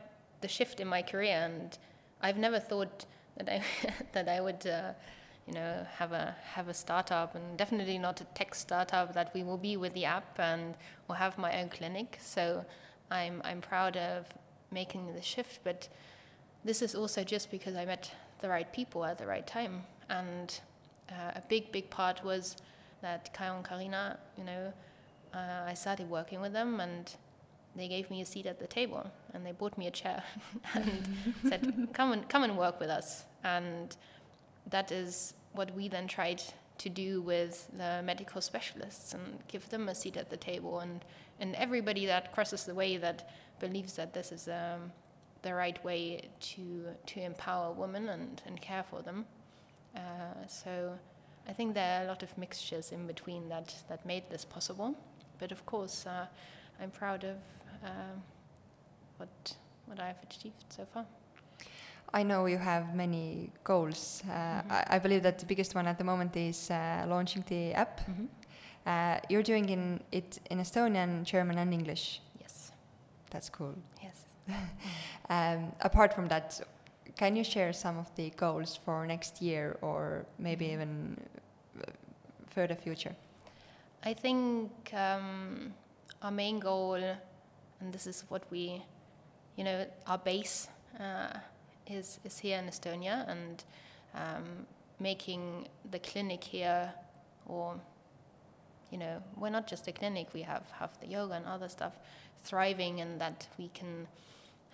the 0.41 0.49
shift 0.49 0.81
in 0.81 0.89
my 0.89 1.03
career, 1.03 1.37
and 1.37 1.79
I've 2.21 2.39
never 2.39 2.59
thought 2.59 3.07
that 3.37 3.49
I 3.49 3.63
that 4.13 4.29
I 4.29 4.41
would 4.41 4.67
uh, 4.67 4.93
you 5.47 5.55
know, 5.55 5.87
have 5.97 6.13
a 6.13 6.37
have 6.55 6.69
a 6.69 6.75
startup, 6.75 7.35
and 7.35 7.57
definitely 7.57 7.99
not 7.99 8.21
a 8.21 8.25
tech 8.35 8.55
startup. 8.55 9.15
That 9.15 9.33
we 9.35 9.43
will 9.43 9.59
be 9.59 9.77
with 9.77 9.95
the 9.95 10.05
app, 10.05 10.39
and 10.39 10.77
will 11.09 11.17
have 11.17 11.39
my 11.39 11.61
own 11.61 11.69
clinic. 11.69 12.19
So 12.21 12.65
I'm 13.11 13.41
I'm 13.45 13.61
proud 13.61 13.97
of 13.97 14.27
making 14.71 15.15
the 15.15 15.23
shift, 15.23 15.61
but 15.65 15.89
this 16.65 16.83
is 16.83 16.95
also 16.95 17.25
just 17.25 17.51
because 17.51 17.75
I 17.75 17.85
met 17.85 18.11
the 18.41 18.49
right 18.49 18.71
people 18.73 19.05
at 19.05 19.19
the 19.19 19.27
right 19.27 19.47
time, 19.47 19.83
and 20.09 20.61
uh, 21.11 21.33
a 21.37 21.43
big 21.49 21.73
big 21.73 21.91
part 21.91 22.25
was 22.25 22.57
that 23.03 23.33
Kai 23.33 23.47
and 23.47 23.65
Karina, 23.65 24.19
you 24.37 24.45
know, 24.45 24.73
uh, 25.33 25.65
I 25.67 25.75
started 25.75 26.11
working 26.11 26.41
with 26.41 26.53
them 26.53 26.81
and 26.81 27.13
they 27.77 27.89
gave 27.89 28.11
me 28.11 28.21
a 28.21 28.27
seat 28.27 28.47
at 28.47 28.59
the 28.59 28.67
table 28.67 29.11
and 29.33 29.47
they 29.47 29.53
bought 29.53 29.79
me 29.79 29.87
a 29.87 29.91
chair 29.91 30.23
and 30.75 31.09
said, 31.49 31.89
"Come 31.93 32.13
and 32.13 32.29
come 32.29 32.43
and 32.43 32.59
work 32.59 32.81
with 32.81 32.91
us." 32.91 33.25
And 33.45 33.97
that 34.69 34.93
is 34.93 35.35
what 35.53 35.75
we 35.75 35.89
then 35.89 36.07
tried 36.07 36.43
to 36.79 36.89
do 36.89 37.21
with 37.21 37.69
the 37.77 38.03
medical 38.03 38.41
specialists 38.41 39.13
and 39.13 39.39
give 39.49 39.69
them 39.69 39.89
a 39.89 39.95
seat 39.95 40.17
at 40.17 40.31
the 40.31 40.37
table 40.37 40.81
and 40.81 41.05
and 41.41 41.55
everybody 41.57 42.07
that 42.07 42.33
crosses 42.33 42.65
the 42.65 42.75
way 42.75 42.97
that 42.99 43.31
believes 43.59 43.95
that 43.95 44.13
this 44.15 44.33
is 44.33 44.49
um, 44.49 44.93
the 45.43 45.55
right 45.55 45.83
way 45.85 46.29
to 46.41 46.87
to 47.07 47.21
empower 47.21 47.73
women 47.73 48.09
and, 48.09 48.43
and 48.47 48.61
care 48.61 48.85
for 48.91 49.03
them. 49.03 49.27
Uh, 49.97 50.01
so 50.47 50.99
I 51.49 51.53
think 51.53 51.75
there 51.75 52.01
are 52.01 52.05
a 52.05 52.09
lot 52.09 52.23
of 52.23 52.37
mixtures 52.39 52.93
in 52.93 53.07
between 53.07 53.49
that 53.49 53.75
that 53.89 54.05
made 54.07 54.25
this 54.31 54.45
possible. 54.45 54.95
But 55.39 55.53
of 55.53 55.65
course, 55.67 56.07
uh, 56.07 56.27
I'm 56.81 56.91
proud 56.91 57.25
of 57.25 57.37
um, 57.85 58.23
what 59.17 59.57
what 59.87 60.01
I've 60.01 60.23
achieved 60.23 60.65
so 60.69 60.87
far. 60.93 61.07
I 62.13 62.23
know 62.23 62.47
you 62.47 62.59
have 62.59 62.95
many 62.95 63.51
goals. 63.63 64.23
Uh, 64.27 64.33
mm-hmm. 64.33 64.73
I, 64.73 64.97
I, 64.97 64.99
believe 64.99 65.23
that 65.23 65.39
the 65.39 65.47
biggest 65.47 65.75
one 65.77 65.87
at 65.87 65.97
the 65.97 66.05
moment 66.05 66.37
is 66.37 66.71
uh, 66.71 67.05
launching 67.07 67.45
the 67.47 67.73
app. 67.73 68.01
Mm-hmm. 68.01 68.25
Uh, 68.87 69.19
you're 69.29 69.43
doing 69.43 69.69
in 69.69 70.01
it 70.11 70.39
in 70.51 70.59
Estonian, 70.59 71.25
German, 71.25 71.59
and 71.59 71.73
English. 71.73 72.21
Yes. 72.41 72.73
That's 73.31 73.49
cool. 73.49 73.75
Yes. 74.03 74.25
um, 75.29 75.73
apart 75.81 76.15
from 76.15 76.29
that, 76.29 76.61
can 77.17 77.37
you 77.37 77.45
share 77.45 77.73
some 77.73 77.99
of 77.99 78.15
the 78.17 78.31
goals 78.31 78.79
for 78.85 79.07
next 79.07 79.43
year 79.43 79.77
or 79.83 80.25
maybe 80.39 80.67
mm-hmm. 80.67 80.75
even 80.75 81.17
uh, 81.79 81.91
further 82.49 82.75
future? 82.75 83.15
I 84.03 84.15
think 84.15 84.71
um, 84.95 85.75
our 86.23 86.31
main 86.31 86.59
goal, 86.59 86.95
and 86.95 87.93
this 87.93 88.07
is 88.07 88.25
what 88.29 88.43
we, 88.51 88.83
you 89.57 89.65
know, 89.65 89.85
our 90.07 90.19
base 90.19 90.69
uh, 90.99 91.39
is 91.87 92.19
is 92.25 92.39
here 92.39 92.59
in 92.59 92.67
Estonia, 92.67 93.29
and 93.29 93.65
um, 94.15 94.67
making 94.99 95.69
the 95.91 95.99
clinic 95.99 96.43
here, 96.43 96.93
or 97.47 97.75
you 98.91 98.99
know, 98.99 99.23
we're 99.37 99.51
not 99.51 99.67
just 99.67 99.89
a 99.89 99.93
clinic. 99.93 100.29
We 100.33 100.43
have 100.43 100.71
have 100.79 100.99
the 101.01 101.07
yoga 101.07 101.35
and 101.35 101.47
other 101.47 101.69
stuff 101.69 101.93
thriving, 102.43 103.01
and 103.01 103.21
that 103.21 103.49
we 103.59 103.69
can 103.69 104.07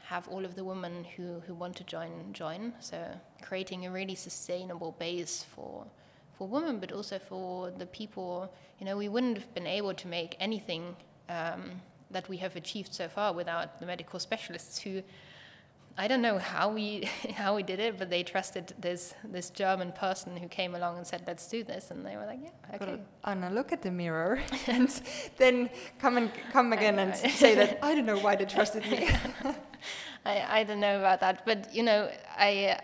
have 0.04 0.28
all 0.28 0.44
of 0.44 0.54
the 0.54 0.64
women 0.64 1.04
who 1.16 1.40
who 1.46 1.54
want 1.54 1.76
to 1.76 1.84
join 1.84 2.32
join. 2.32 2.72
So 2.80 2.98
creating 3.42 3.86
a 3.86 3.90
really 3.90 4.14
sustainable 4.14 4.92
base 4.98 5.44
for 5.54 5.86
for 6.34 6.48
women, 6.48 6.78
but 6.78 6.92
also 6.92 7.18
for 7.18 7.70
the 7.70 7.86
people. 7.86 8.52
You 8.78 8.86
know, 8.86 8.96
we 8.96 9.08
wouldn't 9.08 9.38
have 9.38 9.54
been 9.54 9.66
able 9.66 9.94
to 9.94 10.08
make 10.08 10.36
anything 10.38 10.96
um, 11.28 11.80
that 12.10 12.28
we 12.28 12.36
have 12.38 12.56
achieved 12.56 12.94
so 12.94 13.08
far 13.08 13.32
without 13.32 13.80
the 13.80 13.86
medical 13.86 14.18
specialists 14.18 14.80
who. 14.80 15.02
I 15.98 16.08
don't 16.08 16.20
know 16.20 16.38
how 16.38 16.68
we 16.68 17.08
how 17.34 17.56
we 17.56 17.62
did 17.62 17.80
it, 17.80 17.98
but 17.98 18.10
they 18.10 18.22
trusted 18.22 18.74
this 18.78 19.14
this 19.24 19.50
German 19.50 19.92
person 19.92 20.36
who 20.36 20.48
came 20.48 20.74
along 20.74 20.98
and 20.98 21.06
said, 21.06 21.24
"Let's 21.26 21.48
do 21.48 21.64
this," 21.64 21.90
and 21.90 22.04
they 22.04 22.16
were 22.16 22.26
like, 22.26 22.40
"Yeah, 22.42 22.76
okay." 22.76 23.00
Anna, 23.24 23.50
look 23.50 23.72
at 23.72 23.82
the 23.82 23.90
mirror, 23.90 24.40
and 24.66 24.88
then 25.38 25.70
come 25.98 26.16
and 26.16 26.30
come 26.52 26.72
again 26.72 26.98
and 26.98 27.16
say 27.16 27.54
that 27.54 27.78
I 27.82 27.94
don't 27.94 28.06
know 28.06 28.18
why 28.18 28.36
they 28.36 28.44
trusted 28.44 28.82
me. 28.90 29.08
I 30.24 30.60
I 30.60 30.64
don't 30.64 30.80
know 30.80 30.98
about 30.98 31.20
that, 31.20 31.46
but 31.46 31.74
you 31.74 31.82
know, 31.82 32.10
I 32.36 32.78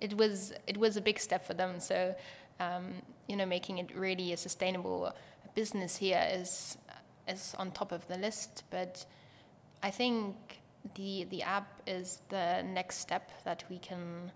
it 0.00 0.16
was 0.16 0.52
it 0.66 0.76
was 0.76 0.96
a 0.96 1.00
big 1.00 1.18
step 1.18 1.44
for 1.44 1.54
them. 1.54 1.80
So 1.80 2.14
um, 2.60 3.02
you 3.26 3.36
know, 3.36 3.46
making 3.46 3.78
it 3.78 3.94
really 3.94 4.32
a 4.32 4.36
sustainable 4.36 5.12
business 5.54 5.96
here 5.96 6.26
is 6.32 6.76
is 7.26 7.54
on 7.58 7.70
top 7.70 7.92
of 7.92 8.06
the 8.08 8.16
list. 8.16 8.64
But 8.70 9.04
I 9.82 9.90
think 9.90 10.60
the 10.94 11.24
the 11.24 11.42
app 11.42 11.82
is 11.86 12.22
the 12.28 12.62
next 12.62 12.98
step 12.98 13.30
that 13.44 13.64
we 13.70 13.78
can 13.78 14.32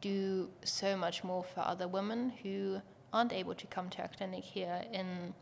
do 0.00 0.50
so 0.64 0.96
much 0.96 1.24
more 1.24 1.42
for 1.42 1.60
other 1.60 1.88
women 1.88 2.32
who 2.42 2.80
aren't 3.12 3.32
able 3.32 3.54
to 3.54 3.66
come 3.66 3.88
to 3.88 4.02
our 4.02 4.08
clinic 4.08 4.44
here 4.44 4.84
in 4.92 5.34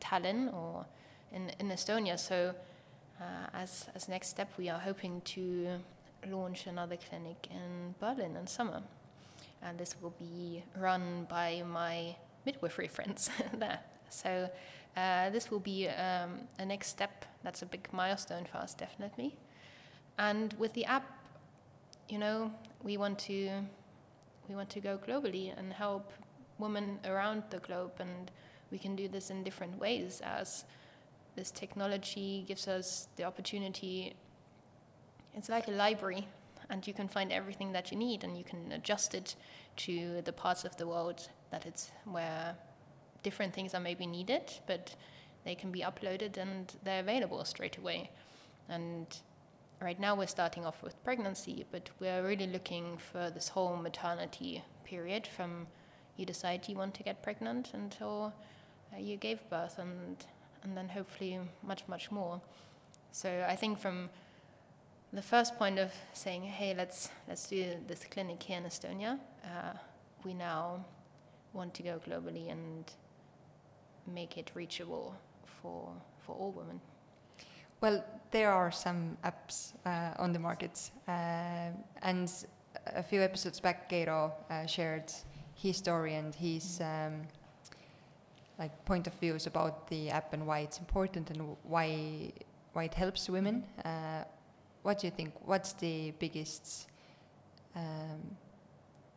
Tallinn 0.00 0.52
or 0.52 0.86
in, 1.32 1.50
in 1.60 1.68
Estonia. 1.68 2.18
So 2.18 2.54
uh, 3.20 3.46
as 3.52 3.86
as 3.94 4.08
next 4.08 4.28
step, 4.28 4.50
we 4.58 4.68
are 4.68 4.78
hoping 4.78 5.20
to 5.36 5.78
launch 6.28 6.66
another 6.66 6.96
clinic 6.96 7.46
in 7.50 7.94
Berlin 8.00 8.36
in 8.36 8.46
summer 8.46 8.82
and 9.62 9.78
this 9.78 9.94
will 10.00 10.14
be 10.18 10.62
run 10.76 11.26
by 11.28 11.62
my 11.66 12.16
midwifery 12.44 12.88
friends 12.96 13.30
there. 13.54 13.80
So 14.08 14.50
uh, 14.96 15.30
this 15.30 15.50
will 15.50 15.60
be 15.60 15.88
um, 15.88 16.40
a 16.58 16.64
next 16.64 16.88
step. 16.88 17.24
That's 17.42 17.62
a 17.62 17.66
big 17.66 17.88
milestone 17.92 18.46
for 18.50 18.58
us, 18.58 18.74
definitely. 18.74 19.36
And 20.18 20.52
with 20.54 20.72
the 20.74 20.84
app, 20.84 21.04
you 22.08 22.18
know, 22.18 22.52
we 22.82 22.96
want 22.96 23.18
to 23.20 23.50
we 24.48 24.54
want 24.54 24.70
to 24.70 24.80
go 24.80 24.98
globally 24.98 25.56
and 25.56 25.72
help 25.72 26.12
women 26.58 26.98
around 27.04 27.42
the 27.50 27.58
globe, 27.58 27.92
and 28.00 28.30
we 28.70 28.78
can 28.78 28.96
do 28.96 29.06
this 29.08 29.30
in 29.30 29.44
different 29.44 29.78
ways 29.78 30.20
as 30.24 30.64
this 31.36 31.50
technology 31.50 32.44
gives 32.48 32.66
us 32.66 33.08
the 33.16 33.24
opportunity. 33.24 34.14
It's 35.34 35.48
like 35.48 35.68
a 35.68 35.72
library 35.72 36.26
and 36.70 36.86
you 36.86 36.92
can 36.92 37.08
find 37.08 37.32
everything 37.32 37.72
that 37.72 37.90
you 37.90 37.96
need 37.96 38.24
and 38.24 38.36
you 38.36 38.44
can 38.44 38.72
adjust 38.72 39.14
it 39.14 39.36
to 39.76 40.20
the 40.22 40.32
parts 40.32 40.64
of 40.64 40.76
the 40.76 40.86
world 40.86 41.28
that 41.50 41.64
it's 41.64 41.90
where 42.04 42.54
different 43.22 43.54
things 43.54 43.74
are 43.74 43.80
maybe 43.80 44.06
needed 44.06 44.42
but 44.66 44.94
they 45.44 45.54
can 45.54 45.70
be 45.70 45.80
uploaded 45.80 46.36
and 46.36 46.76
they're 46.84 47.00
available 47.00 47.44
straight 47.44 47.76
away 47.78 48.10
and 48.68 49.20
right 49.80 50.00
now 50.00 50.14
we're 50.14 50.26
starting 50.26 50.64
off 50.64 50.82
with 50.82 51.02
pregnancy 51.04 51.64
but 51.70 51.90
we're 52.00 52.22
really 52.22 52.46
looking 52.46 52.96
for 52.98 53.30
this 53.30 53.48
whole 53.48 53.76
maternity 53.76 54.62
period 54.84 55.26
from 55.26 55.66
you 56.16 56.26
decide 56.26 56.66
you 56.68 56.76
want 56.76 56.94
to 56.94 57.02
get 57.02 57.22
pregnant 57.22 57.70
until 57.74 58.32
uh, 58.92 58.98
you 58.98 59.16
gave 59.16 59.38
birth 59.50 59.78
and 59.78 60.26
and 60.62 60.76
then 60.76 60.88
hopefully 60.88 61.38
much 61.62 61.82
much 61.88 62.10
more 62.10 62.40
so 63.12 63.44
i 63.48 63.54
think 63.54 63.78
from 63.78 64.08
the 65.12 65.22
first 65.22 65.56
point 65.56 65.78
of 65.78 65.90
saying, 66.12 66.42
hey, 66.42 66.74
let's, 66.76 67.08
let's 67.26 67.48
do 67.48 67.74
this 67.86 68.04
clinic 68.04 68.42
here 68.42 68.58
in 68.58 68.64
Estonia, 68.64 69.18
uh, 69.44 69.72
we 70.24 70.34
now 70.34 70.84
want 71.52 71.72
to 71.74 71.82
go 71.82 72.00
globally 72.06 72.50
and 72.50 72.84
make 74.06 74.36
it 74.36 74.50
reachable 74.54 75.16
for, 75.62 75.90
for 76.20 76.36
all 76.36 76.52
women. 76.52 76.80
Well, 77.80 78.04
there 78.32 78.50
are 78.50 78.72
some 78.72 79.16
apps 79.24 79.72
uh, 79.86 80.20
on 80.22 80.32
the 80.32 80.38
market, 80.38 80.90
uh, 81.06 81.70
and 82.02 82.28
a 82.86 83.02
few 83.02 83.22
episodes 83.22 83.60
back, 83.60 83.88
Geiro 83.88 84.32
uh, 84.50 84.66
shared 84.66 85.12
his 85.54 85.76
story 85.76 86.14
and 86.14 86.34
his 86.34 86.80
um, 86.80 87.22
like 88.58 88.84
point 88.84 89.06
of 89.06 89.14
views 89.14 89.46
about 89.46 89.86
the 89.88 90.10
app 90.10 90.32
and 90.32 90.44
why 90.44 90.60
it's 90.60 90.78
important 90.78 91.30
and 91.30 91.56
why 91.62 92.32
why 92.72 92.84
it 92.84 92.94
helps 92.94 93.28
women. 93.30 93.64
Uh, 93.84 94.24
what 94.82 94.98
do 94.98 95.06
you 95.06 95.12
think? 95.12 95.32
What's 95.44 95.72
the 95.74 96.12
biggest 96.18 96.88
um, 97.76 98.36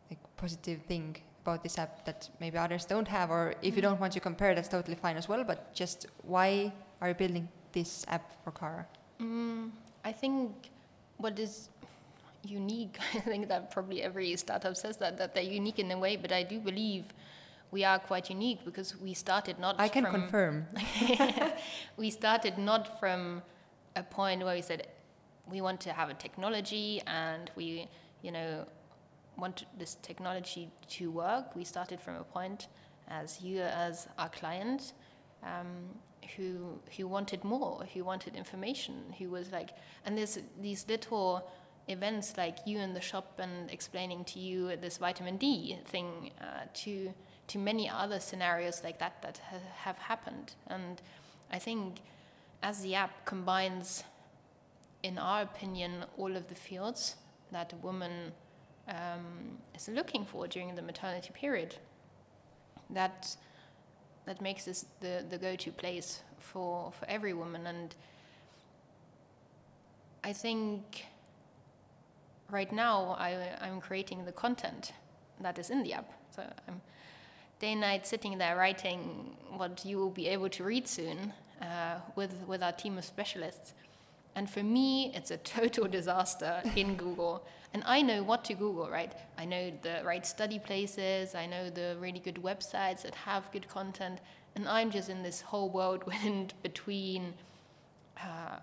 like 0.09 0.19
positive 0.37 0.81
thing 0.83 1.17
about 1.43 1.63
this 1.63 1.79
app 1.79 2.05
that 2.05 2.29
maybe 2.39 2.57
others 2.57 2.85
don't 2.85 3.07
have? 3.07 3.31
Or 3.31 3.55
if 3.63 3.75
you 3.75 3.81
mm. 3.81 3.89
don't 3.89 3.99
want 3.99 4.13
to 4.13 4.19
compare, 4.19 4.53
that's 4.53 4.69
totally 4.69 4.95
fine 4.95 5.17
as 5.17 5.27
well. 5.27 5.43
But 5.43 5.73
just 5.73 6.05
why 6.21 6.71
are 7.01 7.09
you 7.09 7.15
building 7.15 7.49
this 7.71 8.05
app 8.07 8.31
for 8.43 8.51
Cara? 8.51 8.85
Mm, 9.19 9.71
I 10.03 10.11
think 10.11 10.69
what 11.17 11.37
is 11.39 11.69
unique, 12.43 12.97
I 13.13 13.19
think 13.19 13.47
that 13.47 13.71
probably 13.71 14.01
every 14.01 14.35
startup 14.35 14.75
says 14.75 14.97
that, 14.97 15.17
that 15.17 15.33
they're 15.33 15.43
unique 15.43 15.79
in 15.79 15.91
a 15.91 15.97
way, 15.97 16.15
but 16.15 16.31
I 16.31 16.43
do 16.43 16.59
believe 16.59 17.05
we 17.71 17.83
are 17.85 17.99
quite 17.99 18.29
unique 18.29 18.65
because 18.65 18.99
we 18.99 19.13
started 19.13 19.57
not 19.59 19.75
I 19.79 19.87
can 19.87 20.03
from, 20.03 20.13
confirm. 20.13 20.67
we 21.97 22.09
started 22.09 22.57
not 22.57 22.99
from 22.99 23.41
a 23.95 24.03
point 24.03 24.43
where 24.43 24.55
we 24.55 24.61
said 24.61 24.87
we 25.49 25.61
want 25.61 25.79
to 25.81 25.93
have 25.93 26.09
a 26.09 26.13
technology 26.13 27.01
and 27.07 27.49
we, 27.55 27.87
you 28.21 28.31
know, 28.31 28.65
want 29.37 29.65
this 29.77 29.95
technology 30.01 30.69
to 30.89 31.09
work. 31.11 31.55
We 31.55 31.63
started 31.63 32.01
from 32.01 32.15
a 32.15 32.23
point 32.23 32.67
as 33.09 33.41
you 33.41 33.61
as 33.61 34.07
our 34.17 34.29
client 34.29 34.93
um, 35.43 35.67
who 36.35 36.79
who 36.97 37.07
wanted 37.07 37.43
more, 37.43 37.85
who 37.93 38.03
wanted 38.03 38.35
information, 38.35 39.13
who 39.17 39.29
was 39.29 39.51
like, 39.51 39.71
and 40.05 40.17
there's 40.17 40.39
these 40.61 40.85
little 40.87 41.49
events 41.87 42.37
like 42.37 42.57
you 42.65 42.79
in 42.79 42.93
the 42.93 43.01
shop 43.01 43.39
and 43.39 43.69
explaining 43.71 44.23
to 44.23 44.39
you 44.39 44.75
this 44.77 44.97
vitamin 44.97 45.37
D 45.37 45.77
thing 45.85 46.31
uh, 46.39 46.65
to 46.73 47.13
to 47.47 47.57
many 47.57 47.89
other 47.89 48.19
scenarios 48.19 48.83
like 48.83 48.99
that 48.99 49.21
that 49.21 49.41
ha 49.49 49.57
have 49.83 49.97
happened. 49.97 50.53
And 50.67 51.01
I 51.51 51.59
think 51.59 52.01
as 52.63 52.81
the 52.81 52.95
app 52.95 53.25
combines, 53.25 54.03
in 55.03 55.17
our 55.17 55.41
opinion, 55.41 56.05
all 56.17 56.35
of 56.35 56.47
the 56.47 56.55
fields 56.55 57.15
that 57.51 57.73
a 57.73 57.75
woman 57.77 58.31
um, 58.87 59.57
is 59.75 59.87
looking 59.89 60.25
for 60.25 60.47
during 60.47 60.75
the 60.75 60.81
maternity 60.81 61.31
period, 61.33 61.75
that 62.89 63.35
that 64.25 64.41
makes 64.41 64.65
this 64.65 64.85
the, 64.99 65.25
the 65.29 65.37
go-to 65.37 65.71
place 65.71 66.21
for, 66.39 66.91
for 66.91 67.05
every 67.07 67.33
woman. 67.33 67.67
And 67.67 67.95
I 70.23 70.33
think 70.33 71.05
right 72.49 72.71
now 72.71 73.15
I, 73.19 73.57
I'm 73.61 73.81
creating 73.81 74.25
the 74.25 74.31
content 74.31 74.93
that 75.39 75.57
is 75.57 75.69
in 75.69 75.83
the 75.83 75.93
app. 75.93 76.11
So 76.35 76.43
I'm 76.67 76.81
day 77.59 77.73
and 77.73 77.81
night 77.81 78.07
sitting 78.07 78.37
there 78.37 78.55
writing 78.55 79.35
what 79.55 79.85
you 79.85 79.97
will 79.97 80.09
be 80.09 80.27
able 80.27 80.49
to 80.49 80.63
read 80.63 80.87
soon 80.87 81.33
uh, 81.61 81.99
with, 82.15 82.33
with 82.47 82.63
our 82.63 82.71
team 82.71 82.97
of 82.97 83.05
specialists. 83.05 83.73
And 84.35 84.49
for 84.49 84.63
me, 84.63 85.11
it's 85.13 85.31
a 85.31 85.37
total 85.57 85.87
disaster 85.87 86.61
in 86.75 86.95
Google. 86.95 87.45
And 87.73 87.83
I 87.85 88.01
know 88.01 88.23
what 88.23 88.43
to 88.45 88.53
Google, 88.53 88.89
right? 88.89 89.13
I 89.37 89.45
know 89.45 89.71
the 89.81 90.01
right 90.03 90.25
study 90.25 90.59
places, 90.59 91.35
I 91.35 91.45
know 91.45 91.69
the 91.69 91.95
really 91.99 92.19
good 92.19 92.35
websites 92.35 93.03
that 93.03 93.15
have 93.15 93.51
good 93.51 93.67
content, 93.67 94.19
and 94.55 94.67
I'm 94.67 94.91
just 94.91 95.09
in 95.09 95.23
this 95.23 95.41
whole 95.41 95.69
whirlwind 95.69 96.53
between 96.63 97.33
uh, 98.17 98.57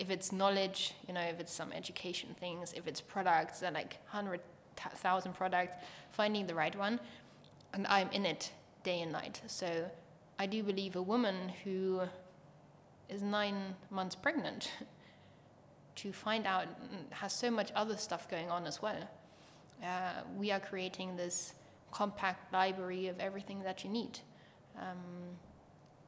if 0.00 0.10
it's 0.10 0.32
knowledge, 0.32 0.94
you 1.06 1.14
know, 1.14 1.20
if 1.20 1.38
it's 1.38 1.52
some 1.52 1.72
education 1.72 2.34
things, 2.40 2.72
if 2.72 2.86
it's 2.86 3.00
products, 3.00 3.60
that 3.60 3.74
like 3.74 3.98
100,000 4.10 5.34
products, 5.34 5.76
finding 6.10 6.46
the 6.46 6.54
right 6.54 6.76
one. 6.76 6.98
And 7.74 7.86
I'm 7.86 8.08
in 8.10 8.24
it 8.24 8.50
day 8.82 9.02
and 9.02 9.12
night. 9.12 9.42
So 9.46 9.90
I 10.38 10.46
do 10.46 10.62
believe 10.62 10.96
a 10.96 11.02
woman 11.02 11.52
who 11.64 12.00
is 13.10 13.22
nine 13.22 13.74
months 13.90 14.14
pregnant 14.14 14.70
to 15.96 16.12
find 16.12 16.46
out 16.46 16.66
has 17.10 17.32
so 17.32 17.50
much 17.50 17.70
other 17.74 17.96
stuff 17.96 18.28
going 18.30 18.50
on 18.50 18.66
as 18.66 18.80
well. 18.80 19.08
Uh, 19.82 20.22
we 20.36 20.50
are 20.50 20.60
creating 20.60 21.16
this 21.16 21.54
compact 21.90 22.52
library 22.52 23.08
of 23.08 23.18
everything 23.18 23.62
that 23.62 23.82
you 23.84 23.90
need. 23.90 24.18
Um, 24.78 24.98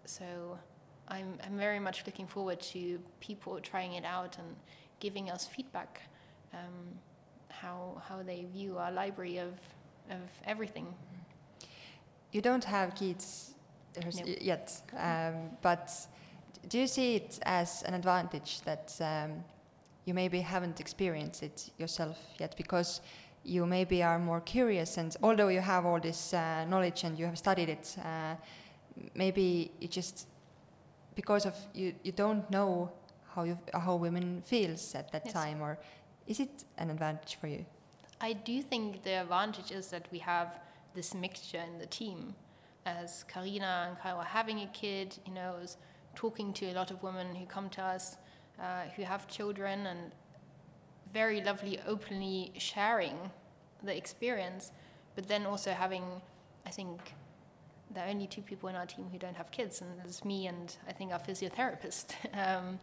so 0.04 0.58
I'm, 1.08 1.38
I'm 1.44 1.58
very 1.58 1.80
much 1.80 2.04
looking 2.06 2.26
forward 2.26 2.60
to 2.60 3.00
people 3.20 3.58
trying 3.60 3.94
it 3.94 4.04
out 4.04 4.38
and 4.38 4.46
giving 5.00 5.30
us 5.30 5.46
feedback 5.46 6.02
um, 6.54 6.98
how, 7.48 8.00
how 8.08 8.22
they 8.22 8.46
view 8.52 8.78
our 8.78 8.92
library 8.92 9.38
of, 9.38 9.54
of 10.10 10.20
everything. 10.46 10.86
You 12.30 12.40
don't 12.40 12.64
have 12.64 12.94
kids 12.94 13.54
No. 13.96 14.24
yet, 14.40 14.80
um, 14.96 15.50
but 15.60 15.90
do 16.68 16.78
you 16.78 16.86
see 16.86 17.16
it 17.16 17.38
as 17.42 17.82
an 17.82 17.94
advantage 17.94 18.60
that 18.62 18.94
um, 19.00 19.44
you 20.04 20.14
maybe 20.14 20.40
haven't 20.40 20.80
experienced 20.80 21.42
it 21.42 21.70
yourself 21.78 22.18
yet 22.38 22.56
because 22.56 23.00
you 23.44 23.66
maybe 23.66 24.02
are 24.02 24.18
more 24.18 24.40
curious 24.40 24.98
and 24.98 25.16
although 25.22 25.48
you 25.48 25.60
have 25.60 25.84
all 25.84 26.00
this 26.00 26.32
uh, 26.34 26.64
knowledge 26.68 27.04
and 27.04 27.18
you 27.18 27.26
have 27.26 27.36
studied 27.38 27.68
it, 27.68 27.96
uh, 28.04 28.34
maybe 29.14 29.70
it 29.80 29.90
just 29.90 30.26
because 31.14 31.44
of 31.46 31.54
you, 31.74 31.94
you 32.04 32.12
don't 32.12 32.48
know 32.50 32.90
how 33.34 33.42
you 33.44 33.58
how 33.74 33.96
women 33.96 34.42
feels 34.44 34.94
at 34.94 35.10
that 35.12 35.22
Yes. 35.24 35.32
time 35.34 35.60
or 35.60 35.78
is 36.26 36.40
it 36.40 36.64
an 36.78 36.90
advantage 36.90 37.36
for 37.40 37.48
you? 37.48 37.64
I 38.20 38.34
do 38.34 38.62
think 38.62 39.02
the 39.02 39.20
advantage 39.22 39.72
is 39.72 39.88
that 39.88 40.06
we 40.12 40.18
have 40.20 40.60
this 40.94 41.14
mixture 41.14 41.58
in 41.58 41.78
the 41.78 41.86
team. 41.86 42.34
As 42.86 43.24
Karina 43.24 43.86
and 43.88 43.98
Kyle 43.98 44.18
are 44.18 44.24
having 44.24 44.60
a 44.60 44.66
kid, 44.68 45.16
you 45.26 45.32
know, 45.32 45.56
talking 46.14 46.52
to 46.54 46.66
a 46.66 46.74
lot 46.74 46.90
of 46.90 47.02
women 47.02 47.34
who 47.34 47.46
come 47.46 47.68
to 47.70 47.82
us 47.82 48.16
uh, 48.60 48.82
who 48.96 49.02
have 49.02 49.26
children 49.28 49.86
and 49.86 50.12
very 51.12 51.42
lovely, 51.42 51.78
openly 51.86 52.52
sharing 52.58 53.30
the 53.82 53.96
experience, 53.96 54.72
but 55.14 55.28
then 55.28 55.44
also 55.46 55.72
having, 55.72 56.04
I 56.66 56.70
think, 56.70 57.14
there 57.92 58.06
are 58.06 58.08
only 58.08 58.26
two 58.26 58.40
people 58.40 58.68
in 58.68 58.76
our 58.76 58.86
team 58.86 59.06
who 59.12 59.18
don't 59.18 59.36
have 59.36 59.50
kids, 59.50 59.82
and 59.82 59.90
it's 60.04 60.24
me 60.24 60.46
and 60.46 60.76
I 60.88 60.92
think 60.92 61.12
our 61.12 61.18
physiotherapist. 61.18 62.14
um, 62.34 62.80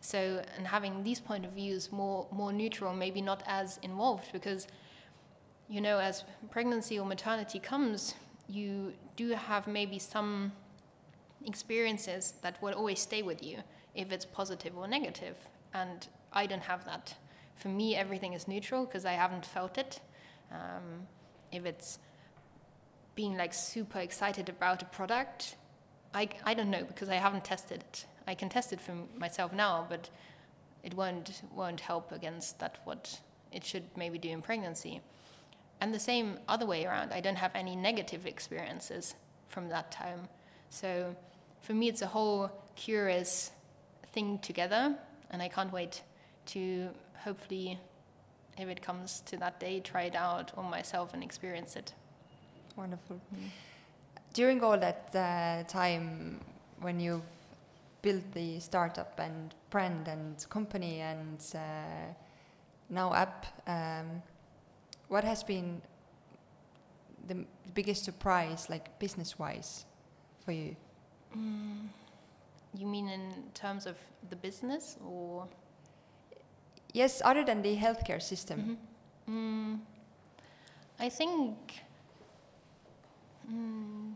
so, 0.00 0.42
and 0.56 0.66
having 0.66 1.02
these 1.02 1.20
point 1.20 1.44
of 1.44 1.52
views 1.52 1.92
more 1.92 2.26
more 2.30 2.52
neutral, 2.52 2.92
maybe 2.92 3.22
not 3.22 3.42
as 3.46 3.78
involved, 3.82 4.32
because 4.32 4.66
you 5.68 5.80
know, 5.80 5.98
as 5.98 6.24
pregnancy 6.50 6.98
or 6.98 7.06
maternity 7.06 7.60
comes, 7.60 8.14
you 8.48 8.92
do 9.16 9.30
have 9.30 9.68
maybe 9.68 9.98
some 9.98 10.52
experiences 11.46 12.34
that 12.42 12.60
will 12.62 12.74
always 12.74 13.00
stay 13.00 13.22
with 13.22 13.42
you, 13.42 13.58
if 13.94 14.12
it's 14.12 14.24
positive 14.24 14.76
or 14.76 14.86
negative. 14.86 15.36
And 15.74 16.06
I 16.32 16.46
don't 16.46 16.62
have 16.62 16.84
that. 16.84 17.14
For 17.56 17.68
me, 17.68 17.96
everything 17.96 18.32
is 18.32 18.48
neutral 18.48 18.84
because 18.84 19.04
I 19.04 19.12
haven't 19.12 19.44
felt 19.44 19.78
it. 19.78 20.00
Um, 20.50 21.06
if 21.52 21.64
it's 21.64 21.98
being 23.14 23.36
like 23.36 23.52
super 23.52 23.98
excited 23.98 24.48
about 24.48 24.82
a 24.82 24.86
product, 24.86 25.56
I, 26.14 26.28
I 26.44 26.54
don't 26.54 26.70
know 26.70 26.84
because 26.84 27.08
I 27.08 27.16
haven't 27.16 27.44
tested 27.44 27.80
it. 27.80 28.06
I 28.26 28.34
can 28.34 28.48
test 28.48 28.72
it 28.72 28.80
for 28.80 28.94
myself 29.16 29.52
now, 29.52 29.86
but 29.88 30.10
it 30.82 30.94
won't 30.94 31.42
won't 31.54 31.80
help 31.80 32.12
against 32.12 32.58
that 32.60 32.78
what 32.84 33.20
it 33.52 33.64
should 33.64 33.84
maybe 33.96 34.18
do 34.18 34.30
in 34.30 34.42
pregnancy. 34.42 35.00
And 35.80 35.94
the 35.94 36.00
same 36.00 36.38
other 36.48 36.66
way 36.66 36.84
around. 36.84 37.12
I 37.12 37.20
don't 37.20 37.36
have 37.36 37.52
any 37.54 37.74
negative 37.74 38.26
experiences 38.26 39.14
from 39.48 39.68
that 39.68 39.90
time. 39.90 40.28
So 40.70 41.14
for 41.60 41.74
me, 41.74 41.88
it's 41.88 42.02
a 42.02 42.06
whole 42.06 42.50
curious 42.76 43.50
thing 44.12 44.38
together, 44.38 44.96
and 45.30 45.42
I 45.42 45.48
can't 45.48 45.72
wait 45.72 46.02
to 46.46 46.88
hopefully, 47.24 47.78
if 48.56 48.68
it 48.68 48.80
comes 48.80 49.20
to 49.26 49.36
that 49.38 49.60
day, 49.60 49.80
try 49.80 50.02
it 50.04 50.16
out 50.16 50.52
on 50.56 50.70
myself 50.70 51.12
and 51.12 51.22
experience 51.22 51.76
it. 51.76 51.92
Wonderful. 52.76 53.20
During 54.32 54.62
all 54.62 54.78
that 54.78 55.10
uh, 55.14 55.64
time 55.68 56.40
when 56.80 57.00
you've 57.00 57.22
built 58.00 58.22
the 58.32 58.58
startup 58.60 59.18
and 59.18 59.54
brand 59.70 60.08
and 60.08 60.48
company 60.48 61.00
and 61.00 61.44
uh, 61.54 62.14
now 62.88 63.12
app, 63.12 63.46
um, 63.66 64.22
what 65.08 65.24
has 65.24 65.42
been 65.42 65.82
the 67.26 67.44
biggest 67.74 68.04
surprise, 68.04 68.70
like 68.70 68.98
business 68.98 69.38
wise, 69.38 69.84
for 70.50 70.54
you? 70.54 70.76
Mm, 71.36 71.88
you 72.74 72.86
mean 72.86 73.08
in 73.08 73.32
terms 73.54 73.86
of 73.86 73.96
the 74.30 74.36
business 74.36 74.96
or? 75.06 75.46
Yes, 76.92 77.22
other 77.24 77.44
than 77.44 77.62
the 77.62 77.76
healthcare 77.76 78.20
system. 78.20 78.58
Mhm. 78.60 78.76
Mm, 79.32 79.80
I 80.98 81.08
think, 81.08 81.84
mm, 83.48 84.14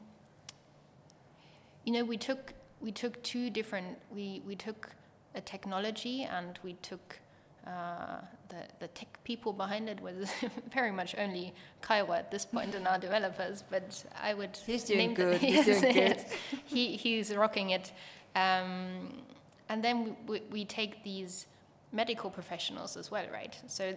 you 1.84 1.92
know, 1.92 2.04
we 2.04 2.16
took 2.16 2.54
we 2.80 2.92
took 2.92 3.22
two 3.22 3.48
different. 3.50 3.98
We 4.10 4.42
we 4.46 4.56
took 4.56 4.90
a 5.34 5.40
technology 5.40 6.24
and 6.24 6.58
we 6.64 6.74
took 6.90 7.20
uh, 7.66 8.20
the 8.48 8.56
the 8.80 8.88
tech 8.88 9.08
people 9.24 9.52
behind 9.52 9.88
it 9.88 10.00
was 10.00 10.30
very 10.72 10.90
much 10.92 11.14
only 11.18 11.52
Kaiwa 11.82 12.18
at 12.18 12.30
this 12.30 12.44
point 12.44 12.74
and 12.74 12.86
our 12.86 12.98
developers. 12.98 13.62
But 13.70 14.04
I 14.20 14.34
would 14.34 14.56
He's 14.66 14.84
doing 14.84 14.98
name 14.98 15.14
the- 15.14 15.22
good, 15.24 15.40
he's 15.40 15.64
doing 15.80 15.94
good. 15.94 16.24
he 16.64 16.96
he's 16.96 17.34
rocking 17.34 17.70
it. 17.70 17.92
Um, 18.36 19.22
and 19.68 19.82
then 19.82 20.04
we, 20.04 20.12
we, 20.26 20.42
we 20.50 20.64
take 20.64 21.02
these 21.04 21.46
medical 21.92 22.28
professionals 22.30 22.96
as 22.96 23.10
well, 23.10 23.24
right? 23.32 23.56
So 23.66 23.94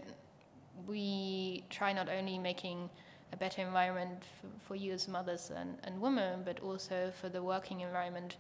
we 0.87 1.63
try 1.69 1.91
not 1.93 2.07
only 2.09 2.37
making 2.37 2.89
a 3.33 3.37
better 3.37 3.61
environment 3.61 4.23
for, 4.39 4.47
for 4.67 4.75
you 4.75 4.93
as 4.93 5.07
mothers 5.07 5.51
and, 5.55 5.77
and 5.83 5.99
women, 5.99 6.41
but 6.45 6.59
also 6.61 7.11
for 7.19 7.29
the 7.29 7.41
working 7.43 7.81
environment 7.81 8.37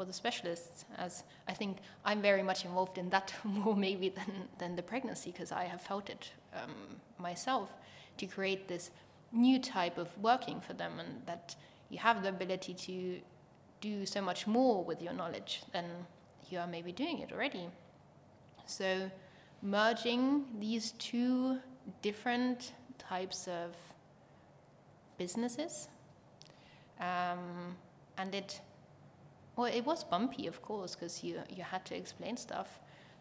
for 0.00 0.06
the 0.06 0.12
specialists. 0.14 0.86
As 0.96 1.24
I 1.46 1.52
think 1.52 1.76
I'm 2.06 2.22
very 2.22 2.42
much 2.42 2.64
involved 2.64 2.96
in 2.96 3.10
that 3.10 3.34
more 3.44 3.76
maybe 3.76 4.08
than, 4.08 4.48
than 4.58 4.74
the 4.74 4.82
pregnancy, 4.82 5.30
because 5.30 5.52
I 5.52 5.64
have 5.64 5.82
felt 5.82 6.08
it 6.08 6.32
um, 6.54 6.74
myself 7.18 7.68
to 8.16 8.24
create 8.24 8.66
this 8.66 8.90
new 9.30 9.58
type 9.58 9.98
of 9.98 10.08
working 10.16 10.58
for 10.62 10.72
them, 10.72 10.92
and 10.98 11.26
that 11.26 11.54
you 11.90 11.98
have 11.98 12.22
the 12.22 12.30
ability 12.30 12.72
to 12.88 13.20
do 13.82 14.06
so 14.06 14.22
much 14.22 14.46
more 14.46 14.82
with 14.82 15.02
your 15.02 15.12
knowledge 15.12 15.62
than 15.74 15.84
you 16.48 16.58
are 16.58 16.66
maybe 16.66 16.92
doing 16.92 17.18
it 17.18 17.30
already. 17.30 17.68
So, 18.64 19.10
merging 19.60 20.46
these 20.58 20.92
two 20.92 21.58
different 22.00 22.72
types 22.96 23.46
of 23.48 23.76
businesses, 25.18 25.88
um, 26.98 27.76
and 28.16 28.34
it, 28.34 28.62
well, 29.60 29.70
it 29.72 29.84
was 29.84 30.04
bumpy, 30.04 30.46
of 30.46 30.62
course, 30.62 30.94
because 30.94 31.22
you 31.22 31.42
you 31.56 31.62
had 31.62 31.84
to 31.84 31.94
explain 31.94 32.36
stuff, 32.36 32.80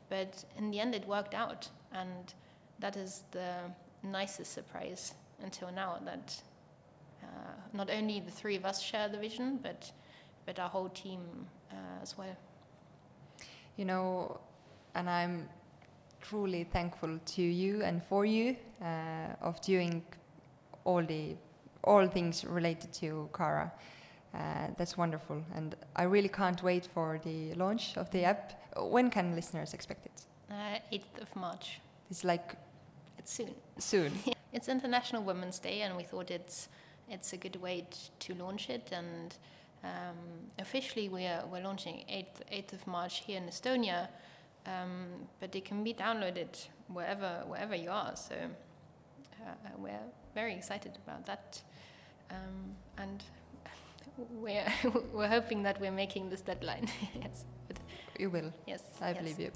but 0.09 0.45
in 0.57 0.71
the 0.71 0.79
end, 0.79 0.95
it 0.95 1.05
worked 1.05 1.33
out, 1.33 1.69
and 1.91 2.33
that 2.79 2.95
is 2.95 3.23
the 3.31 3.55
nicest 4.03 4.53
surprise 4.53 5.15
until 5.43 5.69
now 5.71 5.99
that 6.05 6.41
uh, 7.21 7.27
not 7.73 7.89
only 7.89 8.21
the 8.21 8.31
three 8.31 8.55
of 8.55 8.63
us 8.65 8.81
share 8.81 9.09
the 9.09 9.17
vision, 9.17 9.59
but 9.61 9.91
but 10.45 10.59
our 10.59 10.69
whole 10.69 10.89
team 10.89 11.19
uh, 11.71 12.01
as 12.01 12.17
well. 12.17 12.37
You 13.75 13.85
know, 13.85 14.39
and 14.95 15.09
I'm 15.09 15.49
truly 16.21 16.63
thankful 16.63 17.19
to 17.35 17.41
you 17.41 17.83
and 17.83 18.01
for 18.03 18.25
you 18.25 18.55
uh, 18.81 19.35
of 19.41 19.59
doing 19.61 20.03
all 20.85 21.03
the 21.03 21.35
all 21.83 22.07
things 22.07 22.45
related 22.45 22.93
to 22.93 23.29
Cara. 23.33 23.71
Uh, 24.33 24.67
that's 24.77 24.95
wonderful, 24.97 25.43
and 25.55 25.75
I 25.95 26.03
really 26.03 26.29
can't 26.29 26.61
wait 26.61 26.85
for 26.93 27.19
the 27.23 27.53
launch 27.55 27.97
of 27.97 28.09
the 28.11 28.25
app. 28.25 28.53
When 28.77 29.09
can 29.09 29.35
listeners 29.35 29.73
expect 29.73 30.05
it? 30.05 30.25
Uh, 30.51 30.79
8th 30.93 31.21
of 31.21 31.35
March. 31.35 31.79
It's 32.11 32.23
like 32.23 32.55
It's 33.17 33.31
soon. 33.31 33.55
soon. 33.77 34.11
It's 34.51 34.67
International 34.67 35.21
Women's 35.23 35.59
Day, 35.59 35.81
and 35.81 35.95
we 35.95 36.03
thought 36.03 36.31
it's 36.31 36.69
it's 37.07 37.33
a 37.33 37.37
good 37.37 37.55
way 37.61 37.85
to 38.19 38.33
launch 38.35 38.69
it. 38.69 38.91
And 38.91 39.35
um, 39.83 40.17
officially, 40.57 41.07
we 41.09 41.25
are 41.25 41.43
we're 41.51 41.63
launching 41.63 42.03
8th, 42.09 42.41
8th 42.51 42.73
of 42.73 42.87
March 42.87 43.19
here 43.25 43.37
in 43.37 43.47
Estonia, 43.47 44.07
um, 44.65 45.27
but 45.39 45.55
it 45.55 45.65
can 45.65 45.83
be 45.83 45.93
downloaded 45.93 46.67
wherever 46.87 47.43
wherever 47.47 47.75
you 47.75 47.91
are. 47.91 48.15
So 48.15 48.35
uh, 48.35 49.69
we're 49.77 50.07
very 50.33 50.53
excited 50.55 50.97
about 51.05 51.25
that, 51.27 51.61
um, 52.31 52.75
and 52.97 53.23
we're 54.31 54.65
we're 55.13 55.27
hoping 55.27 55.63
that 55.63 55.79
we're 55.79 55.91
making 55.91 56.29
this 56.29 56.41
deadline. 56.41 56.87
yes, 57.21 57.45
but 57.67 57.77
you 58.19 58.29
will. 58.29 58.51
yes, 58.67 58.83
I 59.01 59.09
yes. 59.09 59.17
believe 59.17 59.39
you. 59.39 59.51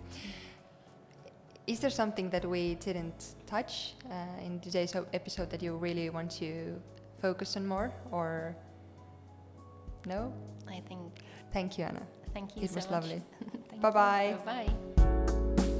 Is 1.66 1.80
there 1.80 1.90
something 1.90 2.30
that 2.32 2.46
we 2.46 2.76
didn't 2.76 3.36
touch 3.48 3.96
uh, 4.12 4.46
in 4.46 4.60
today's 4.60 4.94
episode 5.14 5.50
that 5.50 5.62
you 5.64 5.78
really 5.78 6.10
want 6.10 6.30
to 6.40 6.76
focus 7.22 7.56
on 7.56 7.66
more, 7.66 7.92
or 8.12 8.56
no? 10.06 10.34
I 10.68 10.82
think. 10.88 11.02
Thank 11.54 11.78
you, 11.78 11.86
Anna. 11.86 12.02
Thank 12.34 12.58
you 12.58 12.64
It 12.64 12.70
so 12.72 12.76
was 12.76 12.86
much. 12.90 13.04
lovely. 13.04 13.22
Thank 13.70 13.82
Bye-bye. 13.82 14.30
you. 14.32 14.46
Bye. 14.46 15.74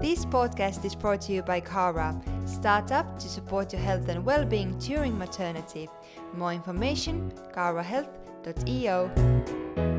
This 0.00 0.24
podcast 0.26 0.84
is 0.84 0.94
brought 0.94 1.20
to 1.22 1.32
you 1.32 1.42
by 1.42 1.60
Cara, 1.60 2.20
startup 2.62 3.18
to 3.18 3.28
support 3.28 3.72
your 3.72 3.82
health 3.82 4.08
and 4.08 4.24
well-being 4.24 4.78
during 4.78 5.18
maternity. 5.18 5.88
More 6.32 6.52
information, 6.52 7.32
carahealth.io. 7.52 9.91